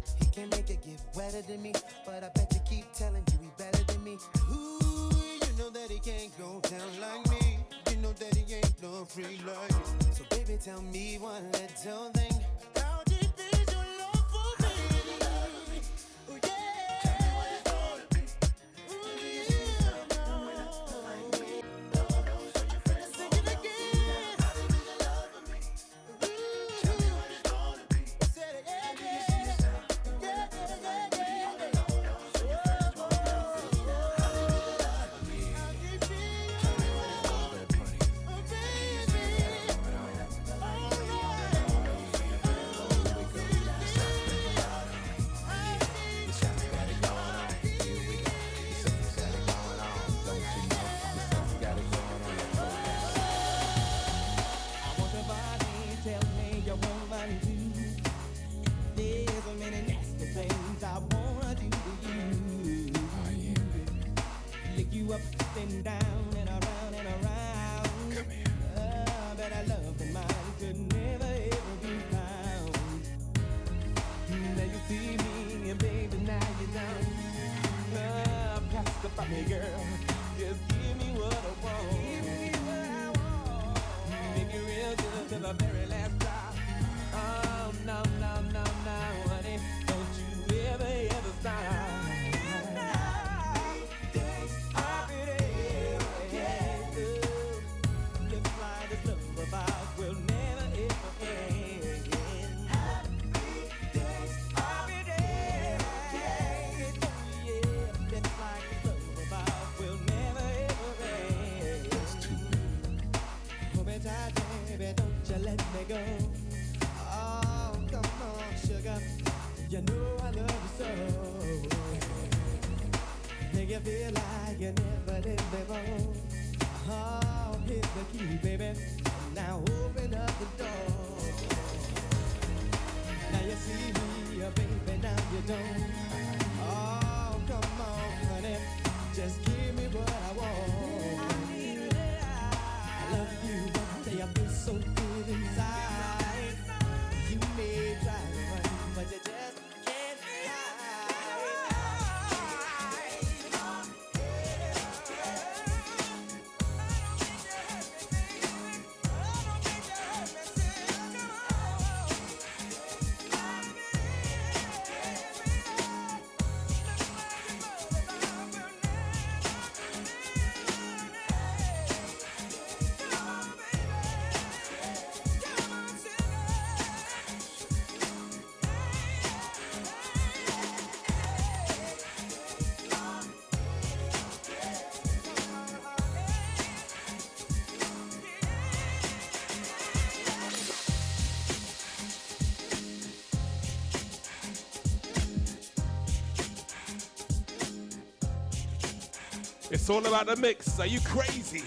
It's 199.81 199.89
all 199.89 200.05
about 200.05 200.27
the 200.27 200.35
mix. 200.35 200.79
Are 200.79 200.85
you 200.85 200.99
crazy? 200.99 201.63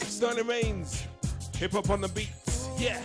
Sterling 0.00 0.46
Reigns, 0.46 1.06
hip 1.56 1.72
hop 1.72 1.88
on 1.88 2.02
the 2.02 2.08
beats. 2.08 2.68
Yeah. 2.78 3.00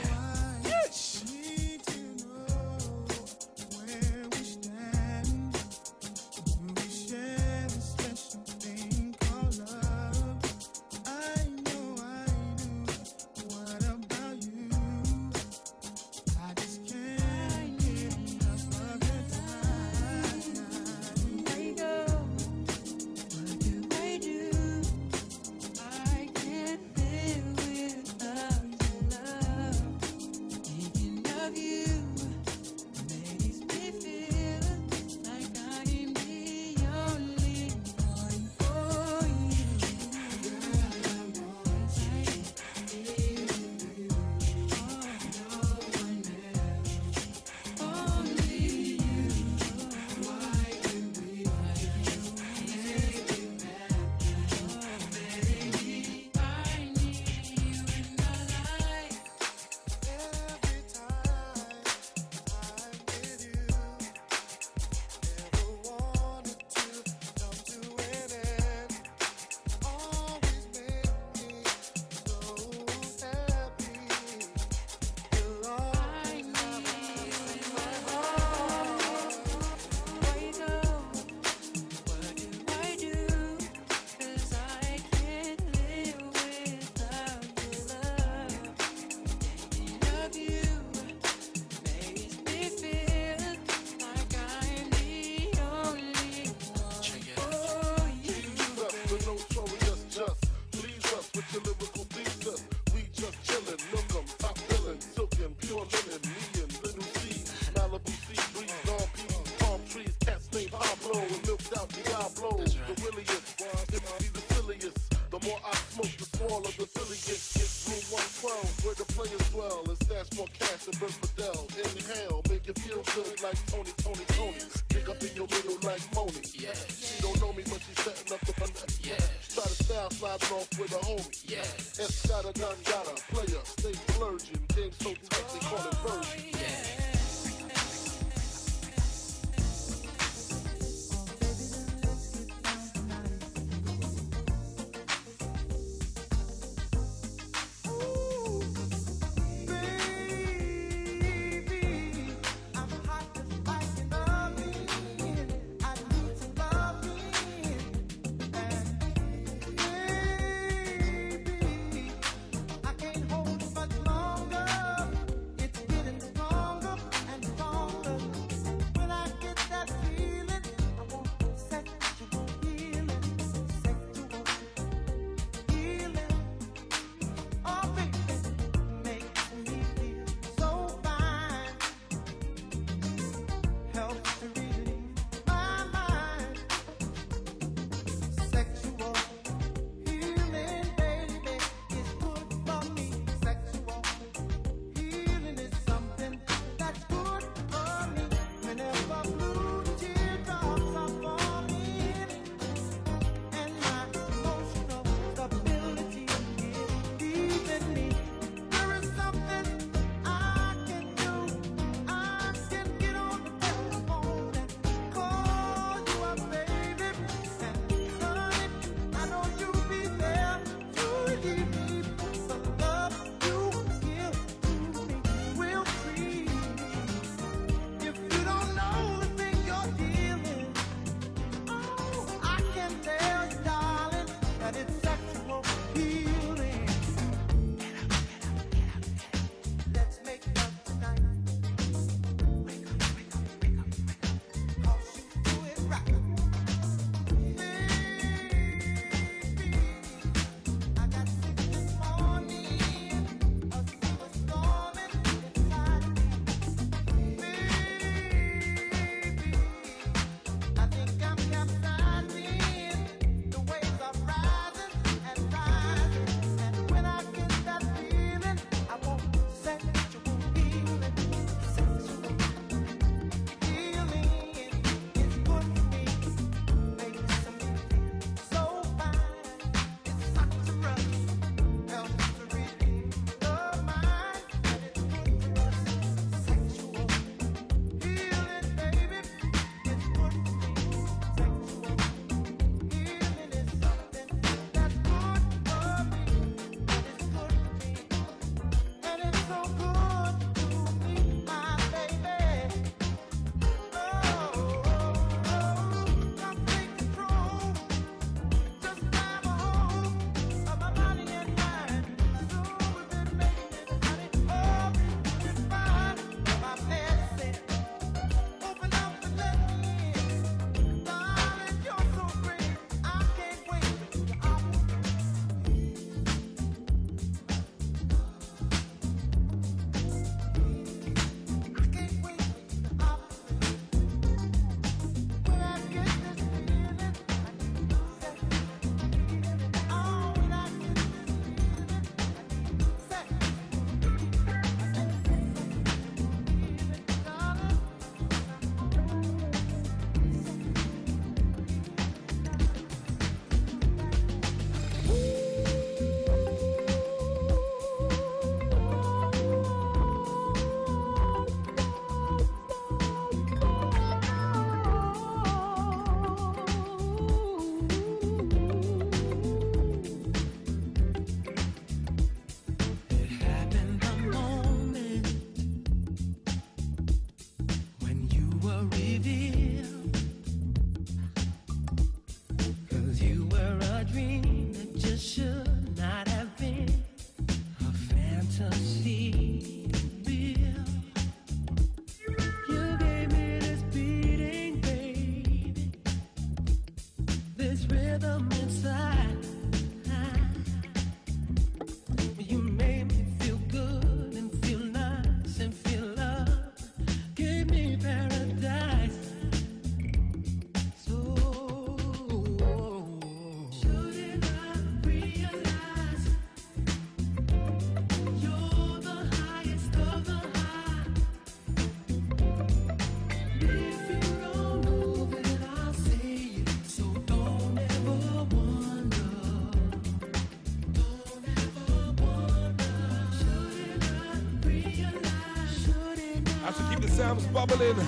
Sam's 437.28 437.48
bubbling. 437.48 438.08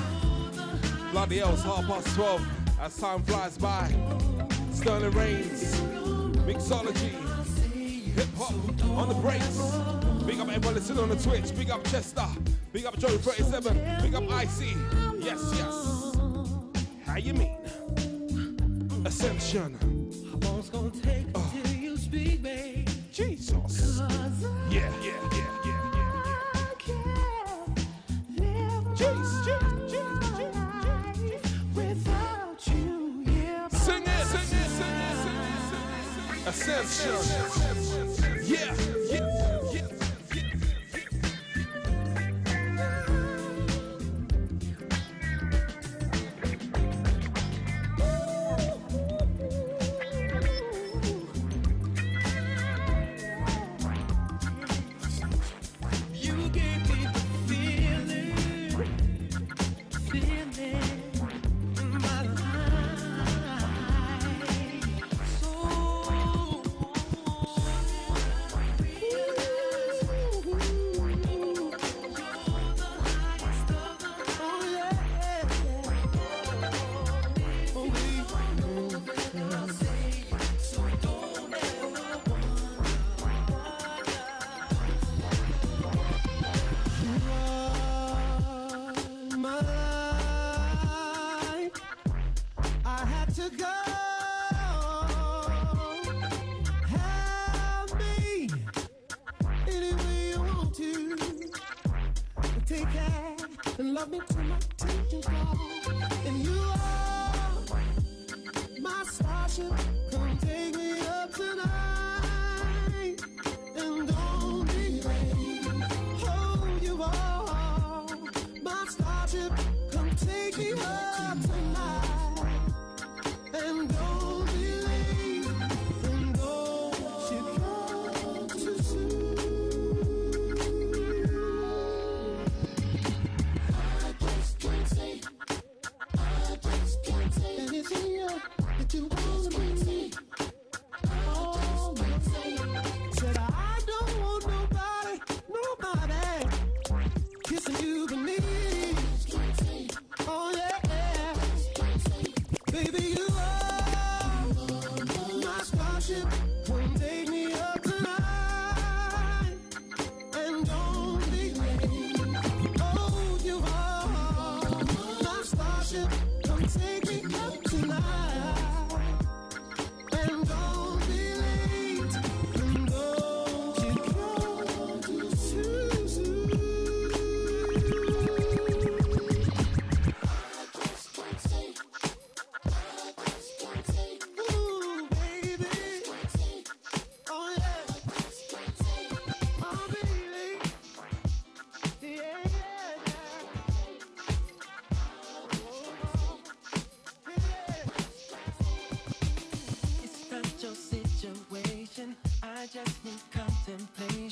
Bloody 1.11 1.39
hell's 1.39 1.61
half 1.61 1.85
past 1.87 2.15
12 2.15 2.79
as 2.79 2.95
time 2.95 3.21
flies 3.23 3.57
by. 3.57 3.93
Sterling 4.71 5.11
Reigns, 5.11 5.81
Mixology, 6.47 7.11
hip 8.15 8.27
hop 8.37 8.53
on 8.97 9.09
the 9.09 9.15
breaks. 9.15 9.57
Big 10.25 10.39
up 10.39 10.47
everybody 10.47 10.79
sitting 10.79 11.03
on 11.03 11.09
the 11.09 11.17
Twitch. 11.17 11.53
Big 11.53 11.69
up 11.69 11.83
Chester. 11.89 12.25
Big 12.71 12.85
up 12.85 12.97
Joe 12.97 13.09
Thirty 13.09 13.43
Seven. 13.43 13.75
Big 14.01 14.15
up 14.15 14.23
Icy. 14.31 14.73
Yes, 15.19 15.43
yes. 15.53 16.15
How 17.05 17.17
you 17.17 17.33
mean? 17.33 17.57
Ascension. 19.05 19.77
How 20.31 20.49
long's 20.49 20.69
gonna 20.69 20.91
take? 20.91 21.25
Oh. 21.35 21.78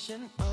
attention. 0.09 0.46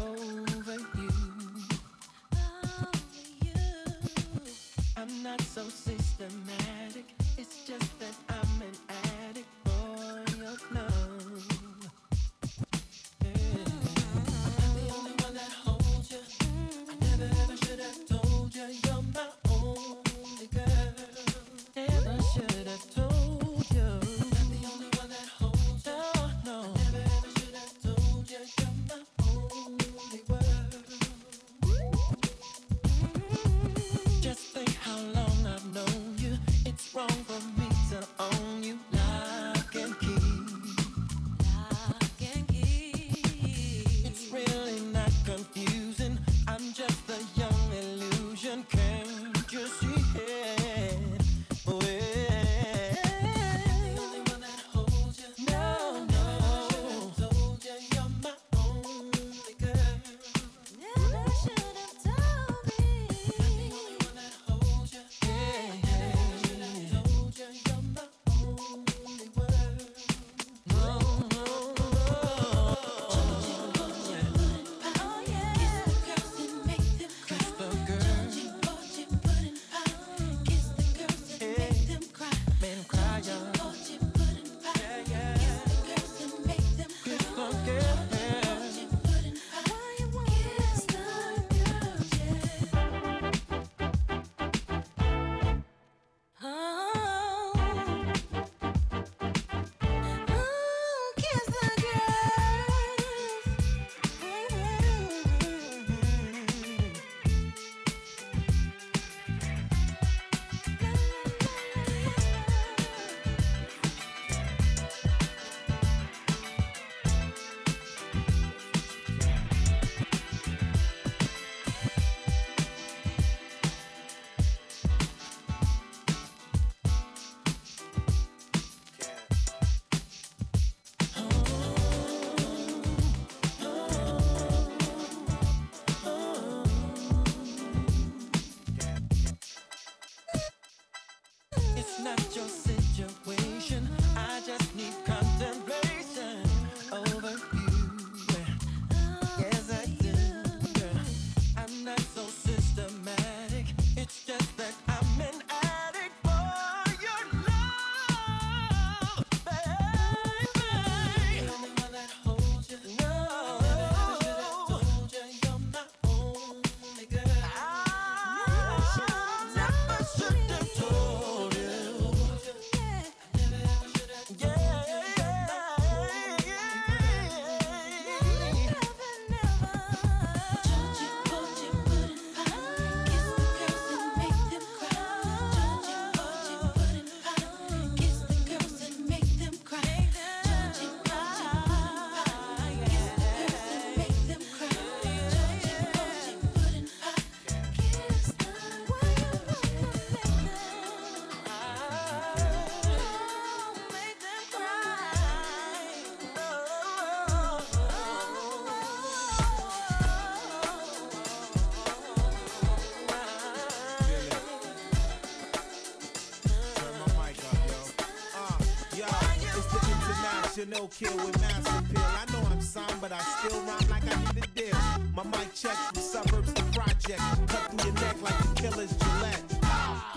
Roadkill 220.84 221.24
with 221.24 221.40
mass 221.40 221.66
appeal. 221.78 222.02
I 222.02 222.32
know 222.32 222.48
I'm 222.50 222.60
signed, 222.60 223.00
but 223.00 223.12
I 223.12 223.18
still 223.18 223.60
rhyme 223.62 223.88
like 223.88 224.04
I 224.04 224.34
need 224.34 224.44
a 224.44 224.46
deal. 224.48 224.78
My 225.14 225.24
mic 225.24 225.54
check 225.54 225.72
from 225.72 226.02
suburbs 226.02 226.52
to 226.52 226.62
project. 226.64 227.20
Cut 227.48 227.70
through 227.70 227.90
your 227.90 227.94
neck 228.00 228.16
like 228.22 228.38
the 228.38 228.62
killer's 228.62 228.96
Gillette. 228.96 229.48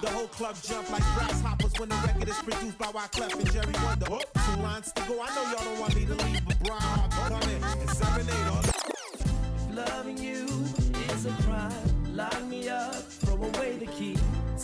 The 0.02 0.10
whole 0.10 0.28
club 0.28 0.56
jump 0.64 0.90
like 0.92 1.04
grasshoppers 1.16 1.74
when 1.78 1.90
the 1.90 1.96
record 1.96 2.30
is 2.30 2.38
produced 2.38 2.78
by 2.78 2.88
Wyclef 2.88 3.34
and 3.34 3.52
Jerry 3.52 3.74
Wonder. 3.84 4.08
Two 4.08 4.62
lines 4.62 4.92
to 4.94 5.02
go. 5.08 5.17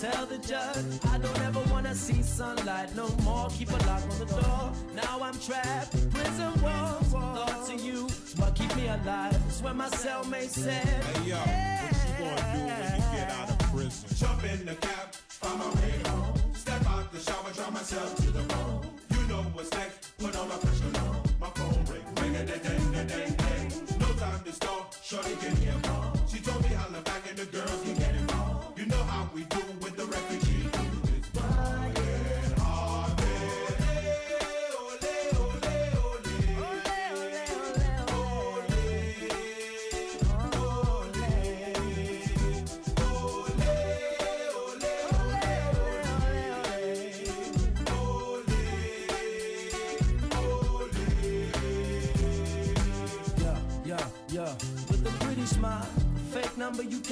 Tell 0.03 0.25
the 0.25 0.37
judge 0.37 0.99
I 1.13 1.17
don't 1.17 1.39
ever 1.43 1.61
wanna 1.71 1.95
see 1.95 2.21
sunlight 2.23 2.93
no 2.93 3.07
more. 3.23 3.47
Keep 3.51 3.69
a 3.69 3.77
lock 3.87 4.03
on 4.03 4.19
the 4.19 4.25
door. 4.25 4.73
Now 4.93 5.19
I'm 5.21 5.39
trapped. 5.39 5.91
Prison 6.11 6.61
walls. 6.61 7.07
Thoughts 7.07 7.69
of 7.69 7.79
you 7.79 8.09
what 8.35 8.53
keep 8.53 8.75
me 8.75 8.89
alive. 8.89 9.41
It's 9.47 9.61
when 9.61 9.77
my 9.77 9.87
cellmate 9.87 10.49
said. 10.49 10.83
Hey 10.83 11.29
yo, 11.29 11.37
what 11.37 11.95
you 12.03 12.13
gonna 12.19 12.43
do 12.51 12.63
when 12.67 12.95
you 12.95 13.17
get 13.17 13.31
out 13.31 13.49
of 13.49 13.59
prison? 13.71 14.09
Jump 14.17 14.43
in 14.43 14.65
the 14.65 14.75
cab, 14.75 15.13
find 15.29 15.59
my 15.59 15.69
way 15.79 15.95
home. 16.05 16.33
Step 16.53 16.85
out 16.85 17.09
the 17.13 17.19
shower, 17.19 17.53
draw 17.53 17.71
myself 17.71 18.13
to 18.17 18.31
the 18.31 18.43
bone. 18.43 18.85
You 19.09 19.21
know 19.29 19.41
what's 19.53 19.71
next, 19.71 20.17
put 20.17 20.35
on 20.35 20.49
my 20.49 20.57
pressure 20.57 20.99
on. 20.99 21.15
My 21.39 21.49
phone 21.51 21.79
ring, 21.85 22.03
ring 22.19 22.35
a 22.35 22.45
ding 22.45 22.59
ding 22.91 23.07
ding 23.07 23.35
ding. 23.39 23.99
No 24.01 24.07
time 24.19 24.43
to 24.43 24.51
stall, 24.51 24.91
shorty 25.01 25.33
can 25.37 25.55
hear 25.55 25.79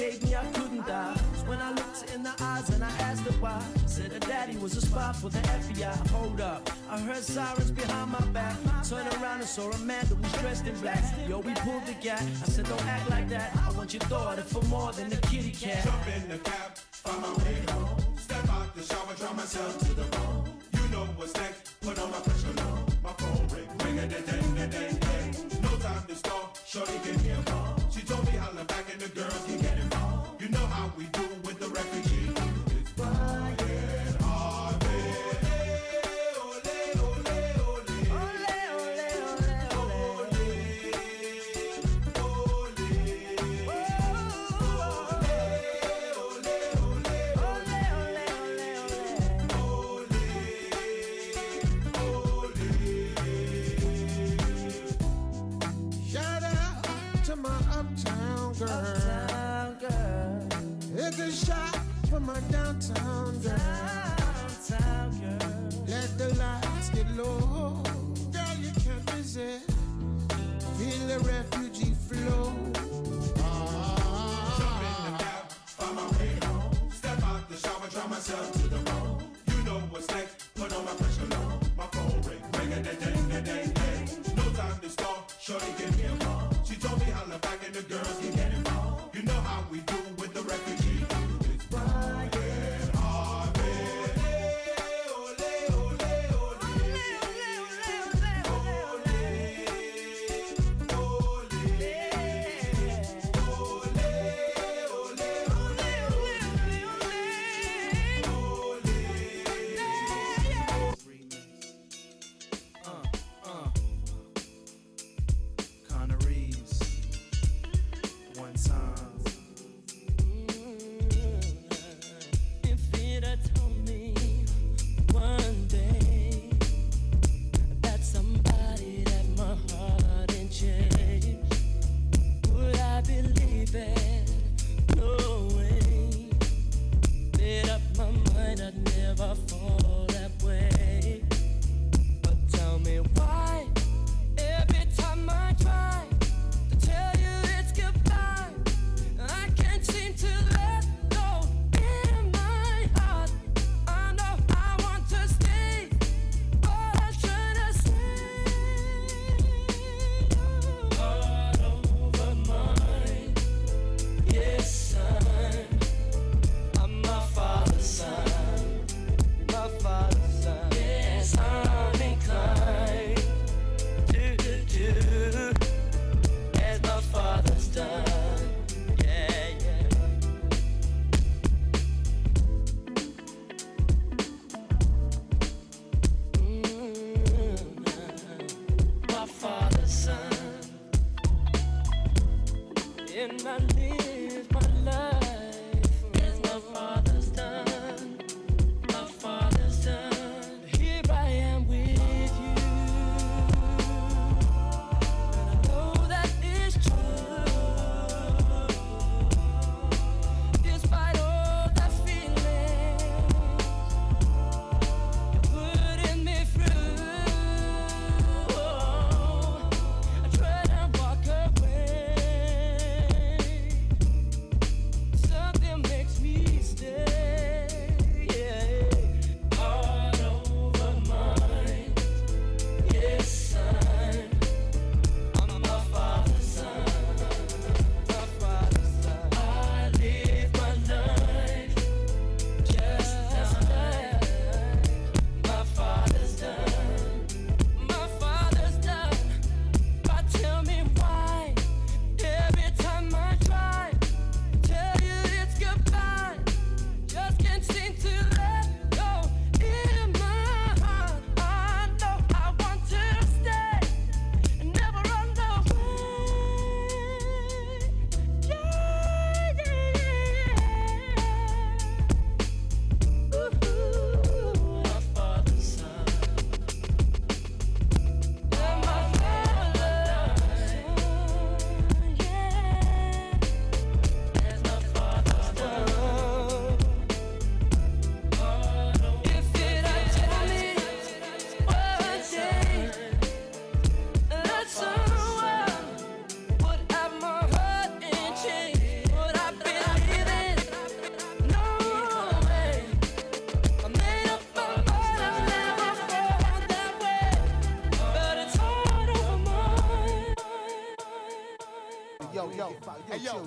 gave 0.02 0.22
me, 0.24 0.34
I 0.34 0.44
couldn't 0.56 0.86
die. 0.86 1.16
It's 1.32 1.42
when 1.46 1.60
I 1.60 1.70
looked 1.70 2.10
in 2.14 2.22
the 2.22 2.34
eyes 2.40 2.68
and 2.70 2.82
I 2.82 2.92
asked 3.08 3.24
her 3.28 3.36
why. 3.44 3.62
Said 3.86 4.12
her 4.12 4.18
daddy 4.18 4.56
was 4.56 4.76
a 4.76 4.80
spy 4.80 5.12
for 5.12 5.30
the 5.30 5.38
FBI. 5.38 5.94
Hold 6.10 6.40
up, 6.40 6.70
I 6.90 6.98
heard 6.98 7.22
sirens 7.22 7.70
behind 7.70 8.10
my 8.10 8.24
back. 8.38 8.56
Turned 8.88 9.12
around 9.16 9.40
and 9.44 9.48
saw 9.56 9.70
a 9.70 9.78
man 9.78 10.04
that 10.08 10.18
was 10.20 10.32
dressed 10.40 10.66
in 10.66 10.74
black. 10.80 11.04
Yo, 11.28 11.38
we 11.38 11.54
pulled 11.66 11.86
the 11.86 11.96
gap. 12.06 12.22
I 12.44 12.46
said, 12.54 12.66
don't 12.66 12.86
act 12.86 13.10
like 13.10 13.28
that. 13.28 13.48
I 13.66 13.70
want 13.76 13.94
your 13.94 14.06
daughter 14.08 14.42
for 14.42 14.62
more 14.74 14.92
than 14.92 15.12
a 15.12 15.20
kitty 15.30 15.52
cat. 15.52 15.84
Jump 15.84 16.06
in 16.16 16.28
the 16.28 16.38
cab, 16.38 16.70
find 17.04 17.22
my 17.22 17.32
way 17.44 17.58
home. 17.70 17.98
Step 18.16 18.48
out 18.48 18.74
the 18.74 18.82
shower, 18.82 19.14
draw 19.20 19.32
myself 19.34 19.78
to 19.86 19.94
the 20.00 20.06
bone. 20.16 20.44
You 20.78 20.84
know 20.92 21.04
what's 21.16 21.34
next, 21.34 21.80
put 21.80 21.98
on 22.02 22.10
my 22.10 22.20
pressure 22.26 22.54
on. 22.66 22.78
My 23.06 23.12
phone 23.20 23.46
ring, 23.54 23.68
ring 23.84 23.98
a 24.00 24.06
ding 24.08 24.24
ding 24.56 24.70
ding 24.74 24.96
ding. 25.06 25.62
No 25.62 25.70
time 25.86 26.02
to 26.08 26.14
stall, 26.16 26.52
shorty 26.66 26.98
can 27.04 27.18
hear 27.20 27.38
more. 27.50 27.76
She 27.94 28.00
told 28.00 28.24
me 28.26 28.32
holla 28.38 28.64
back 28.64 28.86
and 28.92 29.00
the 29.00 29.08
girls 29.08 29.44
can 29.46 29.58
get 29.60 29.71
Shorty 85.52 85.91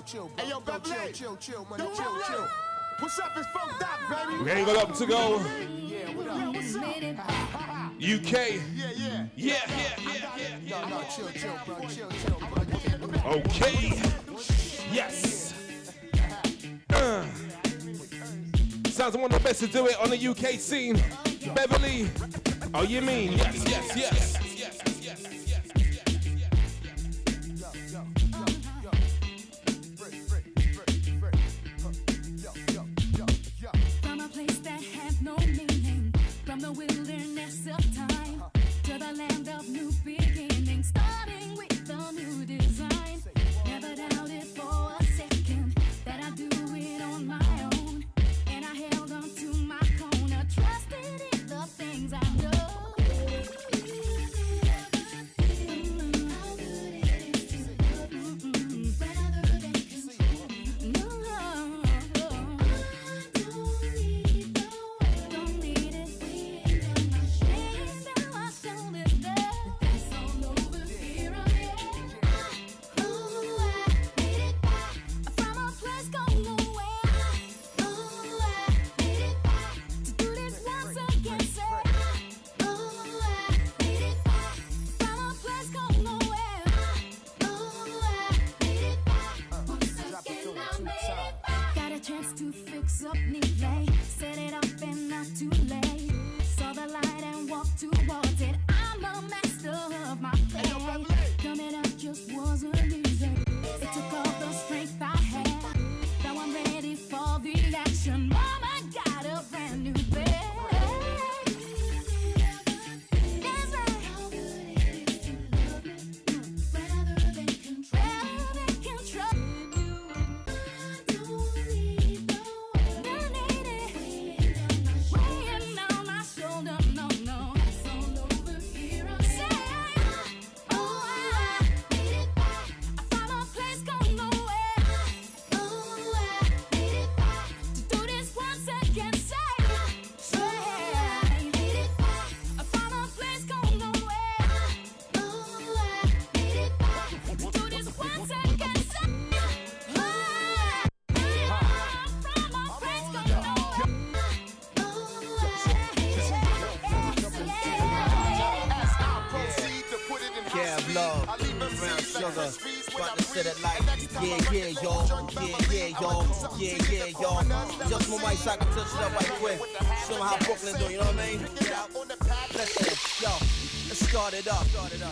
hey 0.06 0.18
yo, 0.18 0.28
chill, 0.28 0.30
hey 0.36 0.48
yo, 0.48 0.60
Beverly, 0.60 1.12
chill, 1.12 1.12
chill, 1.12 1.36
chill, 1.36 1.66
man, 1.70 1.78
chill, 1.78 2.18
chill. 2.26 2.48
What's 2.98 3.18
up? 3.18 3.32
It's 3.36 3.46
Funk 3.48 3.78
Doc, 3.78 4.00
baby. 4.08 4.44
We 4.44 4.50
ain't 4.50 4.66
got 4.66 4.88
up 4.88 4.96
to 4.96 5.06
go. 5.06 5.40
Yeah, 5.78 6.10
what 6.14 6.28
up? 6.28 6.54
What's 6.54 6.76
up? 6.76 6.82
UK. 6.82 8.32
Yeah, 8.32 8.90
yeah. 8.94 9.26
Yeah, 9.36 9.56
yeah, 9.68 10.58
yeah, 10.66 10.80
No, 10.80 10.88
no, 10.88 11.02
chill, 11.14 11.28
chill, 11.30 11.58
bro, 11.66 11.80
chill, 11.88 12.10
chill, 12.10 12.38
bro. 12.38 13.32
Okay. 13.32 13.92
Yes. 14.92 15.54
Uh. 16.90 17.24
Sounds 18.86 19.14
like 19.14 19.22
one 19.22 19.32
of 19.32 19.42
the 19.42 19.44
best 19.44 19.60
to 19.60 19.66
do 19.66 19.86
it 19.86 20.00
on 20.00 20.10
the 20.10 20.28
UK 20.28 20.58
scene. 20.58 21.02
Beverly. 21.54 22.08
Oh, 22.72 22.82
you 22.82 23.02
mean? 23.02 23.32
Yes, 23.32 23.64
yes, 23.68 23.96
yes. 23.96 24.35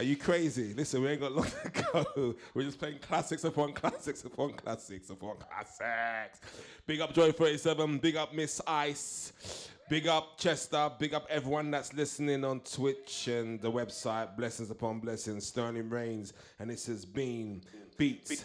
Are 0.00 0.02
you 0.02 0.16
crazy? 0.16 0.72
Listen, 0.72 1.02
we 1.02 1.08
ain't 1.08 1.20
got 1.20 1.32
long 1.32 1.44
to 1.44 1.84
go. 1.92 2.34
We're 2.54 2.62
just 2.62 2.78
playing 2.78 3.00
classics 3.00 3.44
upon 3.44 3.74
classics 3.74 4.24
upon 4.24 4.54
classics 4.54 5.10
upon 5.10 5.36
classics. 5.36 6.40
Big 6.86 7.02
up 7.02 7.12
Joy 7.12 7.32
37, 7.32 7.98
big 7.98 8.16
up 8.16 8.32
Miss 8.32 8.62
Ice, 8.66 9.68
big 9.90 10.08
up 10.08 10.38
Chester, 10.38 10.90
big 10.98 11.12
up 11.12 11.26
everyone 11.28 11.70
that's 11.70 11.92
listening 11.92 12.46
on 12.46 12.60
Twitch 12.60 13.28
and 13.28 13.60
the 13.60 13.70
website. 13.70 14.38
Blessings 14.38 14.70
upon 14.70 15.00
blessings, 15.00 15.46
Sterling 15.46 15.90
Reigns, 15.90 16.32
and 16.60 16.70
this 16.70 16.86
has 16.86 17.04
been 17.04 17.60
Beats, 17.98 18.42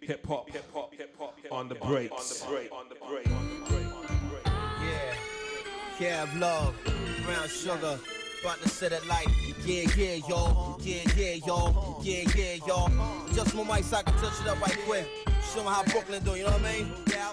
Hip 0.00 0.26
Hop, 0.26 0.50
Hip 0.50 0.64
Hop, 0.74 0.92
Hip 0.92 1.16
Hop 1.16 1.38
on 1.52 1.68
the 1.68 1.76
breaks. 1.76 2.44
Yeah, 4.82 5.14
Cap 5.96 6.28
Love, 6.34 6.74
Brown 7.24 7.46
Sugar. 7.46 8.00
About 8.46 8.62
to 8.62 8.68
set 8.68 8.92
it 8.92 9.04
like, 9.08 9.26
yeah, 9.64 9.90
yeah, 9.96 10.20
y'all. 10.28 10.78
Yeah, 10.80 11.02
yeah, 11.16 11.32
y'all. 11.44 11.98
Yeah, 12.00 12.30
yeah, 12.36 12.54
y'all. 12.64 12.88
Just 13.34 13.56
my 13.56 13.64
mic 13.64 13.82
so 13.84 13.96
I 13.96 14.02
can 14.02 14.14
touch 14.20 14.40
it 14.40 14.46
up 14.46 14.60
right 14.60 14.78
quick. 14.86 15.08
Show 15.52 15.62
'em 15.62 15.66
how 15.66 15.82
Brooklyn 15.82 16.22
do, 16.22 16.36
you 16.36 16.44
know 16.44 16.52
what 16.52 16.60
I 16.60 16.72
mean? 16.72 16.92
Yeah. 17.08 17.32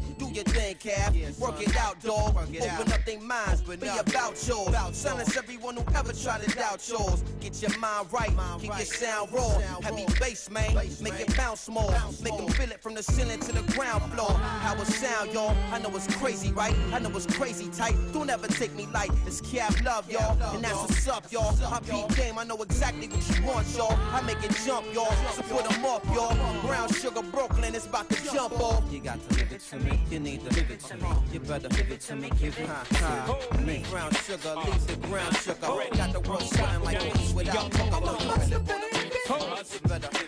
Do 0.17 0.29
your 0.29 0.43
thing, 0.43 0.75
Cap. 0.75 1.13
Work 1.39 1.61
it 1.61 1.75
out, 1.77 1.99
dog. 2.01 2.35
it 2.53 2.61
Open 2.61 2.71
out. 2.91 2.93
up 2.93 3.05
their 3.05 3.19
minds. 3.19 3.61
but 3.61 3.79
Be 3.79 3.87
about 3.87 4.47
yours. 4.47 4.95
Silence 4.95 5.35
everyone 5.37 5.75
who 5.77 5.83
ever 5.95 6.13
try 6.13 6.39
to 6.39 6.55
doubt 6.55 6.87
yours. 6.87 7.23
Get 7.39 7.61
your 7.61 7.77
mind 7.79 8.07
right. 8.11 8.31
Keep 8.59 8.69
your 8.77 8.85
sound 8.85 9.31
raw. 9.33 9.49
Heavy 9.81 10.05
bass, 10.19 10.49
man. 10.49 10.73
Make 10.75 11.19
it 11.19 11.35
bounce 11.37 11.67
more. 11.69 11.91
Make 12.23 12.37
them 12.37 12.47
feel 12.49 12.71
it 12.71 12.81
from 12.81 12.93
the 12.93 13.03
ceiling 13.03 13.39
to 13.41 13.51
the 13.51 13.61
ground 13.73 14.03
floor. 14.13 14.31
How 14.31 14.73
it 14.75 14.85
sound, 14.87 15.33
y'all. 15.33 15.55
I 15.71 15.79
know 15.79 15.89
it's 15.95 16.07
crazy, 16.15 16.51
right? 16.51 16.75
I 16.93 16.99
know 16.99 17.09
it's 17.15 17.25
crazy 17.25 17.69
tight. 17.69 17.95
Don't 18.13 18.29
ever 18.29 18.47
take 18.47 18.73
me 18.75 18.87
light. 18.93 19.11
It's 19.25 19.41
Cap 19.41 19.73
Love, 19.83 20.09
y'all. 20.11 20.37
And 20.53 20.63
that's 20.63 20.75
what's 20.75 21.07
up, 21.07 21.31
y'all. 21.31 21.55
I 21.73 21.79
beat 21.79 22.15
game, 22.15 22.37
I 22.37 22.43
know 22.43 22.57
exactly 22.61 23.07
what 23.07 23.37
you 23.39 23.45
want, 23.45 23.67
y'all. 23.75 23.97
I 24.13 24.21
make 24.21 24.43
it 24.43 24.51
jump, 24.65 24.85
y'all. 24.93 25.11
So 25.33 25.41
put 25.43 25.71
'em 25.71 25.85
up, 25.85 26.05
y'all. 26.13 26.35
Brown 26.61 26.91
Sugar 26.93 27.21
Brooklyn 27.23 27.75
is 27.75 27.85
about 27.85 28.09
to 28.09 28.15
jump 28.31 28.59
off. 28.59 28.83
You 28.91 28.99
got 28.99 29.19
to 29.29 29.35
give 29.35 29.51
it 29.51 29.61
to 29.69 29.77
me. 29.77 29.90
You 30.09 30.19
need 30.19 30.43
to 30.43 30.49
give 30.53 30.69
it 30.71 30.79
to 30.81 30.97
me. 30.97 31.07
You 31.31 31.39
better 31.39 31.69
give 31.69 31.91
it 31.91 32.01
to 32.01 32.15
me. 32.15 32.29
Give 32.39 32.57
it 32.59 32.69
to 32.95 33.57
me. 33.59 33.83
Brown 33.89 34.11
sugar 34.13 34.55
leaves 34.65 34.85
the 34.85 34.95
ground 35.07 35.35
sugar. 35.37 35.55
Got 35.61 36.13
the 36.13 36.19
world 36.29 36.43
shining 36.43 36.83
like 36.83 36.99
this 36.99 37.33
without 37.33 37.71
talking 37.71 37.93
about 37.93 38.21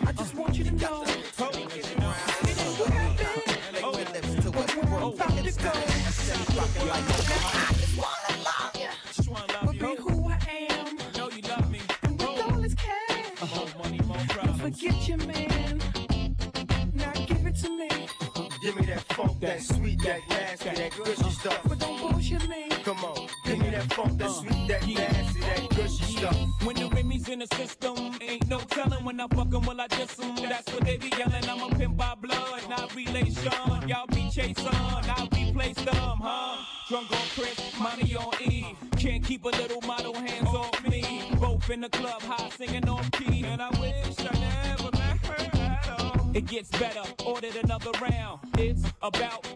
I 0.06 0.12
just 0.12 0.34
want 0.34 0.56
you 0.56 0.64
to 0.64 0.70
know. 0.76 1.04
Be 9.72 9.96
who 9.96 10.30
I 10.30 10.38
am. 10.70 10.96
Know 11.16 11.28
you 11.30 11.42
love 11.42 11.70
me. 11.70 11.80
And 12.02 12.18
with 12.18 12.42
all 12.42 12.60
this 12.60 12.74
cash. 12.74 13.54
More 13.54 13.68
money. 13.82 13.98
Forget 14.64 15.03
that 19.44 19.62
sweet, 19.62 20.02
that 20.02 20.20
nasty, 20.28 20.70
that 20.70 20.96
gushy 20.96 21.30
stuff. 21.30 21.60
But 21.68 21.78
don't 21.78 21.98
bullshit 22.00 22.48
me. 22.48 22.68
Come 22.84 23.04
on, 23.04 23.28
give 23.44 23.58
me 23.58 23.70
that 23.70 23.92
funk, 23.92 24.18
that 24.18 24.30
sweet, 24.30 24.68
that 24.68 24.86
nasty, 24.86 25.40
that 25.40 25.70
gushy 25.70 26.16
stuff. 26.16 26.36
When 26.64 26.76
the 26.76 26.88
Remy's 26.88 27.28
in 27.28 27.40
the 27.40 27.46
system, 27.54 27.96
ain't 28.20 28.48
no 28.48 28.58
telling 28.60 29.04
when 29.04 29.20
I 29.20 29.26
fuck 29.28 29.52
'em, 29.54 29.62
will 29.66 29.80
I 29.80 29.86
diss 29.88 30.18
'em? 30.18 30.34
That's 30.36 30.72
what 30.72 30.84
they 30.84 30.96
be 30.96 31.10
yelling. 31.18 31.48
I'm 31.48 31.62
a 31.62 31.68
pimp 31.76 31.96
by 31.96 32.14
blood, 32.14 32.68
not 32.68 32.94
relation. 32.94 33.52
Y'all 33.86 34.06
be 34.06 34.30
chasing, 34.30 34.68
I'll 35.16 35.28
be 35.28 35.52
placed 35.52 35.84
them, 35.84 36.18
huh? 36.22 36.64
Drunk 36.88 37.10
on 37.12 37.26
Cris, 37.34 37.78
money 37.78 38.16
on 38.16 38.32
E. 38.42 38.74
Can't 38.98 39.24
keep 39.24 39.44
a 39.44 39.48
little 39.48 39.80
model 39.82 40.14
hands 40.14 40.48
off 40.48 40.82
me. 40.88 41.30
Both 41.40 41.68
in 41.70 41.80
the 41.82 41.88
club, 41.90 42.22
high 42.22 42.48
singing 42.50 42.88
off 42.88 43.10
key. 43.12 43.44
And 43.44 43.60
I 43.60 43.70
wish 43.80 44.18
I 44.20 44.32
never 44.38 44.90
met 44.92 45.26
her 45.26 45.60
at 45.60 46.00
all. 46.00 46.30
It 46.34 46.46
gets 46.46 46.70
better, 46.70 47.02
ordered 47.24 47.56
another 47.56 47.92
round. 48.00 48.40
About 49.04 49.53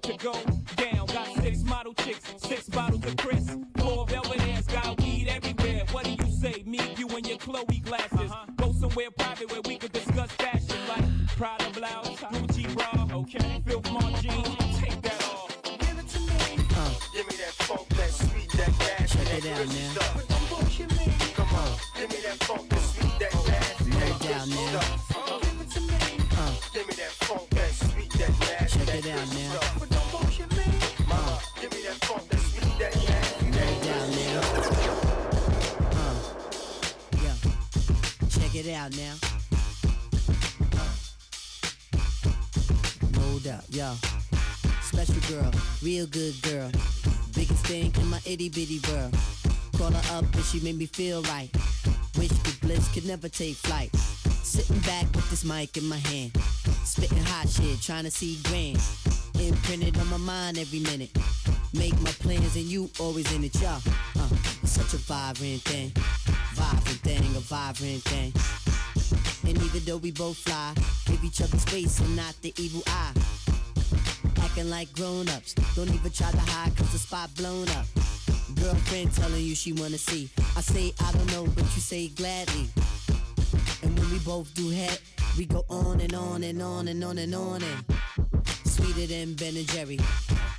out 38.89 38.97
now. 38.97 39.15
Hold 43.21 43.47
up, 43.47 43.65
yo. 43.71 43.95
Special 44.83 45.21
girl, 45.29 45.51
real 45.83 46.07
good 46.07 46.35
girl. 46.43 46.71
Biggest 47.35 47.67
thing 47.67 47.93
in 48.01 48.07
my 48.09 48.21
itty 48.25 48.49
bitty 48.49 48.81
world. 48.89 49.15
Call 49.77 49.91
her 49.91 50.17
up 50.17 50.25
and 50.35 50.45
she 50.45 50.61
made 50.61 50.77
me 50.77 50.87
feel 50.87 51.23
right. 51.23 51.51
Wish 52.17 52.29
the 52.29 52.57
bliss 52.67 52.93
could 52.93 53.07
never 53.07 53.29
take 53.29 53.57
flight. 53.57 53.95
Sitting 54.43 54.79
back 54.81 55.07
with 55.15 55.29
this 55.31 55.45
mic 55.45 55.77
in 55.77 55.87
my 55.87 55.97
hand. 55.97 56.33
Spitting 56.85 57.19
hot 57.19 57.49
shit, 57.49 57.81
trying 57.83 58.05
to 58.05 58.11
see 58.11 58.39
grand. 58.45 58.81
Imprinted 59.41 59.99
on 59.99 60.09
my 60.09 60.17
mind 60.17 60.59
every 60.59 60.81
minute. 60.81 61.11
Make 61.75 62.01
my 62.01 62.11
plans 62.11 62.57
and 62.57 62.65
you 62.65 62.89
always 62.99 63.31
in 63.35 63.45
it, 63.45 63.55
y'all. 63.61 63.83
Uh, 64.19 64.29
it's 64.63 64.73
such 64.73 64.95
a 64.95 64.97
vibrant 64.97 65.63
thing. 65.63 65.93
Vibrant 66.55 67.01
thing, 67.01 67.37
a 67.37 67.41
vibrant 67.41 68.03
thing. 68.03 68.33
And 69.49 69.57
even 69.63 69.83
though 69.87 69.97
we 69.97 70.11
both 70.11 70.37
fly, 70.37 70.75
give 71.07 71.25
each 71.25 71.41
other 71.41 71.57
space 71.57 72.01
and 72.01 72.15
not 72.15 72.35
the 72.43 72.53
evil 72.59 72.83
eye. 72.87 73.13
Acting 74.43 74.69
like 74.69 74.93
grown-ups, 74.93 75.55
don't 75.75 75.89
even 75.89 76.11
try 76.11 76.31
to 76.31 76.37
hide 76.37 76.77
cause 76.77 76.93
the 76.93 76.99
spot 76.99 77.31
blown 77.35 77.67
up. 77.71 77.87
Girlfriend 78.61 79.15
telling 79.15 79.43
you 79.43 79.55
she 79.55 79.73
wanna 79.73 79.97
see. 79.97 80.29
I 80.55 80.61
say 80.61 80.93
I 81.01 81.13
don't 81.13 81.33
know, 81.33 81.47
but 81.47 81.65
you 81.65 81.81
say 81.81 82.09
gladly. 82.09 82.69
And 83.83 83.99
when 83.99 84.11
we 84.11 84.19
both 84.19 84.53
do 84.55 84.69
head, 84.69 84.99
we 85.39 85.47
go 85.47 85.65
on 85.71 86.03
and 86.03 86.13
on 86.13 86.43
and 86.45 86.61
on 86.61 86.89
and 86.89 87.03
on 87.03 87.17
and 87.17 87.35
on 87.35 87.63
and 87.63 87.85
sweeter 88.65 89.07
than 89.07 89.33
Ben 89.33 89.57
and 89.57 89.67
Jerry. 89.69 89.99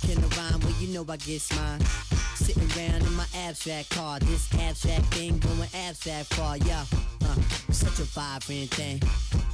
Can 0.00 0.18
I 0.18 0.26
rhyme? 0.36 0.60
Well, 0.60 0.74
you 0.80 0.88
know 0.88 1.06
I 1.08 1.16
get 1.16 1.48
mine. 1.54 2.09
Sitting 2.50 2.82
around 2.82 3.06
in 3.06 3.14
my 3.14 3.26
abstract 3.36 3.90
car, 3.90 4.18
this 4.18 4.52
abstract 4.58 5.14
thing 5.14 5.38
going 5.38 5.68
abstract 5.72 6.34
far, 6.34 6.56
yeah. 6.56 6.84
Uh, 7.24 7.36
such 7.70 8.00
a 8.00 8.02
vibrant 8.02 8.74
thing, 8.74 8.98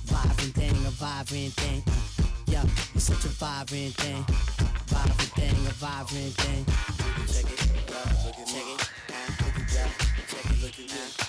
vibrant 0.07 0.55
thing, 0.55 0.71
a 0.71 0.91
vibrant 0.97 1.53
thing. 1.53 1.83
Uh, 1.87 2.25
yeah, 2.47 2.65
it's 2.95 3.05
such 3.05 3.23
a 3.27 3.29
vibrant 3.29 3.93
thing, 3.97 4.25
vibrant 4.87 5.33
thing, 5.37 5.67
a 5.67 5.75
vibrant 5.77 6.33
thing. 6.41 6.65
Check 7.27 7.53
it, 7.53 7.61
uh, 7.93 8.33
check 8.47 8.65
it, 8.65 8.91
uh, 9.11 9.35
yeah, 9.75 9.89
check 10.27 10.45
it, 10.47 10.63
look 10.63 10.73
at 10.73 10.79
me, 10.79 11.26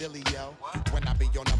dilly, 0.00 0.22
yo. 0.32 0.56
When 0.92 1.06
I 1.06 1.12
be 1.12 1.26
on 1.38 1.44
the 1.44 1.59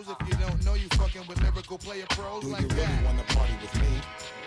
If 0.00 0.16
you 0.28 0.34
don't 0.40 0.64
know, 0.64 0.72
you 0.72 0.88
fucking 0.96 1.26
with 1.28 1.42
lyrical 1.42 1.76
player 1.76 2.06
pros 2.08 2.40
Do 2.40 2.48
like 2.48 2.62
you 2.62 2.68
really 2.68 2.80
that. 2.80 3.04
wanna 3.04 3.22
party 3.36 3.52
with 3.60 3.74
me? 3.82 4.00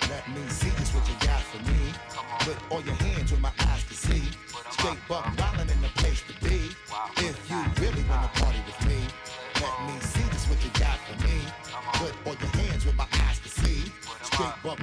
Let 0.09 0.27
me 0.33 0.41
see 0.49 0.71
just 0.81 0.95
what 0.95 1.05
you 1.07 1.13
got 1.21 1.41
for 1.45 1.61
me. 1.69 1.93
Put 2.39 2.57
all 2.71 2.81
your 2.81 2.95
hands 2.95 3.31
where 3.31 3.39
my 3.39 3.53
eyes 3.69 3.83
can 3.83 3.95
see. 3.95 4.23
Straight 4.71 4.97
buck 5.07 5.25
wildin' 5.37 5.69
in 5.69 5.81
the 5.81 5.93
place 6.01 6.23
to 6.25 6.33
be. 6.43 6.73
If 7.21 7.37
you 7.51 7.61
really 7.77 8.03
wanna 8.09 8.31
party 8.33 8.57
with 8.65 8.81
me, 8.89 8.97
let 9.61 9.75
me 9.85 9.93
see 10.01 10.25
just 10.33 10.49
what 10.49 10.57
you 10.65 10.71
got 10.73 10.97
for 11.05 11.21
me. 11.21 11.37
Put 12.01 12.13
all 12.25 12.33
your 12.33 12.53
hands 12.57 12.85
where 12.85 12.95
my 12.95 13.07
eyes 13.21 13.37
can 13.37 13.51
see. 13.51 13.91
Straight 14.23 14.57
buck 14.63 14.79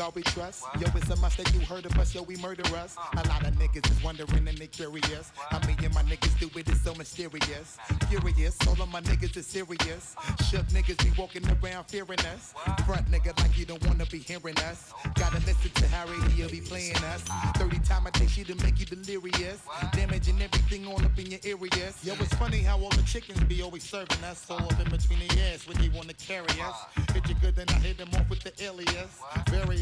all 0.00 0.12
we 0.14 0.22
trust. 0.22 0.64
Yo, 0.80 0.86
it's 0.94 1.10
a 1.10 1.16
must 1.16 1.36
that 1.36 1.52
you 1.54 1.60
heard 1.60 1.84
of 1.84 1.96
us, 1.98 2.14
yo, 2.14 2.22
we 2.22 2.36
murder 2.36 2.64
us. 2.76 2.96
A 3.12 3.28
lot 3.28 3.46
of 3.46 3.54
niggas 3.54 3.90
is 3.90 4.02
wondering 4.02 4.48
and 4.48 4.56
they 4.56 4.66
curious. 4.66 5.32
How 5.50 5.58
me 5.66 5.76
and 5.84 5.94
my 5.94 6.02
niggas 6.02 6.38
do 6.38 6.46
it, 6.58 6.68
it 6.68 6.68
is 6.70 6.80
so 6.82 6.94
mysterious. 6.94 7.76
Furious, 8.08 8.56
all 8.66 8.80
of 8.80 8.90
my 8.90 9.00
niggas 9.02 9.36
is 9.36 9.46
serious. 9.46 10.16
Shook 10.50 10.66
niggas 10.68 11.02
be 11.04 11.12
walking 11.20 11.42
around 11.46 11.84
fearing 11.84 12.20
us. 12.32 12.54
Front 12.86 13.10
nigga 13.10 13.38
like 13.40 13.58
you 13.58 13.66
don't 13.66 13.84
wanna 13.86 14.06
be 14.06 14.18
hearing 14.18 14.58
us. 14.60 14.92
Gotta 15.14 15.38
listen 15.40 15.70
to 15.74 15.86
Harry, 15.88 16.18
he'll 16.32 16.48
be 16.48 16.60
playing 16.60 16.96
us. 17.12 17.22
30 17.56 17.78
time 17.80 18.06
I 18.06 18.10
take 18.10 18.30
shit 18.30 18.46
to 18.46 18.54
make 18.64 18.80
you 18.80 18.86
delirious. 18.86 19.60
Damaging 19.92 20.40
everything 20.40 20.86
all 20.86 21.04
up 21.04 21.18
in 21.18 21.26
your 21.30 21.40
areas. 21.44 22.02
Yo, 22.02 22.14
it's 22.14 22.34
funny 22.34 22.58
how 22.58 22.78
all 22.78 22.90
the 22.90 23.02
chickens 23.02 23.40
be 23.44 23.62
always 23.62 23.84
serving 23.84 24.24
us. 24.24 24.48
All 24.50 24.58
up 24.58 24.80
in 24.80 24.90
between 24.90 25.20
the 25.20 25.40
ass 25.52 25.66
when 25.66 25.76
they 25.78 25.88
wanna 25.88 26.14
carry 26.14 26.48
us. 26.62 26.76
Hit 27.12 27.28
you 27.28 27.34
good, 27.40 27.56
then 27.56 27.68
I 27.68 27.74
hit 27.74 27.98
them 27.98 28.08
off 28.14 28.28
with 28.30 28.40
the 28.40 28.52
alias. 28.64 29.20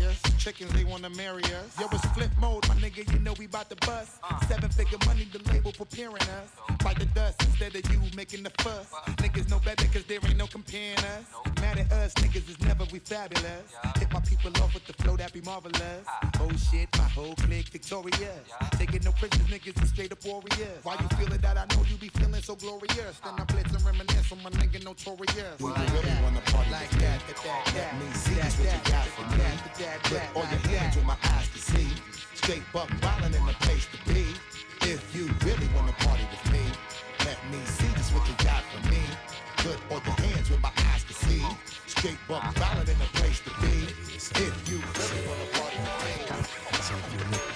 Various 0.09 0.38
chickens, 0.49 0.73
they 0.73 0.85
wanna 0.85 1.11
marry 1.11 1.43
us. 1.45 1.79
Yo, 1.79 1.87
it's 1.93 2.05
flip 2.12 2.31
mode, 2.41 2.66
my 2.69 2.75
nigga, 2.77 3.11
you 3.12 3.19
know 3.19 3.35
we 3.39 3.47
bout 3.47 3.69
to 3.69 3.77
bust. 3.87 4.12
Seven 4.49 4.70
figure 4.70 4.99
money, 5.07 5.29
the 5.33 5.41
label 5.53 5.73
preparing 5.73 6.23
us. 6.39 6.49
Fight 6.83 6.99
the 6.99 7.07
dust 7.07 7.43
instead 7.43 7.75
of 7.75 7.93
you 7.93 8.01
making 8.16 8.43
the 8.43 8.51
fuss. 8.62 8.87
Niggas 9.16 9.51
know 9.51 9.59
better 9.59 9.87
cause 9.93 10.05
there 10.05 10.20
ain't 10.25 10.37
no 10.39 10.47
comparing 10.47 10.97
us. 10.99 11.25
Mad 11.61 11.79
at 11.79 11.93
us, 11.93 12.15
niggas 12.15 12.49
is 12.49 12.61
never 12.62 12.85
we 12.93 12.99
fabulous. 12.99 13.65
Hit 13.99 14.11
my 14.12 14.20
people 14.20 14.51
off 14.62 14.73
with 14.73 14.87
the 14.87 14.95
flow 15.03 15.16
that 15.16 15.33
be 15.33 15.41
marvelous. 15.43 16.05
Oh 16.41 16.51
shit, 16.70 16.89
my 16.97 17.05
whole 17.05 17.35
clique 17.35 17.69
victorious. 17.69 18.41
Taking 18.79 19.03
no 19.05 19.12
prisoners, 19.12 19.49
niggas 19.49 19.83
is 19.83 19.91
straight 19.91 20.12
up 20.12 20.25
warriors. 20.25 20.81
Why 20.83 20.97
you 21.01 21.09
feeling 21.19 21.41
that? 21.41 21.59
I 21.59 21.66
know 21.75 21.83
you 21.91 21.97
be 21.97 22.09
feeling 22.09 22.43
so 22.43 22.55
glorious. 22.57 23.20
Then 23.23 23.35
I 23.37 23.45
blitz 23.45 23.75
and 23.75 23.85
reminisce 23.85 24.33
on 24.33 24.43
my 24.43 24.51
nigga 24.51 24.83
notorious. 24.85 25.59
Do 25.59 25.66
you 25.66 25.75
really 25.75 26.23
wanna 26.23 26.41
party 26.47 26.70
like 26.70 26.89
with 26.91 27.01
me? 27.01 27.05
that, 27.05 27.20
that, 27.27 27.37
that, 27.37 27.62
Let 27.66 27.75
that, 27.75 28.01
me 28.01 28.07
see 28.15 28.35
that, 28.35 28.45
just 28.45 28.59
what 28.59 28.66
that, 28.69 28.87
you 28.87 28.93
got 28.93 29.07
for 29.12 29.23
me. 29.29 29.37
that, 29.39 29.79
that, 29.79 30.03
Put 30.05 30.12
that, 30.15 30.35
all 30.39 30.44
your 30.47 30.62
like 30.62 30.70
hands 30.70 30.94
that. 30.94 31.05
where 31.05 31.16
my 31.19 31.19
eyes 31.35 31.48
can 31.51 31.60
see. 31.60 31.90
Straight 32.35 32.62
buck 32.73 32.89
wildin' 33.02 33.35
in 33.35 33.44
the 33.47 33.56
place 33.66 33.86
to 33.90 33.98
be. 34.06 34.24
If 34.86 35.02
you 35.15 35.27
really 35.44 35.69
wanna 35.74 35.93
party 36.06 36.24
with 36.31 36.52
me, 36.52 36.62
let 37.27 37.39
me 37.51 37.59
see 37.65 37.90
just 37.98 38.15
what 38.15 38.27
you 38.28 38.35
got 38.44 38.62
for 38.70 38.81
me. 38.89 39.02
Put 39.59 39.78
all 39.90 40.01
your 40.06 40.19
hands 40.27 40.48
where 40.51 40.60
my 40.60 40.73
eyes 40.90 41.02
can 41.02 41.16
see. 41.27 41.43
Straight 41.86 42.20
buck 42.28 42.43
wildin' 42.55 42.89
in 42.89 42.98
the 42.98 43.10
place 43.19 43.40
to 43.40 43.51
be. 43.60 43.74
If 44.47 44.55
you 44.70 44.78
really 44.78 45.20
wanna 45.27 45.48
party 45.59 45.78
with 45.82 47.31
me. 47.32 47.48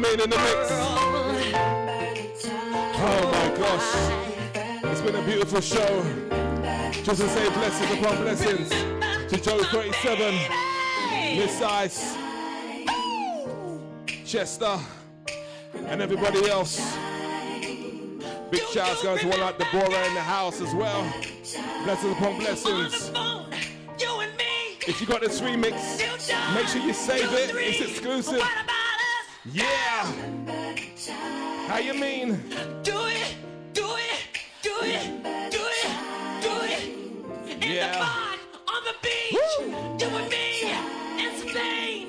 Mean 0.00 0.20
in 0.20 0.30
the 0.30 0.36
mix? 0.36 0.70
Oh 3.02 3.30
my 3.32 3.48
gosh. 3.58 3.90
It's 4.84 5.00
been 5.02 5.14
a 5.14 5.22
beautiful 5.22 5.60
show. 5.60 6.02
Just 7.02 7.20
to 7.20 7.28
say 7.28 7.48
blessings 7.50 8.00
upon 8.00 8.16
blessings 8.22 8.70
to 8.70 9.40
Joe 9.40 9.62
37, 9.62 10.34
Miss 11.36 11.60
Ice, 11.60 12.16
Chester, 14.24 14.78
and 15.74 16.00
everybody 16.00 16.48
else. 16.48 16.96
Big 18.50 18.62
shouts 18.72 19.02
going 19.02 19.18
to 19.18 19.28
one 19.28 19.40
like 19.40 19.58
Deborah 19.58 20.06
in 20.06 20.14
the 20.14 20.20
house 20.20 20.62
as 20.62 20.74
well. 20.74 21.02
Blessings 21.84 22.12
upon 22.12 22.38
blessings. 22.38 23.10
If 24.88 25.00
you 25.00 25.06
got 25.06 25.20
this 25.20 25.42
remix, 25.42 25.98
make 26.54 26.68
sure 26.68 26.80
you 26.80 26.94
save 26.94 27.32
it. 27.32 27.54
It's 27.54 27.80
exclusive. 27.80 28.42
Yeah. 29.52 29.79
How 30.00 31.78
you 31.78 31.92
mean? 31.92 32.40
Do 32.82 33.04
it, 33.04 33.36
do 33.74 33.84
it, 33.96 34.40
do 34.62 34.72
it, 34.80 35.22
do 35.50 35.60
it, 35.60 36.40
do 36.40 36.54
it. 36.62 37.52
In 37.52 37.60
the 37.60 37.66
Yeah. 37.66 37.98
bar, 37.98 38.34
on 38.74 38.84
the 38.84 38.94
beach, 39.02 39.36
you 40.00 40.16
and 40.16 40.30
me 40.30 40.72
in 41.22 41.48
Spain. 41.48 42.08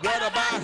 What 0.00 0.22
about? 0.22 0.62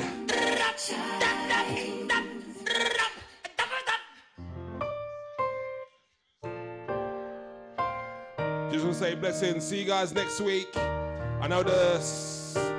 Just 8.71 8.85
want 8.85 8.95
to 8.97 9.01
say 9.01 9.15
blessings. 9.15 9.65
See 9.65 9.81
you 9.81 9.85
guys 9.87 10.15
next 10.15 10.41
week. 10.41 10.75
I 10.77 11.47
know 11.47 11.63
the 11.63 12.01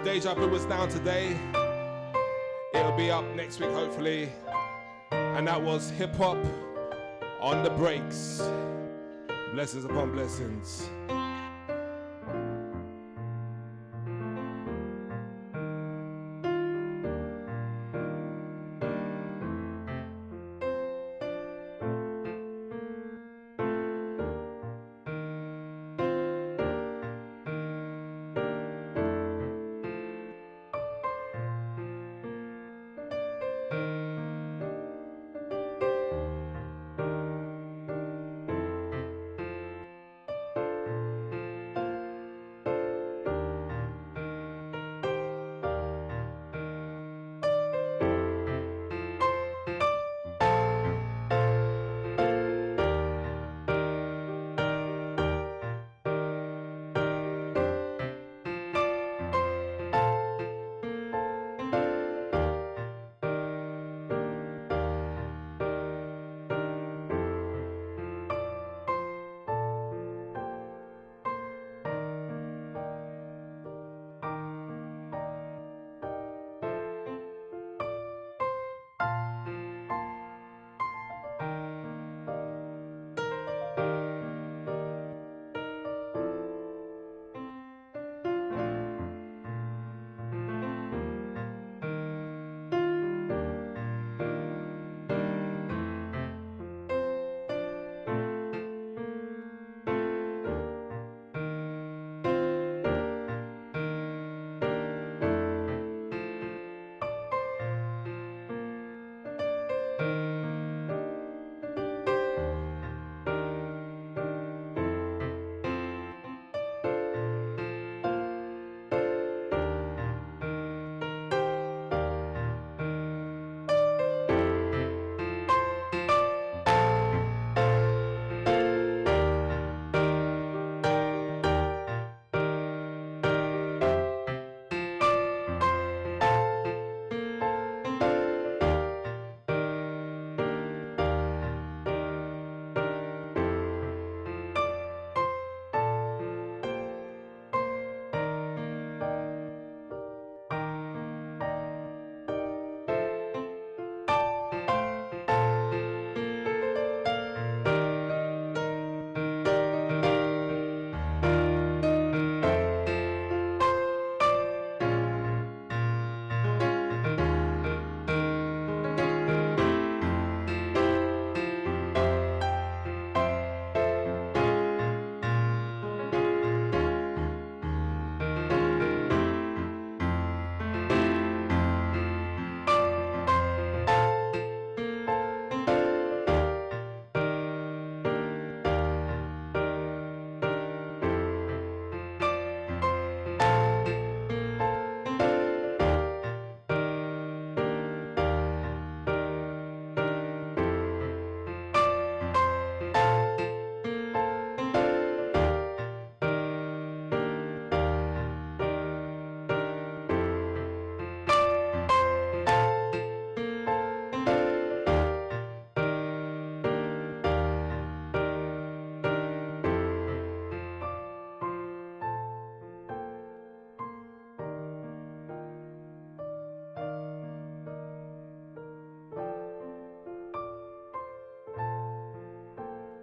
Deja 0.04 0.34
Vu 0.34 0.48
was 0.50 0.66
down 0.66 0.90
today. 0.90 1.38
It'll 2.74 2.92
be 2.98 3.12
up 3.12 3.24
next 3.36 3.60
week, 3.60 3.70
hopefully. 3.72 4.30
And 5.12 5.48
that 5.48 5.62
was 5.62 5.90
hip 5.92 6.16
hop 6.16 6.38
on 7.40 7.64
the 7.64 7.70
breaks. 7.70 8.42
Blessings 9.54 9.86
upon 9.86 10.12
blessings. 10.12 10.90